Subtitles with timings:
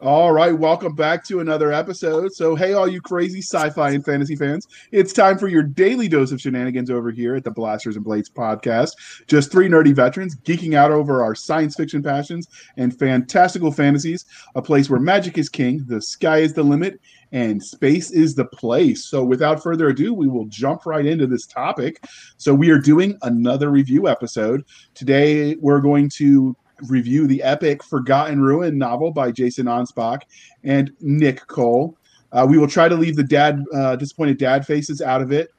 [0.00, 2.32] All right, welcome back to another episode.
[2.32, 6.06] So, hey, all you crazy sci fi and fantasy fans, it's time for your daily
[6.06, 8.92] dose of shenanigans over here at the Blasters and Blades podcast.
[9.26, 14.24] Just three nerdy veterans geeking out over our science fiction passions and fantastical fantasies,
[14.54, 17.00] a place where magic is king, the sky is the limit,
[17.32, 19.04] and space is the place.
[19.04, 22.04] So, without further ado, we will jump right into this topic.
[22.36, 24.64] So, we are doing another review episode.
[24.94, 30.22] Today, we're going to review the epic Forgotten Ruin novel by Jason Anspach
[30.64, 31.96] and Nick Cole.
[32.32, 35.52] Uh, we will try to leave the dad uh, disappointed dad faces out of it,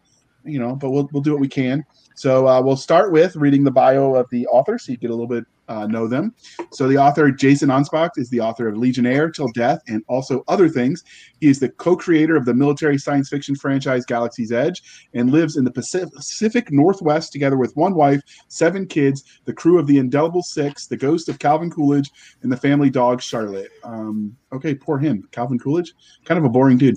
[0.46, 1.84] you know, but we'll we'll do what we can.
[2.16, 5.14] So uh, we'll start with reading the bio of the author, so you get a
[5.14, 6.34] little bit uh, know them.
[6.72, 10.68] So the author Jason Anspach is the author of Legionnaire Till Death and also other
[10.68, 11.04] things.
[11.40, 15.64] He is the co-creator of the military science fiction franchise Galaxy's Edge and lives in
[15.64, 20.88] the Pacific Northwest together with one wife, seven kids, the crew of the Indelible Six,
[20.88, 22.12] the ghost of Calvin Coolidge,
[22.42, 23.72] and the family dog Charlotte.
[23.84, 25.94] Um, okay, poor him, Calvin Coolidge,
[26.26, 26.96] kind of a boring dude.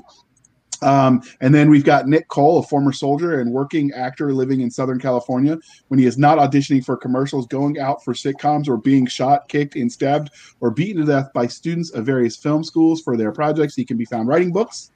[0.83, 4.71] Um, and then we've got Nick Cole, a former soldier and working actor living in
[4.71, 5.59] Southern California.
[5.89, 9.77] When he is not auditioning for commercials, going out for sitcoms, or being shot, kicked,
[9.77, 13.75] and stabbed, or beaten to death by students of various film schools for their projects,
[13.75, 14.91] he can be found writing books.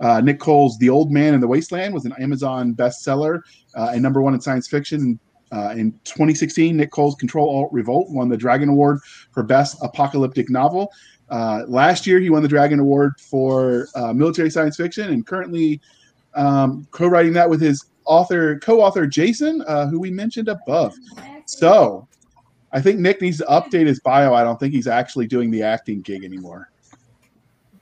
[0.00, 3.40] Uh, Nick Cole's The Old Man in the Wasteland was an Amazon bestseller
[3.76, 5.18] uh, and number one in science fiction.
[5.52, 9.00] Uh, in 2016, Nick Cole's Control Alt Revolt won the Dragon Award
[9.32, 10.90] for Best Apocalyptic Novel.
[11.32, 15.80] Uh, last year, he won the Dragon Award for uh, military science fiction, and currently
[16.34, 20.94] um, co-writing that with his author, co-author Jason, uh, who we mentioned above.
[21.46, 22.06] So,
[22.72, 24.34] I think Nick needs to update his bio.
[24.34, 26.70] I don't think he's actually doing the acting gig anymore.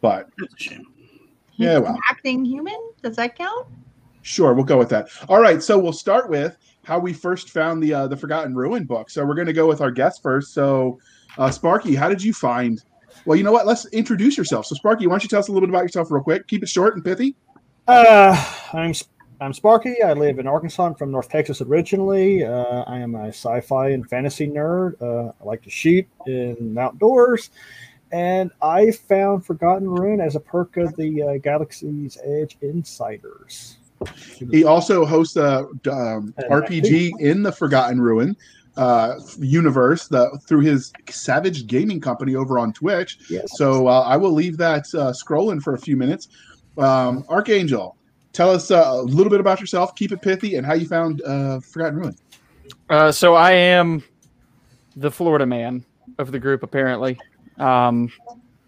[0.00, 0.28] But
[1.56, 3.66] yeah, well, acting human does that count?
[4.22, 5.08] Sure, we'll go with that.
[5.28, 8.84] All right, so we'll start with how we first found the uh, the Forgotten Ruin
[8.84, 9.10] book.
[9.10, 10.54] So we're going to go with our guest first.
[10.54, 11.00] So,
[11.36, 12.82] uh, Sparky, how did you find
[13.24, 13.66] well, you know what?
[13.66, 14.66] Let's introduce yourself.
[14.66, 16.46] So, Sparky, why don't you tell us a little bit about yourself, real quick?
[16.46, 17.34] Keep it short and pithy.
[17.86, 18.94] Uh, I'm
[19.40, 20.02] I'm Sparky.
[20.02, 20.84] I live in Arkansas.
[20.84, 22.45] I'm from North Texas originally.
[22.45, 25.00] Uh, I am a sci-fi and fantasy nerd.
[25.00, 27.50] Uh, I like to shoot in outdoors,
[28.12, 33.78] and I found Forgotten Ruin as a perk of the uh, Galaxy's Edge Insiders.
[34.50, 38.36] He also hosts a um, RPG in the Forgotten Ruin
[38.77, 43.19] uh, universe the, through his Savage Gaming Company over on Twitch.
[43.29, 43.57] Yes.
[43.57, 46.29] So uh, I will leave that uh, scrolling for a few minutes.
[46.79, 47.97] Um, Archangel,
[48.33, 49.95] tell us uh, a little bit about yourself.
[49.95, 52.17] Keep it pithy and how you found uh, Forgotten Ruin.
[52.89, 54.03] Uh, so I am
[54.97, 55.85] the Florida man
[56.19, 57.19] of the group, apparently.
[57.58, 58.13] Um,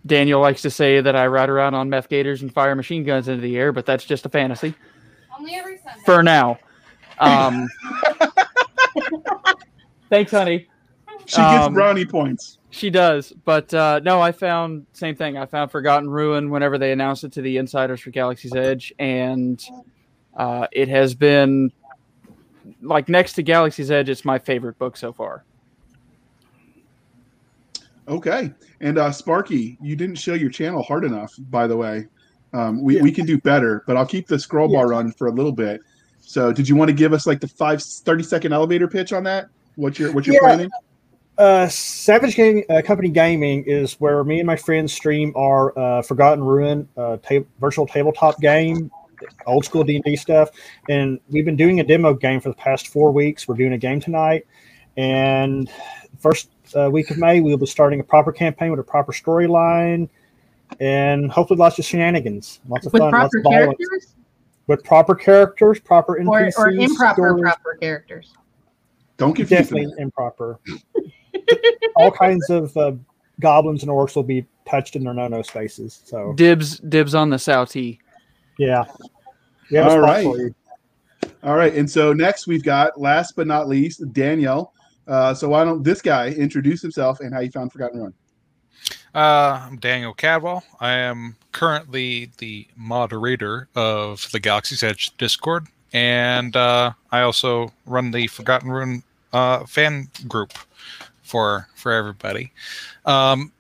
[0.05, 3.29] Daniel likes to say that I ride around on meth gators and fire machine guns
[3.29, 4.75] into the air, but that's just a fantasy.
[5.39, 6.03] Only every Sunday.
[6.05, 6.59] For now.
[7.19, 7.69] Um,
[10.13, 10.69] Thanks, honey.
[11.25, 12.59] She gets um, brownie points.
[12.69, 15.39] She does, but uh, no, I found same thing.
[15.39, 19.65] I found Forgotten Ruin whenever they announced it to the insiders for Galaxy's Edge, and
[20.37, 21.73] uh, it has been
[22.83, 24.11] like next to Galaxy's Edge.
[24.11, 25.45] It's my favorite book so far.
[28.07, 28.53] Okay,
[28.83, 32.07] and uh, Sparky, you didn't show your channel hard enough, by the way.
[32.53, 33.03] Um, we, yeah.
[33.03, 34.97] we can do better, but I'll keep the scroll bar yeah.
[34.99, 35.81] running for a little bit.
[36.21, 39.25] So, did you want to give us like the five 30 second elevator pitch on
[39.25, 39.49] that?
[39.77, 40.41] What your what's your yeah.
[40.41, 40.71] planning?
[41.39, 46.03] Uh, Savage Gaming uh, Company Gaming is where me and my friends stream our uh,
[46.03, 48.91] Forgotten Ruin uh, ta- virtual tabletop game,
[49.47, 50.51] old school D and D stuff,
[50.91, 53.49] and we've been doing a demo game for the past four weeks.
[53.49, 54.47] We're doing a game tonight,
[54.99, 55.71] and
[56.19, 60.11] first uh, week of May we'll be starting a proper campaign with a proper storyline,
[60.81, 64.15] and hopefully lots of shenanigans, lots of with fun, proper lots of characters.
[64.69, 67.43] With proper characters, proper NPCs, or, or improper stories.
[67.43, 68.33] proper characters.
[69.17, 69.99] Don't confuse Definitely them.
[69.99, 70.59] improper.
[71.97, 72.93] All kinds of uh,
[73.41, 76.03] goblins and orcs will be touched in their no-no spaces.
[76.05, 77.99] So dibs, dibs on the Southie.
[78.59, 78.85] Yeah.
[79.71, 79.89] Yeah.
[79.89, 80.27] All right.
[81.43, 81.75] All right.
[81.75, 84.73] And so next we've got, last but not least, Danielle.
[85.07, 88.15] Uh, so why don't this guy introduce himself and how he found Forgotten Ruin?
[89.15, 90.65] Uh, I'm Daniel Cadwell.
[90.81, 98.11] I am currently the moderator of the Galaxy's Edge Discord, and uh, I also run
[98.11, 99.03] the Forgotten Ruin
[99.33, 100.53] uh, fan group
[101.23, 102.53] for for everybody.
[103.05, 103.53] Um,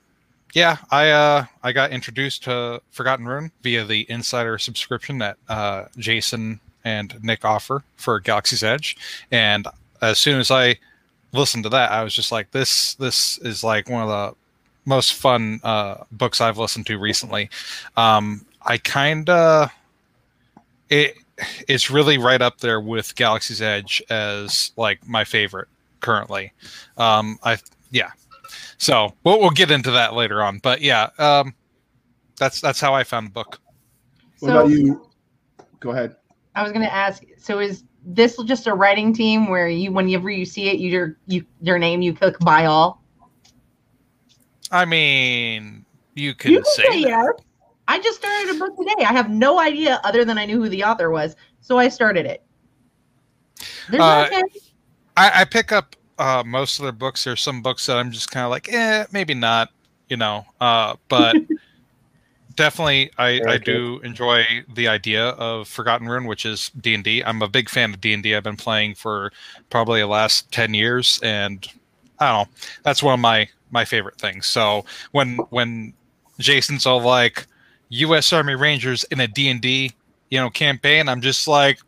[0.55, 5.85] yeah, I uh, I got introduced to Forgotten Ruin via the insider subscription that uh,
[5.97, 8.97] Jason and Nick offer for Galaxy's Edge,
[9.31, 9.67] and
[10.03, 10.77] as soon as I
[11.33, 14.37] listened to that, I was just like, this this is like one of the
[14.85, 17.49] most fun uh, books I've listened to recently.
[17.97, 19.71] Um, I kind of
[20.91, 21.17] it
[21.69, 25.69] it's really right up there with Galaxy's Edge as like my favorite
[26.00, 26.52] currently.
[26.96, 27.58] Um, I
[27.90, 28.11] yeah.
[28.79, 31.11] So we'll we'll get into that later on, but yeah.
[31.19, 31.55] Um,
[32.38, 33.61] that's that's how I found the book.
[34.40, 35.06] What So about you?
[35.81, 36.17] Go ahead.
[36.55, 37.23] I was going to ask.
[37.38, 41.17] So is this just a writing team where you, whenever you see it, you your
[41.26, 43.02] you your name, you click buy all?
[44.70, 47.35] I mean, you can, you can say, say that.
[47.38, 47.46] yes.
[47.88, 49.05] I just started a book today.
[49.05, 52.26] I have no idea other than I knew who the author was, so I started
[52.26, 52.43] it.
[53.88, 54.43] There's Uh, no
[55.17, 57.25] I, I pick up uh, most of their books.
[57.25, 59.70] There's some books that I'm just kind of like, eh, maybe not,
[60.08, 60.46] you know.
[60.61, 61.37] Uh, but
[62.56, 67.23] definitely, I, I do enjoy the idea of Forgotten Ruin, which is D and D.
[67.25, 69.32] I'm a big fan of D and I've been playing for
[69.70, 71.67] probably the last ten years, and
[72.19, 72.55] I don't know.
[72.85, 74.46] That's one of my my favorite things.
[74.46, 75.94] So when when
[76.38, 77.46] Jason's all like
[77.93, 78.33] U.S.
[78.33, 79.93] Army Rangers in a D and D,
[80.31, 81.79] you know, campaign, I'm just like,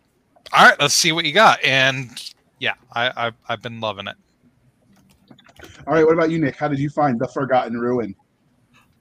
[0.53, 2.11] all right, let's see what you got, and
[2.59, 4.17] yeah, I, I've I've been loving it.
[5.87, 6.05] All right.
[6.05, 6.57] What about you, Nick?
[6.57, 8.15] How did you find the Forgotten Ruin?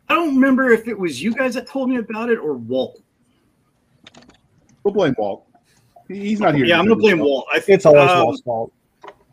[0.10, 3.02] I don't remember if it was you guys that told me about it or Walt.
[4.84, 5.46] We'll blame Walt.
[6.08, 6.66] He's not here.
[6.66, 7.48] Yeah, I'm gonna blame Walt.
[7.52, 8.74] I think It's always um, Walt's fault.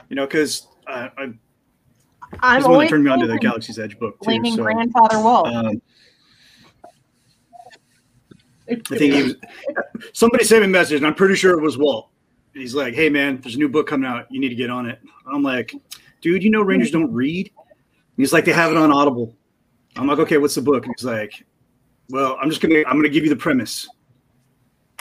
[0.08, 1.40] You know, because uh, I, I'm
[2.30, 4.24] he's the one that always turned me on to the Galaxy's Edge book too.
[4.24, 5.48] blaming So, grandfather Walt.
[5.48, 5.82] um,
[8.70, 9.34] I think he was.
[10.12, 12.10] Somebody sent me a message, and I'm pretty sure it was Walt.
[12.54, 14.26] And He's like, "Hey, man, there's a new book coming out.
[14.30, 15.00] You need to get on it."
[15.32, 15.74] I'm like,
[16.20, 17.50] "Dude, you know Rangers don't read."
[18.16, 19.36] He's like, "They have it on Audible."
[19.96, 21.44] I'm like, "Okay, what's the book?" And he's like,
[22.10, 23.88] "Well, I'm just gonna I'm gonna give you the premise.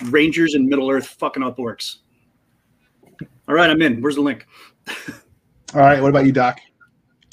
[0.06, 1.98] Rangers and Middle Earth fucking up orcs."
[3.48, 4.02] All right, I'm in.
[4.02, 4.46] Where's the link?
[5.74, 6.02] All right.
[6.02, 6.60] What about you, Doc?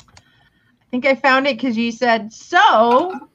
[0.09, 3.29] I think I found it because you said so.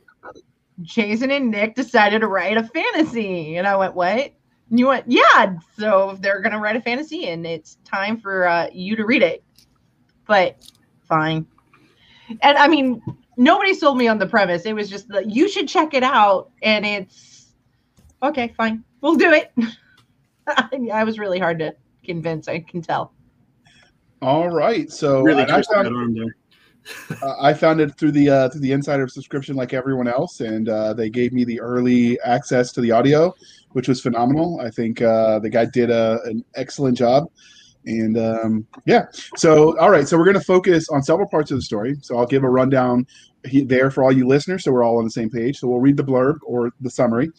[0.81, 4.33] Jason and Nick decided to write a fantasy, and I went, "What?"
[4.69, 8.67] And you went, "Yeah." So they're gonna write a fantasy, and it's time for uh,
[8.71, 9.43] you to read it.
[10.27, 10.57] But
[11.03, 11.45] fine.
[12.41, 13.01] And I mean,
[13.37, 14.65] nobody sold me on the premise.
[14.65, 17.47] It was just that you should check it out, and it's
[18.23, 18.53] okay.
[18.57, 19.51] Fine, we'll do it.
[20.91, 22.47] I was really hard to convince.
[22.47, 23.13] I can tell.
[24.21, 24.91] All right.
[24.91, 26.35] So really and I twisted found that arm there.
[27.21, 30.67] Uh, I found it through the uh, through the insider subscription, like everyone else, and
[30.69, 33.33] uh, they gave me the early access to the audio,
[33.71, 34.59] which was phenomenal.
[34.59, 37.29] I think uh, the guy did a, an excellent job,
[37.85, 39.05] and um, yeah.
[39.35, 41.97] So all right, so we're going to focus on several parts of the story.
[42.01, 43.05] So I'll give a rundown
[43.45, 45.59] he- there for all you listeners, so we're all on the same page.
[45.59, 47.29] So we'll read the blurb or the summary.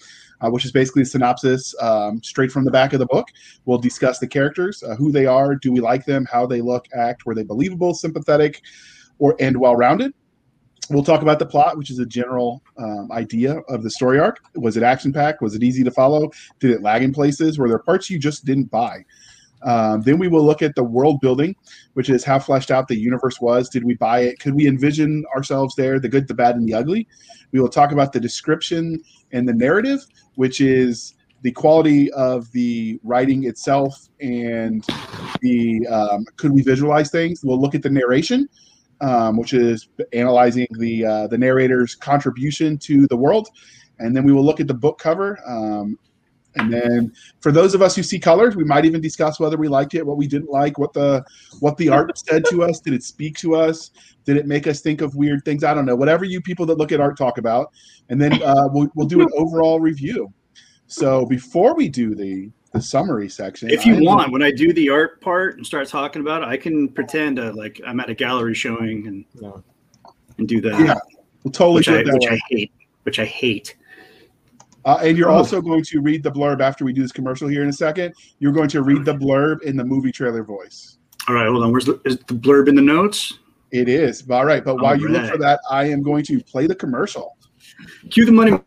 [0.41, 3.29] Uh, which is basically a synopsis um, straight from the back of the book.
[3.65, 6.89] We'll discuss the characters, uh, who they are, do we like them, how they look,
[6.93, 8.61] act, were they believable, sympathetic,
[9.22, 10.12] or and well-rounded.
[10.90, 14.40] We'll talk about the plot, which is a general um, idea of the story arc.
[14.56, 15.40] Was it action-packed?
[15.40, 16.32] Was it easy to follow?
[16.58, 17.56] Did it lag in places?
[17.56, 19.04] Were there parts you just didn't buy?
[19.62, 21.54] Um, then we will look at the world building,
[21.92, 23.69] which is how fleshed out the universe was.
[23.69, 24.40] Did we buy it?
[24.40, 26.00] Could we envision ourselves there?
[26.00, 27.06] The good, the bad, and the ugly.
[27.52, 30.00] We will talk about the description and the narrative,
[30.34, 34.84] which is the quality of the writing itself and
[35.42, 37.44] the um, could we visualize things.
[37.44, 38.48] We'll look at the narration,
[39.02, 43.49] um, which is analyzing the uh, the narrator's contribution to the world,
[43.99, 45.38] and then we will look at the book cover.
[45.46, 45.99] Um,
[46.56, 49.69] and then for those of us who see colors, we might even discuss whether we
[49.69, 51.25] liked it, what we didn't like, what the
[51.60, 52.81] what the art said to us.
[52.81, 53.90] Did it speak to us?
[54.25, 55.64] Did it make us think of weird things?
[55.64, 55.96] I don't know.
[55.96, 57.72] Whatever you people that look at art talk about,
[58.08, 60.32] and then uh, we'll, we'll do an overall review.
[60.86, 64.50] So before we do the the summary section, If you I am- want, when I
[64.50, 68.00] do the art part and start talking about it, I can pretend uh, like I'm
[68.00, 69.50] at a gallery showing and Yeah.
[70.38, 70.94] and do that, Yeah,
[71.44, 72.29] we'll totally which I that which.
[72.31, 73.76] I hate, which I hate.
[74.84, 75.34] Uh, and you're Oh.
[75.34, 78.14] also going to read the blurb after we do this commercial here in a second.
[78.41, 80.98] You're going to read the blurb in the movie trailer voice.
[81.29, 81.70] All right, hold on.
[81.70, 83.38] Where's the, is the blurb in the notes?
[83.70, 84.29] It is.
[84.29, 84.64] All right.
[84.64, 87.36] But while you look for that, I am going to play the commercial.
[88.10, 88.58] Cue the money.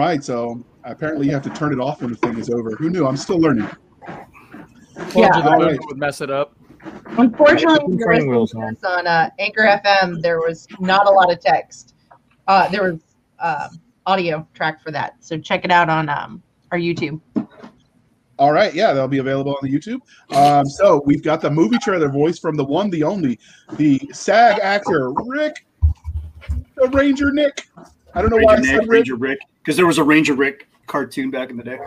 [0.00, 2.70] Right, so apparently you have to turn it off when the thing is over.
[2.76, 3.06] Who knew?
[3.06, 3.68] I'm still learning.
[5.14, 5.30] Yeah.
[5.30, 6.56] The All would mess it up.
[7.06, 8.76] Unfortunately, Put if you're training listening wheels to on.
[8.98, 11.94] on uh, Anchor FM, there was not a lot of text.
[12.48, 13.00] Uh, there was
[13.38, 13.68] uh,
[14.06, 16.42] audio track for that, so check it out on um,
[16.72, 17.20] our YouTube.
[18.38, 20.00] All right, yeah, that'll be available on the YouTube.
[20.34, 23.38] Um, so we've got the movie trailer voice from the one, the only,
[23.74, 25.66] the SAG actor Rick,
[26.74, 27.68] the Ranger Nick.
[28.14, 28.90] I don't know why I Ranger said Nick, Rick.
[28.92, 31.78] Ranger Rick, because there was a Ranger Rick cartoon back in the day.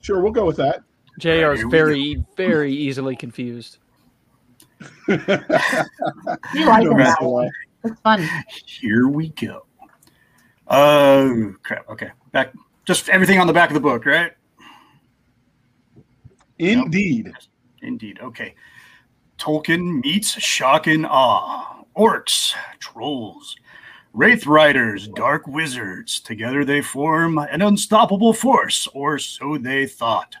[0.00, 0.82] Sure, we'll go with that.
[1.18, 3.78] JR is Here we very, very easily confused.
[5.08, 7.52] We like No it.
[7.84, 8.28] It's fun.
[8.66, 9.66] Here we go.
[10.68, 11.88] Oh crap!
[11.88, 12.52] Okay, back.
[12.84, 14.32] Just everything on the back of the book, right?
[16.58, 17.32] Indeed.
[17.82, 18.20] Indeed.
[18.22, 18.54] Okay.
[19.38, 21.84] Tolkien meets shock and awe.
[21.96, 23.56] Orcs, trolls,
[24.14, 26.20] wraith riders, dark wizards.
[26.20, 30.36] Together they form an unstoppable force, or so they thought.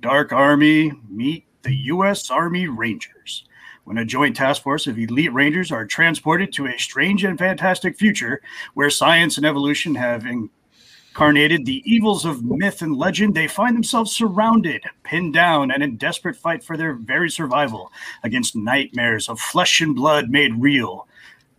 [0.00, 2.30] Dark Army meet the U.S.
[2.30, 3.44] Army Rangers.
[3.84, 7.98] When a joint task force of elite rangers are transported to a strange and fantastic
[7.98, 8.40] future
[8.72, 14.16] where science and evolution have incarnated the evils of myth and legend, they find themselves
[14.16, 17.92] surrounded, pinned down, and in desperate fight for their very survival
[18.24, 21.06] against nightmares of flesh and blood made real,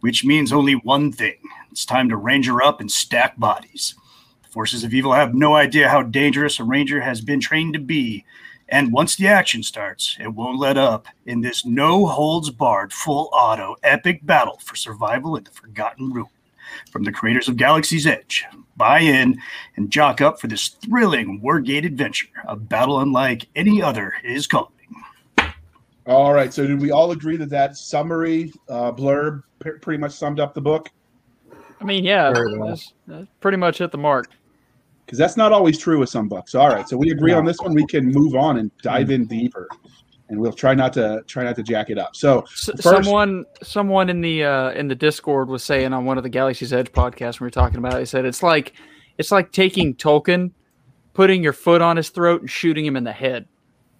[0.05, 1.33] which means only one thing
[1.71, 3.95] it's time to ranger up and stack bodies.
[4.43, 7.79] The forces of evil have no idea how dangerous a ranger has been trained to
[7.79, 8.23] be.
[8.69, 13.31] And once the action starts, it won't let up in this no holds barred, full
[13.33, 16.29] auto, epic battle for survival in the Forgotten Ruin.
[16.91, 18.45] From the creators of Galaxy's Edge,
[18.77, 19.41] buy in
[19.75, 22.27] and jock up for this thrilling Wargate adventure.
[22.47, 24.69] A battle unlike any other is coming.
[26.07, 26.53] All right.
[26.53, 30.53] So did we all agree that that summary uh, blurb p- pretty much summed up
[30.53, 30.89] the book?
[31.81, 32.31] I mean, yeah,
[32.63, 34.27] that's, that's pretty much hit the mark.
[35.05, 36.55] Because that's not always true with some books.
[36.55, 36.87] All right.
[36.87, 37.73] So we agree on this one.
[37.73, 39.67] We can move on and dive in deeper,
[40.29, 42.15] and we'll try not to try not to jack it up.
[42.15, 46.17] So S- First- someone, someone in the uh, in the Discord was saying on one
[46.17, 47.93] of the Galaxy's Edge podcasts when we were talking about.
[47.93, 48.73] it, They said it's like
[49.19, 50.51] it's like taking Tolkien,
[51.13, 53.47] putting your foot on his throat and shooting him in the head,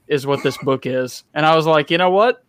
[0.07, 1.23] is what this book is.
[1.33, 2.43] And I was like, you know what?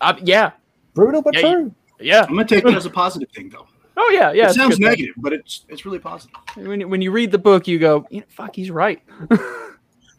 [0.00, 0.52] I, yeah,
[0.94, 1.74] Brutal but Yeah, true.
[2.00, 2.22] yeah.
[2.28, 3.66] I'm gonna take that as a positive thing, though.
[3.96, 4.50] Oh yeah, yeah.
[4.50, 4.88] it sounds good thing.
[4.90, 6.34] negative, but it's it's really positive.
[6.56, 9.00] When you- when you read the book, you go, you know, fuck, he's right.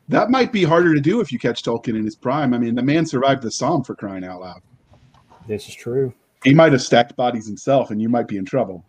[0.10, 2.54] that might be harder to do if you catch Tolkien in his prime.
[2.54, 4.62] I mean, the man survived the Somme for crying out loud.
[5.48, 6.14] This is true.
[6.44, 8.86] He might have stacked bodies himself, and you might be in trouble.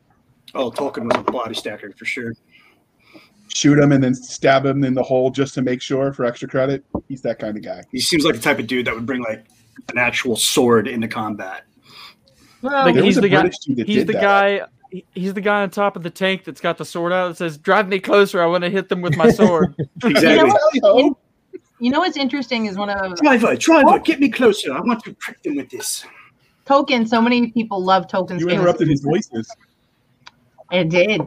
[0.55, 2.33] Oh, Tolkien was a body stacker for sure.
[3.55, 6.49] Shoot him and then stab him in the hole just to make sure for extra
[6.49, 6.85] credit.
[7.09, 7.83] He's that kind of guy.
[7.93, 9.47] He seems like the type of dude that would bring like
[9.89, 11.65] an actual sword into combat.
[12.63, 14.23] Well, Like, he's the guy- British dude that He's the that.
[14.23, 14.61] guy.
[15.15, 17.59] He's the guy on top of the tank that's got the sword out that says,
[17.59, 18.41] "Drive me closer.
[18.43, 19.75] I want to hit them with my sword."
[20.05, 20.51] Exactly.
[20.75, 21.19] Yo,
[21.81, 24.73] you know what's interesting is one of driver, driver, get me closer.
[24.73, 26.05] I want to prick them with this.
[26.67, 27.07] Token.
[27.07, 28.41] So many people love Tolkien's.
[28.43, 29.49] You interrupted his voices.
[30.73, 31.21] It did,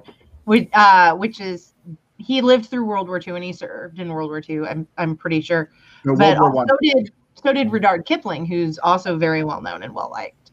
[0.46, 1.74] which, uh, which is
[2.20, 4.68] he lived through World War II and he served in World War II.
[4.68, 5.72] I'm I'm pretty sure.
[6.06, 6.68] No, but World War One.
[6.68, 10.52] so did so did Rudyard Kipling, who's also very well known and well liked.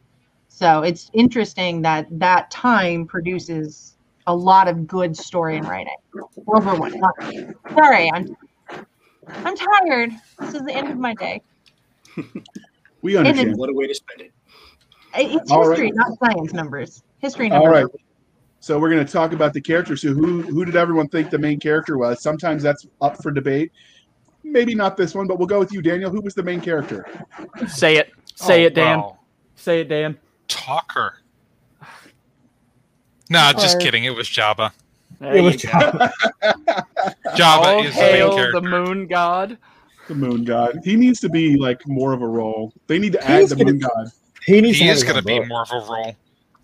[0.49, 3.97] So it's interesting that that time produces
[4.27, 5.97] a lot of good story and writing.
[6.47, 6.95] World War One.
[7.75, 8.37] Sorry, I'm
[9.29, 10.13] I'm tired.
[10.41, 11.43] This is the end of my day.
[13.03, 13.57] We understand.
[13.57, 14.33] What a way to spend it.
[15.15, 15.95] It's All history, right.
[15.95, 17.05] not science numbers.
[17.19, 17.85] History numbers.
[17.85, 17.87] right.
[18.67, 20.03] So we're going to talk about the characters.
[20.03, 22.21] So who who did everyone think the main character was?
[22.21, 23.71] Sometimes that's up for debate.
[24.43, 26.11] Maybe not this one, but we'll go with you, Daniel.
[26.11, 27.07] Who was the main character?
[27.69, 28.11] Say it.
[28.35, 28.99] Say Oh, it, Dan.
[28.99, 29.19] wow.
[29.55, 30.19] Say it, Dan.
[30.49, 31.19] Talker.
[33.31, 34.03] Nah, just kidding.
[34.03, 34.73] It was Jabba.
[35.21, 35.69] There It was go.
[37.39, 38.53] Jabba All is the main character.
[38.53, 39.59] the moon god.
[40.09, 40.81] The Moon God.
[40.85, 42.73] He needs to be like more of a role.
[42.89, 44.09] They need to add He's the gonna- Moon God.
[44.45, 46.17] He needs He to is going to be more of a role.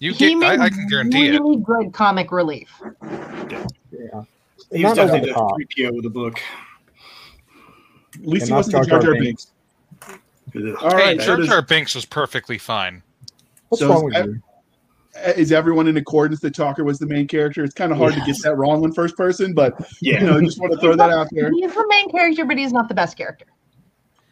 [0.03, 1.31] You He get, made I, I can guarantee it.
[1.41, 2.69] really good comic relief.
[2.83, 4.25] Yeah.
[4.73, 6.41] He Not was definitely the the 3PO with the book.
[8.17, 9.47] At least he wasn't Jar Jar Jar Jar Binks.
[10.09, 10.17] Ugh.
[10.81, 11.21] All Hey, right.
[11.21, 13.01] Jar Jar Binks was perfectly fine.
[13.69, 14.43] What's So wrong with that- you?
[15.25, 17.63] Uh, is everyone in accordance that Talker was the main character?
[17.63, 20.59] It's kind of hard to get that wrong in first person, but you know, just
[20.59, 21.53] want to throw that out there.
[21.53, 23.45] He's the main character, but he's not the best character.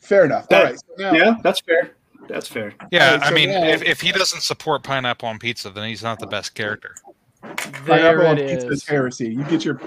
[0.01, 0.47] Fair enough.
[0.51, 0.79] All That- right.
[0.79, 1.93] So now, Yeah, that's fair.
[2.31, 2.75] That's fair.
[2.91, 5.89] Yeah, Alright, I so mean, now- if, if he doesn't support pineapple on pizza, then
[5.89, 6.95] he's not the best character.
[7.43, 7.53] There
[7.87, 8.87] pineapple on it pizza is is.
[8.87, 9.29] heresy.
[9.35, 9.81] You get your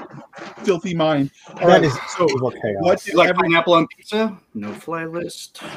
[0.64, 1.30] filthy mind.
[1.50, 1.84] All That right.
[1.84, 2.82] is So evil chaos.
[2.82, 4.38] what You like every, pineapple on pizza?
[4.56, 5.60] No fly list.
[5.64, 5.68] all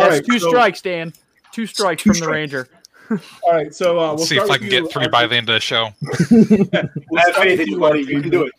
[0.00, 1.12] That's right, two so- strikes, Dan.
[1.52, 2.28] Two strikes Two from the.
[2.28, 2.68] Ranger.
[3.42, 5.50] All right, so uh, we'll see if I can you, get three by the end
[5.50, 5.90] of the show.
[6.30, 8.00] We'll I have faith in you, you, buddy.
[8.00, 8.52] You can do it.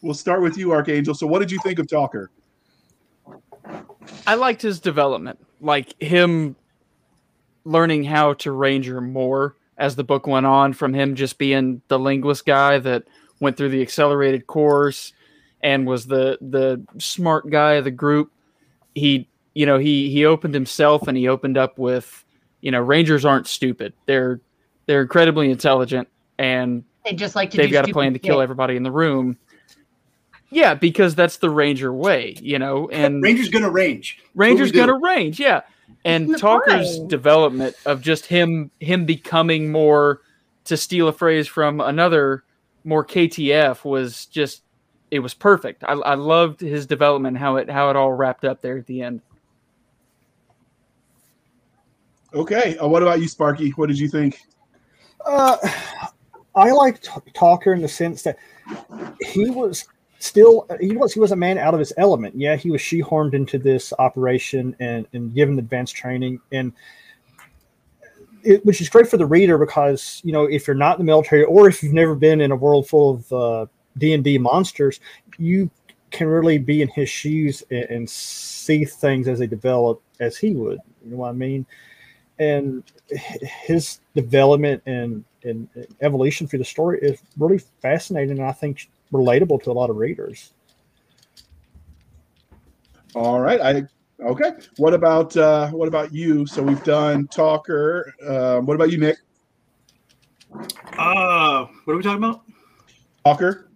[0.00, 1.12] We'll start with you, Archangel.
[1.12, 2.30] So, what did you think of Talker?
[4.26, 6.56] I liked his development, like him
[7.64, 11.98] learning how to ranger more as the book went on, from him just being the
[11.98, 13.04] linguist guy that
[13.40, 15.12] went through the accelerated course
[15.62, 18.32] and was the the smart guy of the group.
[18.94, 22.24] He, you know, he he opened himself and he opened up with,
[22.60, 23.92] you know, rangers aren't stupid.
[24.06, 24.40] They're
[24.86, 27.56] they're incredibly intelligent and They just like to.
[27.56, 29.38] they've got a plan to kill everybody in the room.
[30.50, 34.18] Yeah, because that's the ranger way, you know, and Ranger's gonna range.
[34.34, 35.62] Ranger's gonna range, yeah.
[36.04, 37.08] And Talker's fine.
[37.08, 40.22] development of just him him becoming more
[40.64, 42.44] to steal a phrase from another
[42.84, 44.62] more KTF was just
[45.10, 45.84] it was perfect.
[45.84, 49.02] I, I loved his development, how it how it all wrapped up there at the
[49.02, 49.20] end.
[52.34, 53.70] Okay, uh, what about you, Sparky?
[53.70, 54.40] What did you think?
[55.24, 55.56] Uh,
[56.54, 58.38] I like T- Talker in the sense that
[59.20, 59.86] he was
[60.18, 62.34] still he was he was a man out of his element.
[62.36, 66.72] Yeah, he was shoehorned into this operation and and given advanced training and.
[68.44, 71.10] It, which is great for the reader because you know if you're not in the
[71.10, 73.66] military or if you've never been in a world full of uh,
[73.98, 75.00] D and D monsters,
[75.38, 75.68] you
[76.12, 80.52] can really be in his shoes and, and see things as they develop as he
[80.52, 80.78] would.
[81.04, 81.66] You know what I mean?
[82.38, 85.68] And his development and, and
[86.00, 89.96] evolution through the story is really fascinating and I think relatable to a lot of
[89.96, 90.52] readers.
[93.14, 93.84] All right, I
[94.22, 94.52] okay.
[94.76, 96.46] What about uh, what about you?
[96.46, 98.14] So we've done Talker.
[98.26, 99.16] Um, what about you, Nick?
[100.96, 102.42] Uh, what are we talking about?
[103.24, 103.70] Talker.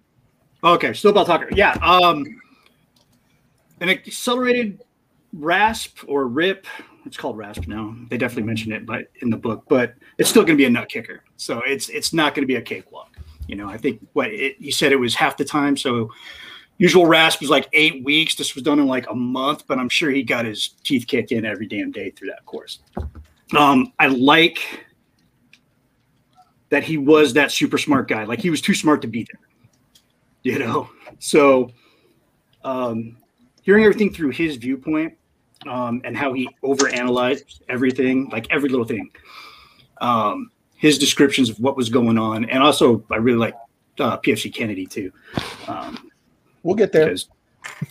[0.64, 1.48] Okay, still about Talker.
[1.52, 1.72] Yeah.
[1.82, 2.24] Um,
[3.80, 4.82] an accelerated
[5.32, 6.66] rasp or rip.
[7.04, 7.96] It's called rasp now.
[8.10, 10.70] They definitely mention it, but in the book, but it's still going to be a
[10.70, 11.24] nut kicker.
[11.36, 13.11] So it's it's not going to be a cakewalk.
[13.52, 15.76] You know, I think what it, you said it was half the time.
[15.76, 16.10] So
[16.78, 18.34] usual rasp was like eight weeks.
[18.34, 21.30] This was done in like a month, but I'm sure he got his teeth kicked
[21.30, 22.80] in every damn day through that course.
[23.56, 24.58] Um, I like
[26.70, 28.24] that he was that super smart guy.
[28.24, 29.40] Like he was too smart to be there
[30.42, 30.88] you know
[31.18, 31.70] so
[32.64, 33.16] um
[33.62, 35.16] hearing everything through his viewpoint
[35.68, 39.10] um and how he overanalyzed everything like every little thing
[40.00, 40.50] um
[40.82, 42.44] his descriptions of what was going on.
[42.50, 43.54] And also i really like
[44.00, 45.12] uh, pfc kennedy too.
[45.68, 46.10] Um
[46.64, 47.14] We'll get there.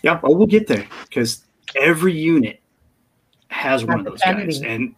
[0.04, 2.60] yeah well we'll get there because every unit
[3.48, 4.96] has one of Has a those guys and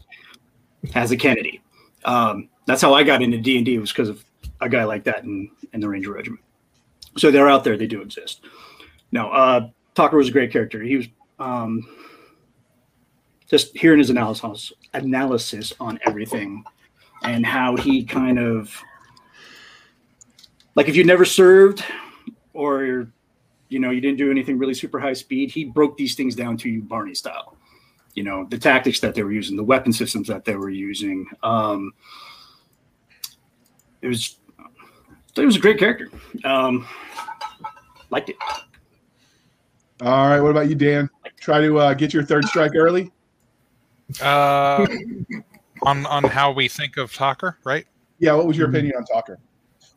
[0.94, 1.62] has a kennedy.
[2.04, 4.26] Um that's how i got into d&d was because of
[4.62, 6.42] a guy like that in in the ranger regiment.
[7.18, 8.42] So they're out there they do exist.
[9.12, 10.82] No uh talker was a great character.
[10.82, 11.88] He was um
[13.48, 16.64] just hearing his analysis analysis on everything
[17.24, 18.76] and how he kind of
[20.76, 21.84] like if you never served
[22.54, 23.08] or
[23.70, 26.58] you know you didn't do anything really super high speed he broke these things down
[26.58, 27.58] to you barney style
[28.14, 31.26] you know the tactics that they were using the weapon systems that they were using
[31.42, 31.92] um
[34.02, 34.38] it was
[35.36, 36.10] it was a great character
[36.44, 36.86] um
[38.10, 38.36] liked it
[40.02, 41.10] All right, what about you, Dan?
[41.40, 43.10] Try to uh, get your third strike early.
[44.22, 44.86] Uh,
[45.86, 47.86] on on how we think of Talker, right?
[48.20, 49.40] Yeah, what was your opinion on Talker?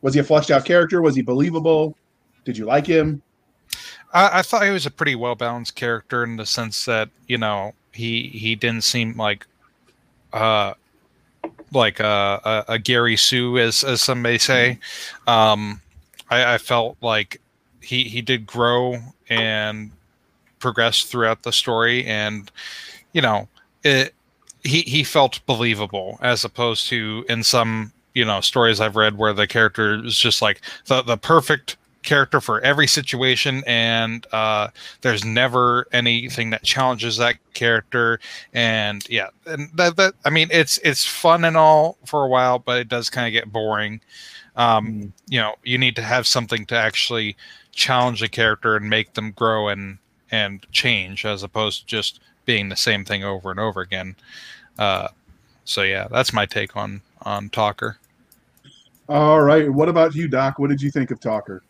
[0.01, 1.01] Was he a fleshed out character?
[1.01, 1.97] Was he believable?
[2.45, 3.21] Did you like him?
[4.13, 7.37] I, I thought he was a pretty well balanced character in the sense that you
[7.37, 9.45] know he he didn't seem like
[10.33, 10.73] uh
[11.73, 14.79] like a, a, a Gary Sue as as some may say.
[15.25, 15.81] Um,
[16.29, 17.41] I, I felt like
[17.81, 18.97] he he did grow
[19.29, 19.91] and
[20.59, 22.51] progress throughout the story, and
[23.13, 23.47] you know
[23.83, 24.13] it.
[24.67, 29.33] He he felt believable as opposed to in some you know stories I've read where
[29.33, 34.69] the character is just like the the perfect character for every situation and uh
[35.01, 38.19] there's never anything that challenges that character.
[38.53, 42.59] And yeah and that, that i mean it's it's fun and all for a while
[42.59, 44.01] but it does kind of get boring.
[44.55, 45.11] Um Mm.
[45.27, 47.35] you know you need to have something to actually
[47.73, 49.97] challenge a character and make them grow and
[50.31, 54.15] and change as opposed to just being the same thing over and over again
[54.79, 55.07] uh
[55.65, 57.97] so yeah that's my take on on talker
[59.09, 59.71] All right.
[59.71, 60.59] What about you, Doc?
[60.59, 61.63] What did you think of Talker?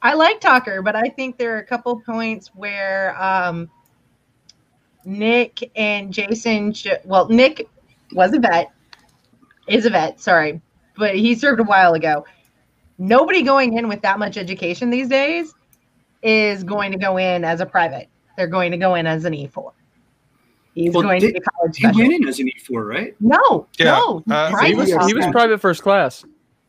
[0.00, 3.68] I like Talker, but I think there are a couple points where um,
[5.04, 7.68] Nick and Jason, sh- well, Nick
[8.12, 8.70] was a vet,
[9.66, 10.60] is a vet, sorry,
[10.96, 12.24] but he served a while ago.
[12.98, 15.54] Nobody going in with that much education these days
[16.22, 18.08] is going to go in as a private.
[18.38, 19.72] They're going to go in as an E4.
[20.74, 21.44] He's Well, going did- to be
[21.78, 23.14] college He went in as an E4, right?
[23.20, 26.24] No, Yeah, no, uh, he He was, he was private first class.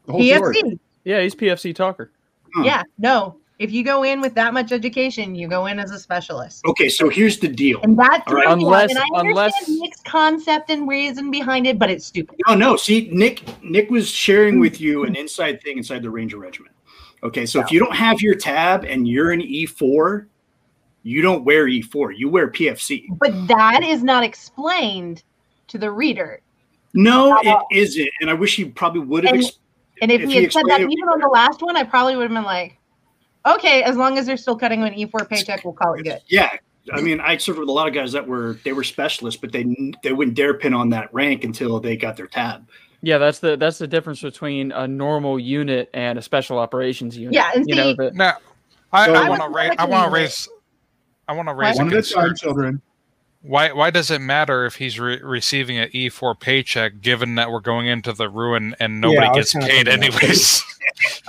[0.06, 0.22] The whole.
[0.22, 0.80] PFC.
[1.04, 2.12] Yeah, he's PFC talker.
[2.54, 2.64] Huh.
[2.64, 3.38] Yeah, no.
[3.60, 6.66] If you go in with that much education, you go in as a specialist.
[6.66, 7.80] Okay, so here's the deal.
[7.84, 8.48] And that's All right.
[8.48, 12.40] Unless- and I unless- Nick's concept and reason behind it, but it's stupid.
[12.48, 12.76] No, no.
[12.76, 16.74] See, Nick, Nick was sharing with you an inside thing inside the Ranger Regiment.
[17.24, 20.26] Okay, so if you don't have your tab and you're an E4,
[21.04, 22.18] you don't wear E4.
[22.18, 23.06] You wear PFC.
[23.20, 25.24] But that is not explained
[25.68, 26.42] to the reader.
[26.94, 28.10] No, it isn't.
[28.22, 29.34] And I wish he probably would have.
[29.34, 29.58] And- Ex-
[30.02, 31.84] And if, If he he had said that it- even on the last one, I
[31.84, 32.78] probably would have been like,
[33.46, 36.20] okay, as long as they're still cutting an E4 paycheck, we'll call it good.
[36.28, 36.50] yeah,
[36.92, 39.52] I mean, I served with a lot of guys that were they were specialists, but
[39.52, 39.64] they
[40.04, 42.68] they wouldn't dare pin on that rank until they got their tab.
[43.04, 47.34] Yeah, that's the that's the difference between a normal unit and a special operations unit.
[47.36, 48.38] Yeah, and you know see- the, Now,
[48.92, 49.72] I, So- I I want to was raise.
[49.78, 50.50] I want to raise.
[51.28, 52.36] I want to raise a One at a time, concern.
[52.36, 52.82] children.
[53.44, 53.72] Why?
[53.72, 57.88] Why does it matter if he's re- receiving an E4 paycheck, given that we're going
[57.88, 60.64] into the ruin and nobody Yeah, gets paid anyways?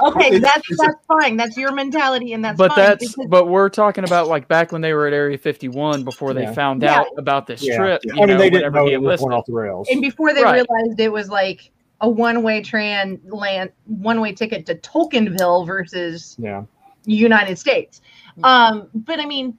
[0.03, 1.37] Okay, that's that's fine.
[1.37, 2.79] That's your mentality, and that's but fine.
[2.85, 6.35] that's because- but we're talking about like back when they were at Area 51 before
[6.35, 6.53] they Yeah.
[6.53, 6.99] found Yeah.
[7.01, 7.77] out about this Yeah.
[7.77, 8.01] trip.
[8.05, 8.15] Yeah.
[8.15, 9.89] You I mean, know, they didn't know it was going off the rails.
[9.91, 10.55] and before they Right.
[10.69, 16.65] realized it was like a one-way tran land one-way ticket to Tolkienville versus Yeah.
[17.07, 18.03] United States.
[18.43, 19.57] Um, but I mean,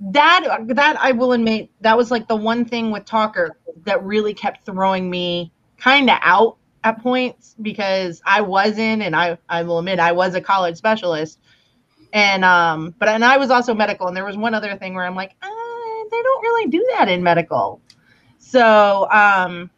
[0.00, 4.34] that that I will admit that was like the one thing with Talker that really
[4.34, 9.78] kept throwing me kind of out at points because I wasn't, and I I will
[9.78, 11.38] admit I was a college specialist,
[12.12, 15.04] and um, but and I was also medical, and there was one other thing where
[15.04, 15.48] I'm like, uh,
[16.10, 17.80] they don't really do that in medical,
[18.38, 19.70] so um.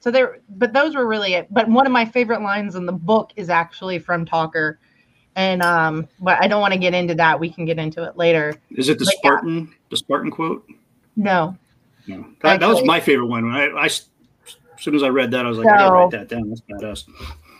[0.00, 1.46] So there, but those were really it.
[1.50, 4.78] But one of my favorite lines in the book is actually from Talker,
[5.36, 7.38] and um, but I don't want to get into that.
[7.38, 8.54] We can get into it later.
[8.70, 9.20] Is it the But yeah.
[9.20, 9.74] Spartan?
[9.90, 10.66] The Spartan quote?
[11.16, 11.56] No,
[12.06, 13.50] No, that, that was my favorite one.
[13.50, 14.08] I, I as
[14.78, 16.48] soon as I read that, I was like, I gotta write that down.
[16.48, 17.04] That's badass.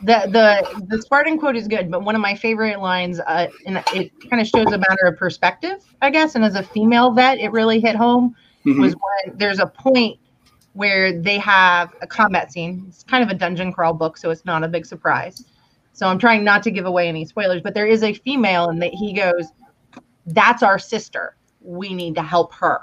[0.02, 3.82] the the the Spartan quote is good, but one of my favorite lines, uh, and
[3.94, 6.34] it kind of shows a matter of perspective, I guess.
[6.34, 8.34] And as a female vet, it really hit home.
[8.66, 8.80] Mhm.
[8.80, 10.18] Was when there's a point
[10.72, 12.84] where they have a combat scene.
[12.88, 15.44] It's kind of a dungeon crawl book, so it's not a big surprise.
[15.94, 18.82] So I'm trying not to give away any spoilers, but there is a female, and
[18.82, 19.46] that he goes,
[20.26, 21.36] "That's our sister.
[21.60, 22.80] We need to help her."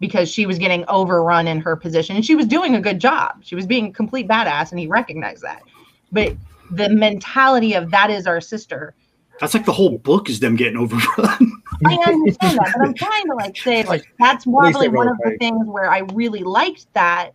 [0.00, 3.42] Because she was getting overrun in her position, and she was doing a good job.
[3.42, 5.62] She was being a complete badass, and he recognized that.
[6.10, 6.34] But
[6.70, 8.94] the mentality of that is our sister.
[9.40, 11.02] That's like the whole book is them getting overrun.
[11.86, 15.36] I understand that, but I'm trying to like say like that's probably one of the
[15.38, 17.32] things where I really liked that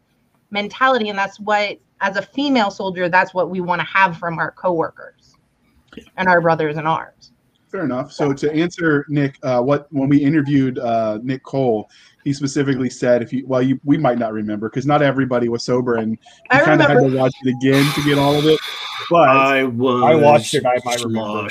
[0.50, 4.38] mentality, and that's what as a female soldier, that's what we want to have from
[4.38, 5.36] our coworkers
[6.18, 7.32] and our brothers in arms.
[7.72, 8.12] Fair enough.
[8.12, 11.90] So to answer Nick, uh, what when we interviewed uh, Nick Cole,
[12.24, 15.64] he specifically said if you well you we might not remember because not everybody was
[15.64, 16.18] sober and you
[16.52, 18.60] I kind of had to watch it again to get all of it.
[19.10, 20.04] But I was.
[20.04, 21.50] I watched it, I might remember.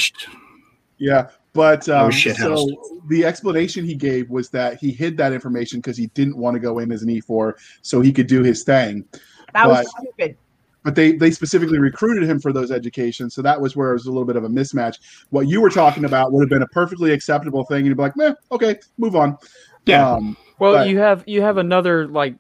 [0.98, 5.32] yeah, but I um, was so the explanation he gave was that he hid that
[5.32, 8.42] information because he didn't want to go in as an E4 so he could do
[8.42, 9.04] his thing.
[9.54, 10.36] That was stupid.
[10.84, 14.06] But they they specifically recruited him for those educations, so that was where it was
[14.06, 14.98] a little bit of a mismatch.
[15.30, 18.02] What you were talking about would have been a perfectly acceptable thing, and you'd be
[18.02, 19.36] like, "Meh, okay, move on."
[19.86, 20.12] Yeah.
[20.12, 22.36] Um, Well, But- you have you have another like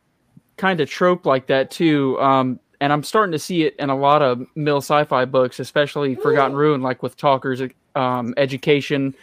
[0.56, 3.96] kind of trope like that too, um, and I'm starting to see it in a
[3.96, 7.60] lot of mill sci-fi books, especially Forgotten Ruin, like with Talker's
[7.96, 9.14] um, education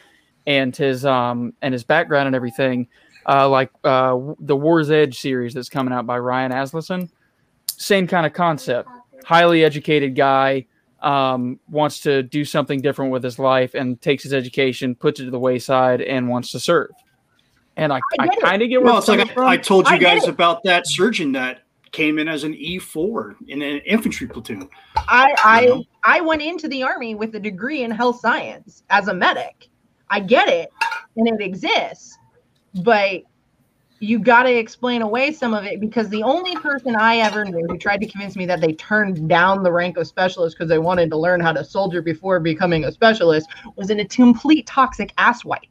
[0.46, 2.88] and his um, and his background and everything.
[3.30, 7.10] Uh, like uh, the War's Edge series that's coming out by Ryan Asmussen,
[7.68, 8.90] same kind of concept.
[9.26, 10.66] Highly educated guy
[11.02, 15.26] um, wants to do something different with his life and takes his education, puts it
[15.26, 16.92] to the wayside, and wants to serve.
[17.78, 19.58] And I, I I kind of get where Well, it's it's like coming I, I
[19.58, 20.30] told you I guys it.
[20.30, 24.70] about that surgeon that came in as an E4 in an infantry platoon.
[24.96, 25.84] I You I know?
[26.04, 29.70] I went into the army with a degree in health science as a medic.
[30.10, 30.70] I get it,
[31.16, 32.18] and it exists,
[32.84, 33.22] but
[34.02, 37.68] you got to explain away some of it because the only person I ever knew
[37.70, 40.80] who tried to convince me that they turned down the rank of specialist because they
[40.80, 45.16] wanted to learn how to soldier before becoming a specialist was in a complete toxic
[45.18, 45.70] asswipe.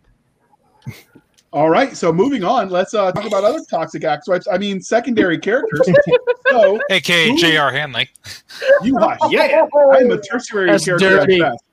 [1.52, 4.46] all right, so moving on, let's uh, talk about other toxic act swipes.
[4.46, 5.88] I mean, secondary characters.
[6.50, 7.36] so AKA Ooh.
[7.36, 7.72] J.R.
[7.72, 8.08] Hanley.
[8.84, 9.18] you hush.
[9.30, 9.66] Yeah.
[9.92, 11.64] I'm a tertiary That's character at best.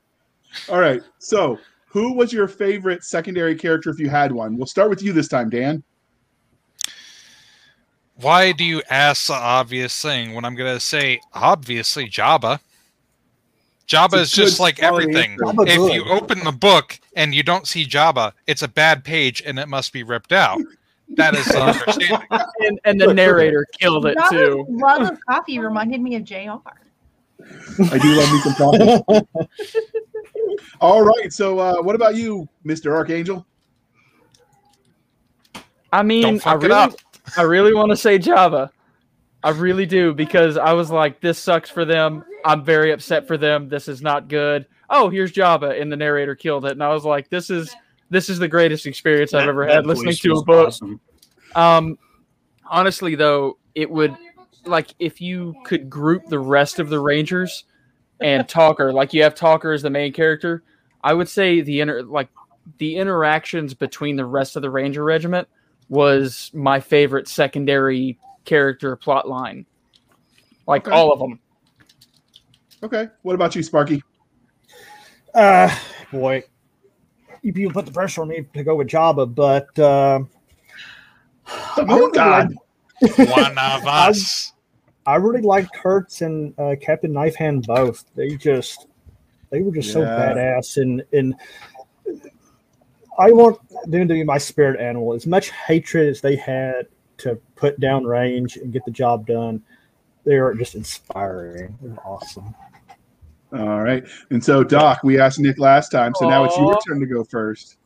[0.70, 4.58] All right, so who was your favorite secondary character if you had one?
[4.58, 5.84] We'll start with you this time, Dan.
[8.20, 12.60] Why do you ask the obvious thing when I'm going to say obviously Jabba?
[13.88, 15.38] Jabba is just like everything.
[15.46, 15.64] answer.
[15.68, 15.94] If good.
[15.94, 19.68] you open the book and you don't see Jabba, it's a bad page and it
[19.68, 20.60] must be ripped out.
[21.16, 22.20] That is uh, understanding.
[22.60, 24.66] And, and the narrator killed it Java's too.
[24.68, 26.36] love of coffee reminded me of Jr.
[27.92, 29.28] I do love me some coffee.
[30.82, 31.32] All right.
[31.32, 33.46] So, uh, what about you, Mister Archangel?
[35.94, 36.96] I mean, I fuck it really, up.
[37.36, 38.72] I really want to say Java.
[39.44, 42.24] I really do because I was like, this sucks for them.
[42.46, 43.70] I'm very upset for them.
[43.70, 44.66] This is not good.
[44.90, 46.72] Oh, here's Java, and the narrator killed it.
[46.72, 47.74] And I was like, this is
[48.10, 50.68] this is the greatest experience I've ever that had listening to a book.
[50.68, 51.00] awesome.
[51.56, 51.98] Um,
[52.66, 54.16] honestly, though, it would
[54.66, 57.66] like if you could group the rest of the Rangers
[58.22, 60.64] and Talker, like you have Talker as the main character.
[61.04, 62.30] I would say the inter like
[62.80, 65.48] the interactions between the rest of the Ranger Regiment
[65.90, 69.66] was my favorite secondary character plot line.
[70.68, 70.96] Like Okay.
[70.96, 71.40] all of them.
[72.84, 73.08] Okay.
[73.22, 74.04] What about you, Sparky?
[75.34, 75.74] Uh,
[76.12, 76.44] boy,
[77.42, 80.20] you people put the pressure on me to go with Jabba, but uh,
[81.78, 82.54] Oh God.
[83.18, 84.54] One of us.
[85.06, 88.04] I really liked Kurtz and uh, Captain Knifehand both.
[88.16, 88.88] They just
[89.52, 91.36] they were just so badass and and
[93.20, 95.14] I want them to be my spirit animal.
[95.14, 96.88] As much hatred as they had
[97.20, 99.62] to put down range and get the job done,
[100.24, 101.78] they are just inspiring.
[101.82, 102.54] They're awesome.
[103.54, 104.04] All right.
[104.30, 107.24] And so, Doc, we asked Nick last time, so now it's your turn to go
[107.24, 107.78] first.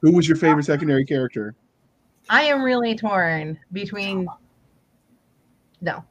[0.00, 1.54] Who was your favorite secondary character?
[2.28, 4.26] I am really torn between.
[5.80, 6.04] No.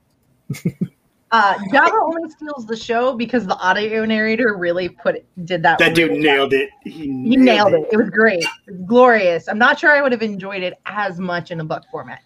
[1.34, 5.80] Uh, Java only steals the show because the audio narrator really put it, did that.
[5.80, 6.69] That dude really nailed it.
[6.84, 7.88] He He nailed it.
[7.91, 8.43] It was great.
[8.43, 9.48] It was glorious.
[9.48, 12.19] I'm not sure I would have enjoyed it as much in a book format.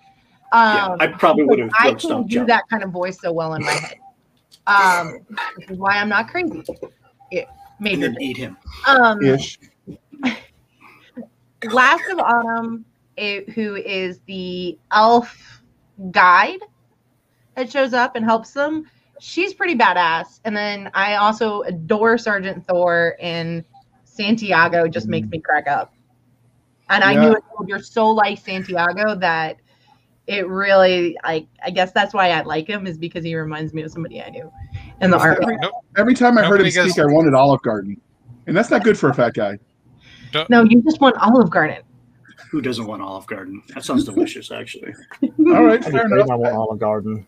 [0.53, 2.47] Yeah, Um, I probably would have I throat can't do Jabba.
[2.47, 3.97] that kind of voice so well in my head.
[4.67, 5.19] Um,
[5.55, 6.61] which is why I'm not crazy.
[7.31, 7.47] It
[7.79, 8.13] made me.
[8.19, 8.57] eat him.
[8.85, 9.57] Um, Ish.
[11.71, 12.83] Last of Autumn,
[13.15, 15.61] it, who is the elf
[16.11, 16.59] guide
[17.55, 18.85] that shows up and helps them.
[19.19, 20.39] She's pretty badass.
[20.45, 23.63] And then I also adore Sergeant Thor and
[24.03, 25.31] Santiago just makes mm.
[25.31, 25.93] me crack up.
[26.89, 29.57] And I knew it, you're so like Santiago that
[30.27, 33.81] it really like I guess that's why I like him is because he reminds me
[33.81, 34.51] of somebody I knew
[35.01, 35.37] in the army.
[35.41, 35.57] Every,
[35.97, 37.99] every time I heard him Nobody speak, I wanted Olive Garden,
[38.45, 39.57] and that's not good for a fat guy.
[40.49, 41.81] No, you just want Olive Garden.
[42.51, 43.63] Who doesn't want Olive Garden?
[43.73, 44.93] That sounds delicious, actually.
[45.23, 46.29] All right, fair enough.
[46.29, 47.25] I want Olive Garden.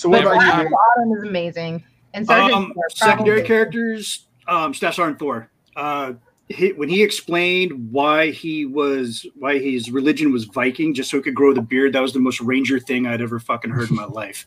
[0.00, 0.50] So, what Every about you?
[0.52, 0.72] time- Nick?
[0.72, 1.84] Autumn is amazing.
[2.14, 5.50] And Sergeant Um, Thor, secondary characters, um, Staff Sergeant Thor.
[5.76, 6.14] Uh,
[6.48, 11.22] he, when he explained why he was why his religion was Viking, just so he
[11.22, 13.96] could grow the beard, that was the most Ranger thing I'd ever fucking heard in
[13.96, 14.46] my life.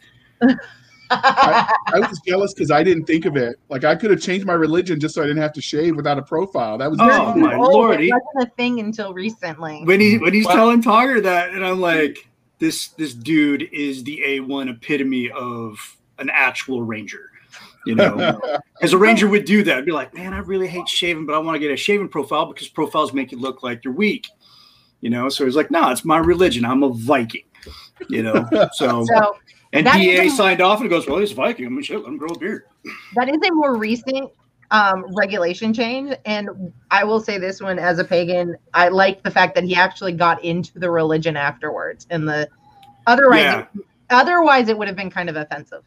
[1.12, 3.58] I was jealous because I didn't think of it.
[3.70, 6.18] Like I could have changed my religion just so I didn't have to shave without
[6.18, 6.80] a profile.
[6.80, 9.82] That was Oh, my lord, It he- wasn't a thing until recently.
[9.84, 12.28] When he when he's Well- telling Talker that, and I'm like,
[12.60, 15.78] this this dude is the A one epitome of
[16.20, 17.30] an actual Ranger.
[17.86, 18.39] You know,
[18.82, 21.36] as a Ranger would do that, I'd be like, man, I really hate shaving, but
[21.36, 24.28] I want to get a shaving profile because profiles make you look like you're weak.
[25.02, 26.63] You know, so he's like, no, it's my religion.
[26.63, 27.44] I'm a Viking.
[28.10, 29.36] You know, so So
[29.74, 31.66] and that DA a- signed off and goes, well, he's a Viking.
[31.66, 32.63] I mean, shit, let him grow a beard.
[33.16, 34.32] that is a more recent
[34.73, 36.15] um, regulation change.
[36.25, 39.75] And I will say this one as a pagan, I like the fact that he
[39.75, 42.07] actually got into the religion afterwards.
[42.09, 42.49] And the
[43.07, 43.65] otherwise, Yeah.
[44.09, 45.83] otherwise it would have been kind of offensive.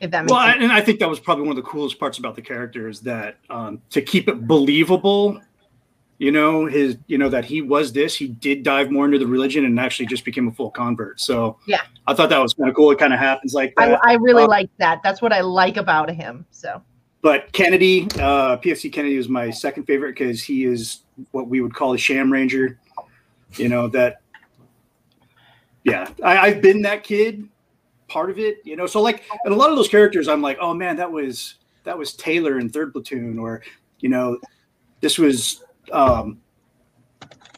[0.00, 0.62] If that makes Well, I, sense.
[0.64, 3.00] and I think that was probably one of the coolest parts about the character is
[3.02, 5.40] that um, to keep it believable,
[6.18, 9.26] you know, his, you know, that he was this, he did dive more into the
[9.26, 11.20] religion and actually just became a full convert.
[11.20, 11.82] So Yeah.
[12.06, 12.90] I thought that was kind of cool.
[12.92, 14.00] It kind of happens like I, that.
[14.02, 15.02] I really Uh, like that.
[15.02, 16.46] That's what I like about him.
[16.50, 16.80] So
[17.22, 21.00] but Kennedy, uh, PFC Kennedy is my second favorite because he is
[21.32, 22.78] what we would call a sham ranger.
[23.56, 24.20] You know that.
[25.84, 27.48] Yeah, I, I've been that kid,
[28.08, 28.58] part of it.
[28.64, 31.10] You know, so like, and a lot of those characters, I'm like, oh man, that
[31.10, 33.62] was that was Taylor in Third Platoon, or
[34.00, 34.38] you know,
[35.00, 36.40] this was um,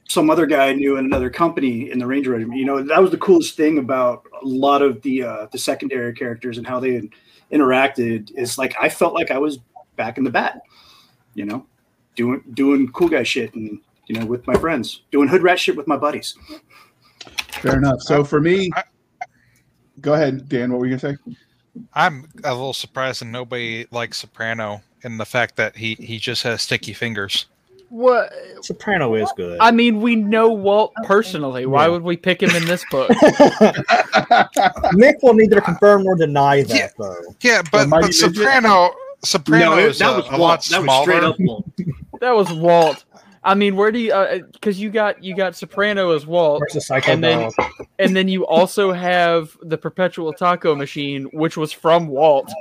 [0.09, 2.59] some other guy I knew in another company in the Ranger Regiment.
[2.59, 6.15] You know, that was the coolest thing about a lot of the uh, the secondary
[6.15, 7.09] characters and how they
[7.53, 8.31] interacted.
[8.37, 9.59] Is like I felt like I was
[9.97, 10.63] back in the bat.
[11.35, 11.67] You know,
[12.17, 15.77] doing doing cool guy shit and you know with my friends, doing hood rat shit
[15.77, 16.37] with my buddies.
[17.49, 18.01] fair enough.
[18.01, 18.71] So for me,
[20.01, 20.73] go ahead, Dan.
[20.73, 21.35] What were you gonna say?
[21.95, 26.43] I'm a little surprised that nobody likes Soprano and the fact that he he just
[26.43, 27.47] has sticky fingers.
[27.91, 28.31] What?
[28.63, 29.59] Soprano is good.
[29.61, 31.65] I mean, we know Walt personally.
[31.67, 31.89] Why Yeah.
[31.93, 33.11] would we pick him in this book?
[34.93, 36.89] Nick will neither confirm nor deny that, Yeah.
[36.99, 37.17] though.
[37.41, 38.35] Yeah, but, Mighty but Midget?
[38.37, 38.91] Soprano
[39.25, 40.41] Soprano no, it- is that a, was a Walt.
[40.41, 41.25] lot That was straight smaller.
[41.33, 41.65] up Walt.
[42.21, 43.05] that was Walt.
[43.45, 44.45] I mean, where do you?
[44.53, 47.87] Because you got you got Soprano as Walt, Versus Psycho And then- Dog.
[47.99, 52.53] and then you also have the Perpetual Taco Machine, which was from Walt.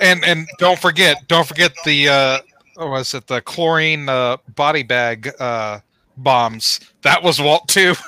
[0.00, 2.38] And and don't forget, don't forget the uh,
[2.80, 5.80] what was it the chlorine uh, body bag uh,
[6.16, 6.80] bombs?
[7.02, 7.94] That was Walt too.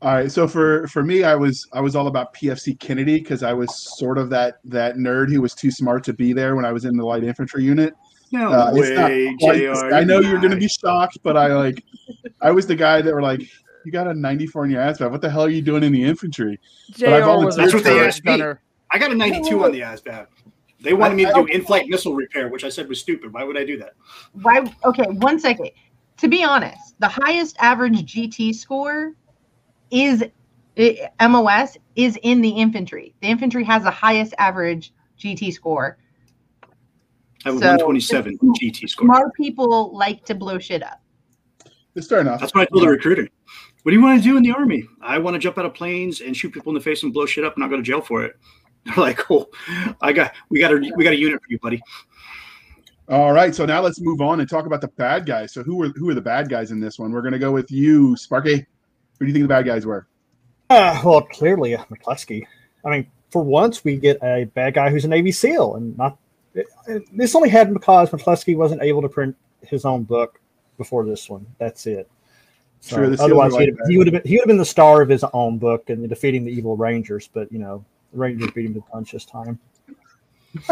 [0.00, 3.42] All right, so for for me, I was I was all about PFC Kennedy because
[3.42, 6.64] I was sort of that that nerd who was too smart to be there when
[6.64, 7.94] I was in the light infantry unit.
[8.30, 9.92] No Uh, it's not way, quite JR.
[9.92, 11.84] I know you you're going to be shocked, but I like
[12.40, 13.40] I was the guy that were like,
[13.84, 16.04] "You got a 94 in your ass, What the hell are you doing in the
[16.04, 16.60] infantry?"
[16.92, 18.40] JR I volunteered was a That's what they asked me.
[18.90, 20.26] I got a 92 on the ASVAB.
[20.80, 23.32] They wanted me to do in-flight missile repair, which I said was stupid.
[23.32, 23.94] Why would I do that?
[24.32, 24.64] Why?
[24.84, 25.70] Okay, one second.
[26.18, 29.14] To be honest, the highest average GT score
[29.90, 30.22] is
[30.76, 33.14] eh, i- MOS is in the infantry.
[33.22, 35.98] The infantry has the highest average GT score.
[37.44, 39.06] I have a So- 127 GT score.
[39.06, 41.00] Smart people like to blow shit up.
[41.94, 42.40] It's fair enough.
[42.40, 43.28] That's what I told the recruiter.
[43.82, 44.84] What do you want to do in the army?
[45.00, 47.26] I want to jump out of planes and shoot people in the face and blow
[47.26, 48.36] shit up and not go to jail for it.
[48.88, 49.48] They're like, "Oh,
[50.00, 51.80] I got we got a we got a unit for you, buddy."
[53.08, 55.52] All right, so now let's move on and talk about the bad guys.
[55.54, 57.10] So who were who are the bad guys in this one?
[57.10, 58.66] We're going to go with you, Sparky.
[59.18, 60.06] Who do you think the bad guys were?
[60.68, 62.44] Uh, well, clearly uh, McCluskey.
[62.84, 66.18] I mean, for once we get a bad guy who's a Navy SEAL, and not
[66.54, 70.38] it, it- this only happened because McCluskey wasn't able to print his own book
[70.76, 71.46] before this one.
[71.58, 72.08] That's it.
[72.80, 73.86] So, Sure, otherwise, like he'd, that.
[73.88, 76.06] he would have been he would have been the star of his own book and
[76.08, 77.28] defeating the evil Rangers.
[77.32, 79.58] But you know, the Rangers beat him to the punch this time.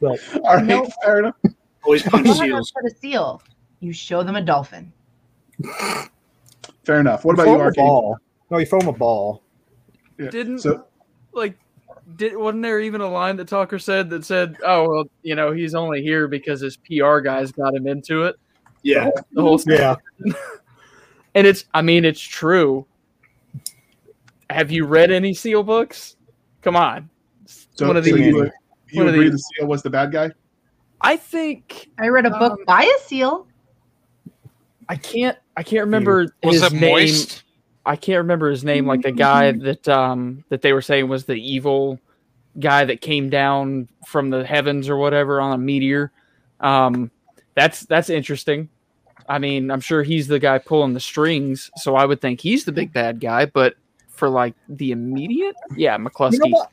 [0.00, 0.88] but All right, Nope.
[1.04, 1.36] fair enough.
[1.84, 2.70] Always punch You don't seals.
[2.70, 3.42] to put a seal.
[3.80, 4.92] You show them a dolphin.
[6.84, 7.24] Fair enough.
[7.24, 7.76] What you about you, him Arcade?
[7.84, 8.16] ball.
[8.50, 9.42] No, you throw him a ball.
[10.18, 10.30] Yeah.
[10.30, 10.84] Didn't So
[11.32, 11.56] like
[12.16, 15.52] did wasn't there even a line that Talker said that said, "Oh well, you know,
[15.52, 18.36] he's only here because his PR guys got him into it."
[18.82, 19.94] Yeah, The whole Yeah,
[21.34, 22.86] and it's I mean it's true.
[24.50, 26.16] Have you read any Seal books?
[26.62, 27.10] Come on,
[27.46, 28.26] so, one of so these.
[28.26, 28.50] you,
[28.90, 30.30] you agree the seal was the bad guy?
[31.00, 33.46] I think I read a book Um, by a seal.
[34.88, 36.80] I can't I can't remember Was his it name.
[36.92, 37.42] moist?
[37.84, 38.86] I can't remember his name.
[38.86, 41.98] Like the guy that um that they were saying was the evil
[42.60, 46.12] guy that came down from the heavens or whatever on a meteor.
[46.60, 47.10] Um,
[47.54, 48.68] that's that's interesting.
[49.28, 52.64] I mean, I'm sure he's the guy pulling the strings, so I would think he's
[52.64, 53.46] the big bad guy.
[53.46, 53.74] But
[54.12, 56.44] for like the immediate, yeah, McCluskey.
[56.44, 56.66] you know?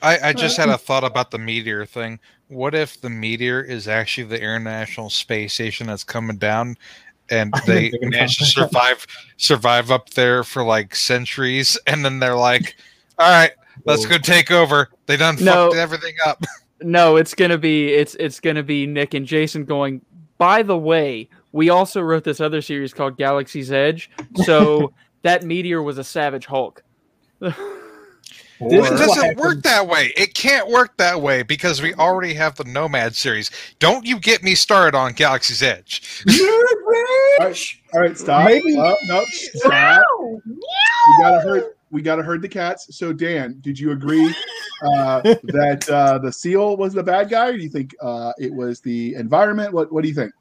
[0.00, 2.20] I, I just had a thought about the meteor thing.
[2.46, 6.76] What if the meteor is actually the International Space Station that's coming down,
[7.30, 9.06] and they manage to survive
[9.38, 12.76] survive up there for like centuries, and then they're like,
[13.18, 13.50] "All right,
[13.86, 15.68] let's go take over." They done No.
[15.68, 16.42] fucked everything up.
[16.80, 20.00] No, it's gonna be it's it's gonna be Nick and Jason going.
[20.38, 24.08] By the way, we also wrote this other series called Galaxy's Edge.
[24.44, 24.92] So
[25.22, 26.82] that meteor was a Savage Hulk.
[27.40, 27.54] This
[28.60, 30.12] It is doesn't happened- work that way.
[30.16, 33.52] It can't work that way because we already have the Nomad series.
[33.78, 36.24] Don't you get me started on Galaxy's Edge.
[36.28, 38.46] All right, all right stop.
[38.48, 40.02] Maybe- Oh, no, stop.
[40.44, 40.58] We
[41.22, 41.76] gotta hurt.
[41.92, 42.96] We gotta herd the cats.
[42.98, 44.34] So Dan, did you agree
[44.82, 48.52] uh, that uh, the seal was the bad guy, or do you think uh, it
[48.52, 49.72] was the environment?
[49.72, 50.32] What What do you think?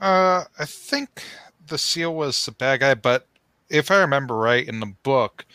[0.00, 1.22] Uh, I think
[1.66, 3.26] the seal was the bad guy, but
[3.68, 5.46] if I remember right in the book,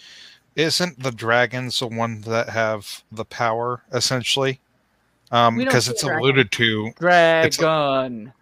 [0.56, 4.60] isn't the dragons the one that have the power essentially?
[5.32, 6.92] Um, because it's alluded to.
[6.98, 8.34] Dragon.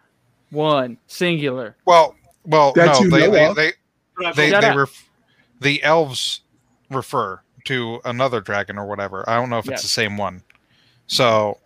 [0.51, 1.75] One singular.
[1.85, 3.71] Well, well, That no, you they know they,
[4.17, 5.09] they they, Shut they ref-
[5.59, 6.41] the elves
[6.89, 9.27] refer to another dragon or whatever.
[9.27, 9.73] I don't know if Yeah.
[9.73, 10.43] it's the same one.
[11.07, 11.57] So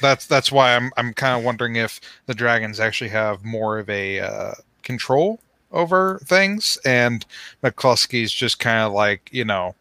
[0.00, 3.88] that's that's why I'm I'm kind of wondering if the dragons actually have more of
[3.88, 5.40] a uh, control
[5.74, 7.26] over things, and
[7.62, 9.74] McCluskey's just kind of like you know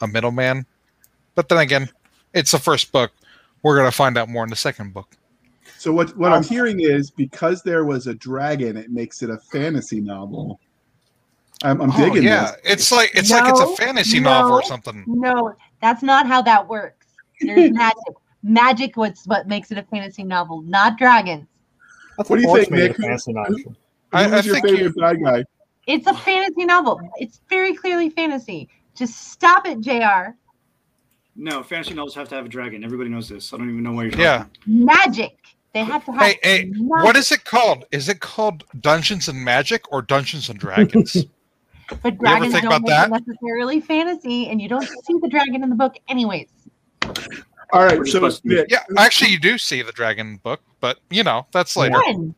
[0.00, 0.64] a middleman.
[1.34, 1.88] But then again,
[2.32, 3.12] it's the first book.
[3.62, 5.08] We're gonna find out more in the second book.
[5.78, 9.30] So what what I'm Um, hearing is because there was a dragon, it makes it
[9.30, 10.60] a fantasy novel.
[11.64, 12.60] I'm, I'm Oh, digging yeah, this.
[12.64, 15.04] it's like it's like it's a fantasy novel or something.
[15.06, 17.06] No, that's not how that works.
[17.40, 17.96] There's magic.
[18.44, 21.46] Magic was what makes it a fantasy novel, not dragons.
[22.16, 22.96] That's What do you think, Nick?
[22.96, 23.74] Who
[24.12, 25.44] I- was I your think favorite bad guy?
[25.86, 27.00] It's a fantasy novel.
[27.16, 28.68] It's very clearly fantasy.
[28.94, 30.36] Just stop it, JR.
[31.34, 32.84] No, fantasy novels have to have a dragon.
[32.84, 33.52] Everybody knows this.
[33.52, 34.24] I don't even know why you're talking.
[34.24, 34.44] Yeah.
[34.66, 35.36] Magic.
[35.72, 36.20] They have to have.
[36.22, 37.04] Hey, hey, magic.
[37.04, 37.84] what is it called?
[37.90, 41.16] Is it called Dungeons and Magic or Dungeons and Dragons?
[42.02, 43.10] But dragons think don't about make that?
[43.10, 46.48] necessarily fantasy, and you don't see the dragon in the book, anyways.
[47.72, 51.76] All right, so Yeah, actually, you do see the dragon book, but you know that's
[51.76, 51.98] later.
[52.06, 52.34] When?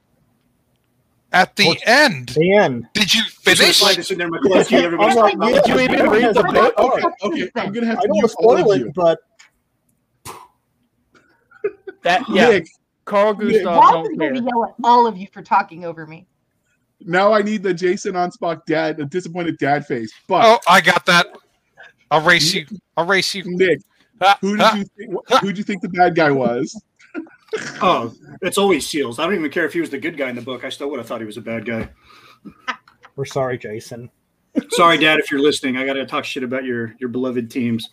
[1.35, 2.87] At the What's- end, The end.
[2.95, 3.77] did you Just finish?
[3.79, 5.19] slide this in there, my question, everybody.
[5.19, 6.75] I'm like, Did you even read the book?
[6.79, 8.87] okay, okay, I'm gonna have I to don't mute want to all spoil you.
[8.87, 9.19] it, but
[12.03, 12.69] That yeah, Nick,
[13.05, 14.33] Carl Gustav Bob is don't going care.
[14.35, 16.27] to yell at all of you for talking over me.
[17.01, 20.13] now I need the Jason Anspach dad, a disappointed dad face.
[20.29, 21.27] But Oh, I got that.
[22.11, 22.67] I'll race you.
[22.97, 23.43] I'll race you.
[23.47, 23.81] Nick,
[24.21, 24.73] Ah, who ah.
[24.75, 25.41] did you think?
[25.41, 26.81] Who did you think the bad guy was?
[27.83, 29.19] Oh, it's always Seals.
[29.19, 30.65] I don't even care if he was the good guy in the book.
[30.65, 31.89] I still would have thought he was a bad guy.
[33.17, 34.11] we're sorry, Jason.
[34.71, 35.77] Sorry, Dad, if you're listening.
[35.77, 37.91] I got to talk shit about your your beloved teams.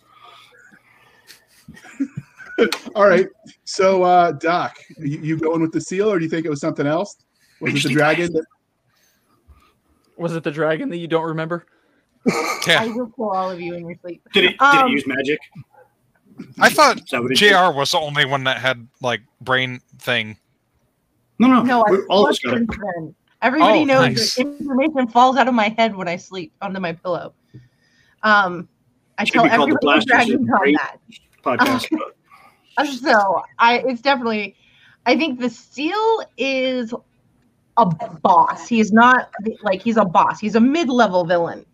[2.94, 3.26] All right,
[3.64, 6.60] so uh, Doc, you, you going with the seal, or do you think it was
[6.60, 7.16] something else?
[7.60, 8.32] Was it the dragon?
[8.34, 8.44] that-
[10.16, 11.66] Was it the dragon that you don't remember?
[12.28, 14.22] I will kill all of you in your sleep.
[14.32, 14.48] Did it?
[14.50, 15.40] Did Um, it use magic?
[16.60, 17.50] I thought Is that what it did?
[17.52, 17.76] Jr.
[17.76, 20.36] was the only one that had like brain thing.
[21.38, 21.62] No, no.
[21.62, 22.68] No, I we- all of us got it.
[23.42, 24.34] Everybody Oh, knows nice.
[24.36, 27.34] that information falls out of my head when I sleep onto my pillow.
[28.22, 28.68] Um,
[29.18, 30.98] I Should tell be the everybody Blasters dragons of on Great- that.
[31.44, 31.88] Podcast.
[32.78, 34.56] Uh, So I, it's definitely.
[35.04, 36.94] I think the seal is
[37.76, 38.66] a boss.
[38.66, 39.30] He's not
[39.62, 40.40] like he's a boss.
[40.40, 41.66] He's a mid-level villain.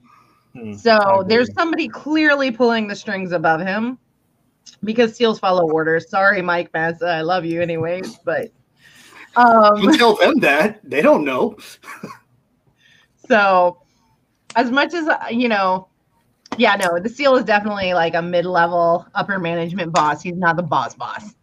[0.54, 3.96] Hmm, So there's somebody clearly pulling the strings above him
[4.84, 6.08] because seals follow orders.
[6.08, 8.50] Sorry, Mike Massa, I love you anyways, but
[9.36, 10.80] um, Don't tell them that.
[10.82, 11.56] They don't know.
[13.28, 13.78] so
[14.56, 15.88] as much as you know,
[16.56, 20.22] yeah, no, the seal is definitely like a mid-level upper management boss.
[20.22, 21.34] He's not the boss boss.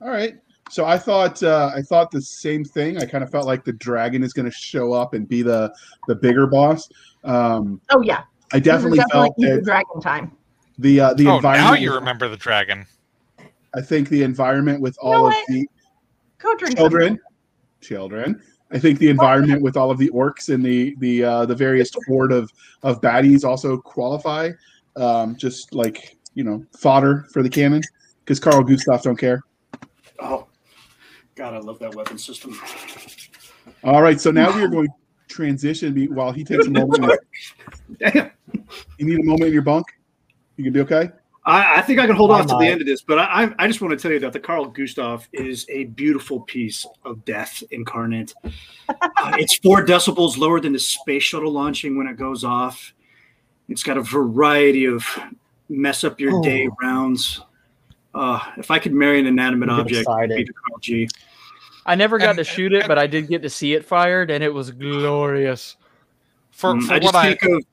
[0.00, 0.34] All right.
[0.70, 2.98] So I thought uh, I thought the same thing.
[2.98, 5.72] I kind of felt like the dragon is going to show up and be the
[6.08, 6.88] the bigger boss.
[7.22, 8.22] Um, Oh yeah,
[8.52, 10.36] I definitely This is felt definitely that dragon time.
[10.78, 11.74] The uh, the Oh, environment.
[11.74, 12.86] now you remember the dragon.
[13.74, 15.46] I think the environment with You know all of what?
[15.48, 15.68] the
[16.38, 17.18] Go drink children,
[17.80, 18.42] children.
[18.70, 21.90] I think the environment with all of the orcs and the the uh, the various
[22.06, 22.50] horde of
[22.82, 24.50] of baddies also qualify.
[24.96, 27.82] Um, just like you know, fodder for the cannon
[28.24, 29.40] because Carl Gustav don't care.
[30.20, 30.46] Oh,
[31.36, 32.58] God, I love that weapon system.
[33.82, 37.12] All right, so now we are going to transition be- while he takes a moment.
[37.98, 38.30] Damn.
[38.98, 39.86] You need a moment in your bunk.
[40.56, 41.10] You can be okay.
[41.46, 43.44] I, I think I can hold Why off to the end of this, but I,
[43.44, 46.86] I I just want to tell you that the Carl Gustav is a beautiful piece
[47.04, 48.34] of death incarnate.
[48.86, 52.92] Uh, it's four decibels lower than the space shuttle launching when it goes off.
[53.70, 55.02] It's got a variety of
[55.70, 56.76] mess up your day Oh.
[56.82, 57.40] rounds.
[58.14, 61.08] Uh, if I could marry an inanimate I'm object, it'd be the Carl G.
[61.86, 63.86] I never got And- to shoot it, and- but I did get to see it
[63.86, 65.76] fired, and it was glorious.
[66.50, 67.64] For, Mm, for I just what I think of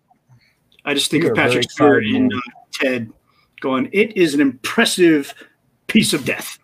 [0.85, 2.39] I just think You of are very Patrick Stewart excited, and man.
[2.47, 3.11] uh, Ted
[3.59, 5.33] going, it is an impressive
[5.87, 6.57] piece of death.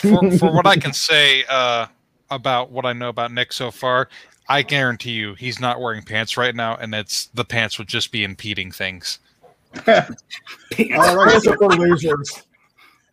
[0.00, 1.86] for, for what I can say uh,
[2.30, 4.08] about what I know about Nick so far,
[4.48, 8.12] I guarantee you he's not wearing pants right now, and it's the pants would just
[8.12, 9.18] be impeding things.
[9.74, 10.22] Pants.
[10.78, 12.42] All right, are so, for losers.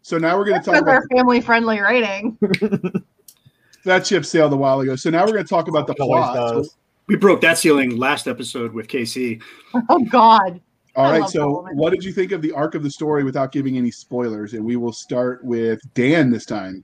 [0.02, 2.38] so now we're going to talk about our family-friendly rating.
[3.84, 4.96] that ship sailed a while ago.
[4.96, 6.66] So now we're going to talk about the plot.
[7.08, 9.42] We broke that ceiling last episode with KC.
[9.90, 10.62] Oh God.
[10.96, 11.30] All I right.
[11.30, 14.54] So what did you think of the arc of the story without giving any spoilers?
[14.54, 16.84] And we will start with Dan this time.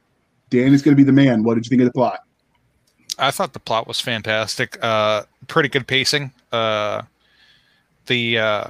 [0.49, 1.43] Dan is going to be the man.
[1.43, 2.21] What did you think of the plot?
[3.19, 4.83] I thought the plot was fantastic.
[4.83, 6.31] Uh, pretty good pacing.
[6.51, 7.03] Uh,
[8.07, 8.67] the uh,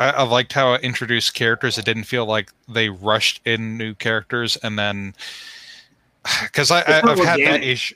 [0.00, 1.78] I, I liked how it introduced characters.
[1.78, 5.14] It didn't feel like they rushed in new characters and then
[6.42, 7.94] because I, I, I've had that issue.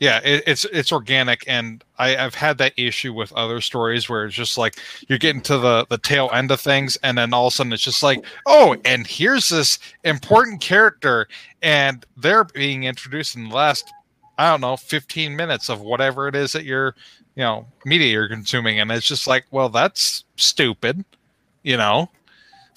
[0.00, 4.24] Yeah, it, it's it's organic, and I, I've had that issue with other stories where
[4.24, 4.78] it's just like
[5.08, 7.72] you're getting to the the tail end of things, and then all of a sudden
[7.72, 11.28] it's just like, oh, and here's this important character,
[11.62, 13.92] and they're being introduced in the last
[14.38, 16.94] I don't know, 15 minutes of whatever it is that you're,
[17.36, 18.80] you know, media you're consuming.
[18.80, 21.04] And it's just like, well, that's stupid,
[21.62, 22.10] you know?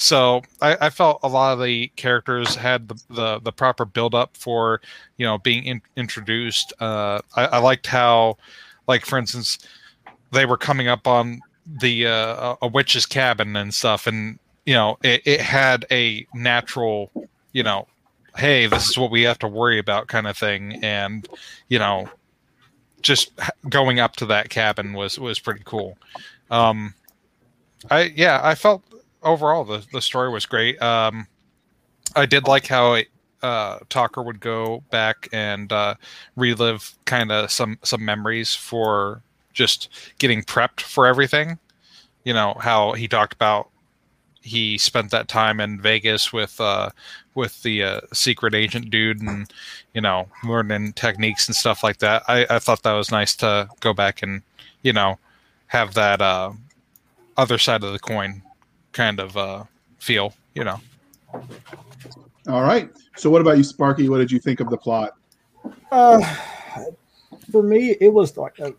[0.02, 4.16] So I, I felt a lot of the characters had the, the, the proper build
[4.16, 4.80] up for,
[5.18, 6.72] you know, being in, introduced.
[6.80, 8.38] Uh, I, I liked how,
[8.88, 9.60] like, for instance,
[10.32, 14.08] they were coming up on the, uh, a witch's cabin and stuff.
[14.08, 17.12] And, you know, it, it had a natural,
[17.52, 17.86] you know,
[18.38, 20.82] hey, this is what we have to worry about kind of thing.
[20.82, 21.28] And,
[21.68, 22.08] you know,
[23.02, 23.34] just
[23.68, 25.98] going up to that cabin was, was pretty cool.
[26.50, 26.94] Um,
[27.92, 28.84] I, yeah, I felt
[29.24, 30.82] overall the, the story was great.
[30.82, 31.28] Um,
[32.16, 33.08] I did like how it,
[33.42, 35.96] uh, Talker would go back and, uh,
[36.36, 39.22] relive kind of some, some memories for
[39.54, 41.60] just getting prepped for everything.
[42.24, 43.70] You know, how he talked about
[44.42, 46.90] he spent that time in Vegas with uh,
[47.36, 49.52] with the uh, secret agent dude and
[49.94, 52.24] you know learning techniques and stuff like that.
[52.28, 54.42] I, I thought that was nice to go back and
[54.82, 55.20] you know
[55.68, 56.52] have that uh,
[57.38, 58.42] other side of the coin
[58.92, 59.64] kind of uh,
[60.00, 60.34] feel.
[60.54, 60.80] You know.
[62.48, 62.90] All right.
[63.16, 64.10] So, what about you, Sparky?
[64.10, 65.16] What did you think of the plot?
[65.92, 66.22] Uh,
[67.52, 68.74] for me, it was like a,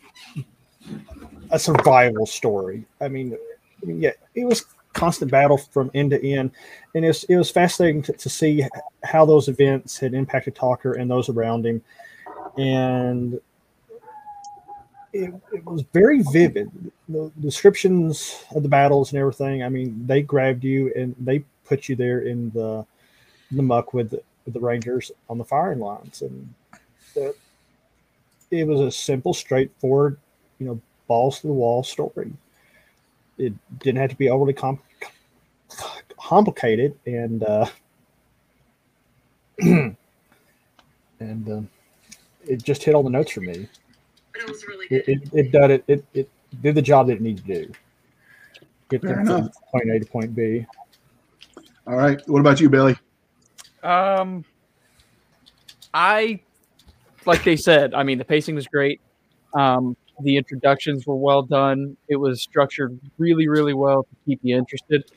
[1.51, 2.85] a survival story.
[3.01, 3.37] I mean,
[3.83, 6.53] I mean, yeah, it was constant battle from end to end,
[6.95, 8.65] and it's it was fascinating to, to see
[9.05, 11.83] how those events had impacted Talker and those around him,
[12.59, 13.41] and
[15.13, 16.71] it, it was very vivid.
[17.09, 19.63] The descriptions of the battles and everything.
[19.63, 22.87] I mean, they grabbed you and they put you there in the
[23.53, 26.55] the muck with the, with the Rangers on the firing lines, and
[28.51, 30.19] it was a simple, straightforward,
[30.59, 32.33] you know, balls to the wall story.
[33.39, 34.81] It didn't have to be overly com-
[36.21, 37.67] complicated, and uh,
[39.61, 39.97] and
[41.21, 41.69] um,
[42.47, 43.69] it just hit all the notes for me.
[44.41, 45.31] But it was really It good.
[45.33, 46.31] it, it did it, it it
[46.63, 47.73] did the job that it needed to do.
[48.89, 50.67] Get Fair them from point A to point B.
[51.87, 52.21] All right.
[52.29, 52.97] What about you, Billy?
[53.83, 54.45] Um,
[55.95, 56.41] I
[57.27, 57.95] like they said.
[57.95, 59.01] I mean, the pacing was great.
[59.55, 61.97] Um, the introductions were well done.
[62.09, 65.11] It was structured really, really well to keep you interested.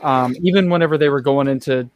[0.00, 1.88] Um, even whenever they were going into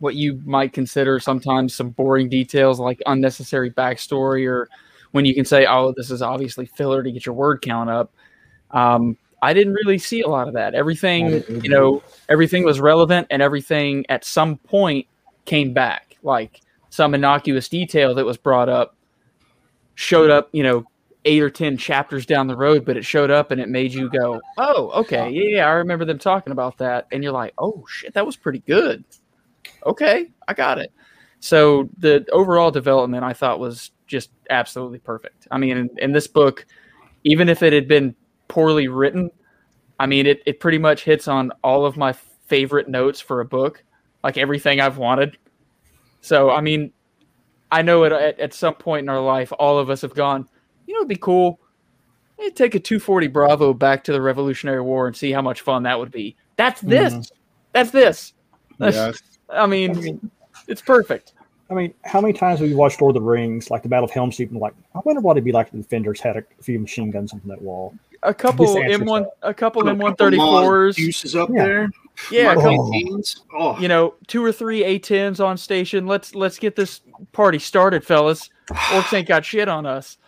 [0.00, 4.68] what you might consider sometimes some boring details like unnecessary backstory, or
[5.12, 8.12] when you can say, "Oh, this is obviously filler to get your word count up."
[8.70, 10.74] Um, I didn't really see a lot of that.
[10.74, 15.06] Everything, you know, everything was relevant, and everything at some point
[15.44, 16.16] came back.
[16.22, 18.96] Like some innocuous detail that was brought up
[19.94, 20.84] showed up, you know,
[21.24, 24.08] eight or ten chapters down the road, but it showed up and it made you
[24.10, 27.84] go, "Oh, okay, yeah, yeah, I remember them talking about that," and you're like, "Oh
[27.88, 29.04] shit, that was pretty good."
[29.84, 30.92] Okay, I got it.
[31.40, 35.46] So the overall development I thought was just absolutely perfect.
[35.50, 36.66] I mean, in, in this book,
[37.22, 38.16] even if it had been
[38.48, 39.30] poorly written,
[40.00, 42.12] I mean, it, it pretty much hits on all of my
[42.46, 43.84] favorite notes for a book,
[44.24, 45.38] like everything I've wanted.
[46.20, 46.92] So, I mean,
[47.70, 50.48] I know it, at, at some point in our life, all of us have gone,
[50.86, 51.60] you know, it'd be cool.
[52.38, 55.82] Hey, take a 240 Bravo back to the Revolutionary War and see how much fun
[55.82, 56.36] that would be.
[56.56, 57.12] That's this.
[57.12, 57.34] Mm-hmm.
[57.72, 58.32] That's this.
[58.78, 59.22] That's, Yes.
[59.50, 60.30] I mean,
[60.66, 61.34] it's perfect.
[61.70, 64.06] I mean, how many times have you watched Lord of the Rings, like the Battle
[64.06, 66.36] of Helm's Deep, and like, I wonder what it'd be like if the defenders had
[66.36, 67.94] a few machine guns on that wall.
[68.22, 70.94] A couple M1, a couple A couple M134s.
[70.96, 71.64] Deuces up Yeah.
[71.64, 71.90] there.
[72.32, 73.40] Yeah, a Mark couple, 18s.
[73.54, 76.06] Oh, you know, two or three A10s on station.
[76.06, 77.00] Let's let's get this
[77.32, 78.50] party started, fellas.
[78.70, 80.18] Orcs ain't got shit on us.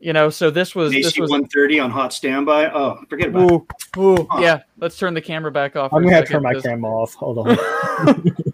[0.00, 2.70] You know, so this was this AC was 130 on hot standby.
[2.70, 3.62] Oh, forget about it.
[3.98, 4.60] ooh, ooh, yeah.
[4.78, 5.92] Let's turn the camera back off.
[5.94, 7.14] I'm gonna have to turn my because- cam off.
[7.14, 7.56] Hold on.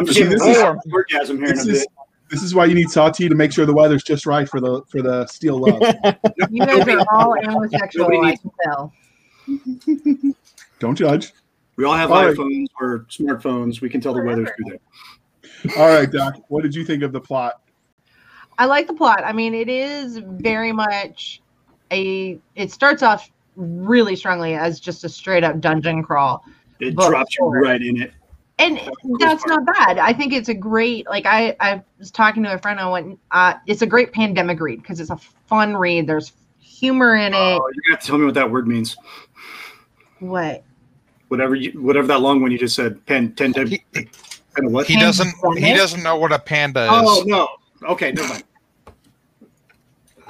[0.00, 0.80] I'm just getting this is- warm.
[0.92, 1.88] orgasm here in a This is bit.
[2.30, 4.82] this is why you need Sawtee to make sure the weather's just right for the
[4.88, 5.80] for the steel love.
[6.50, 8.92] You guys are all homosexual, Nobody I needs- can tell.
[10.78, 11.32] Don't judge.
[11.76, 12.36] We all have All right.
[12.36, 13.80] iPhones or smartphones.
[13.80, 15.76] We can tell the weather through there.
[15.78, 16.36] All right, Doc.
[16.48, 17.60] What did you think of the plot?
[18.58, 19.22] I like the plot.
[19.24, 21.40] I mean, it is very much
[21.90, 22.38] a.
[22.56, 26.44] It starts off really strongly as just a straight up dungeon crawl,
[26.80, 28.12] It drops you right in it.
[28.60, 28.80] And
[29.18, 29.98] that's not bad.
[29.98, 31.06] I think it's a great.
[31.06, 32.78] Like I, I was talking to a friend.
[32.78, 33.18] I went.
[33.30, 36.06] Uh, it's a great pandemic read because it's a fun read.
[36.06, 37.36] There's humor in it.
[37.36, 38.96] Oh, you're gonna have to tell me what that word means.
[40.18, 40.62] What?
[41.28, 43.04] Whatever you, whatever that long one you just said.
[43.06, 43.82] Pen, ten, ten, He,
[44.58, 44.86] what?
[44.86, 45.32] he doesn't.
[45.56, 46.90] He doesn't know what a panda is.
[46.92, 47.48] Oh no.
[47.88, 48.44] Okay, never mind.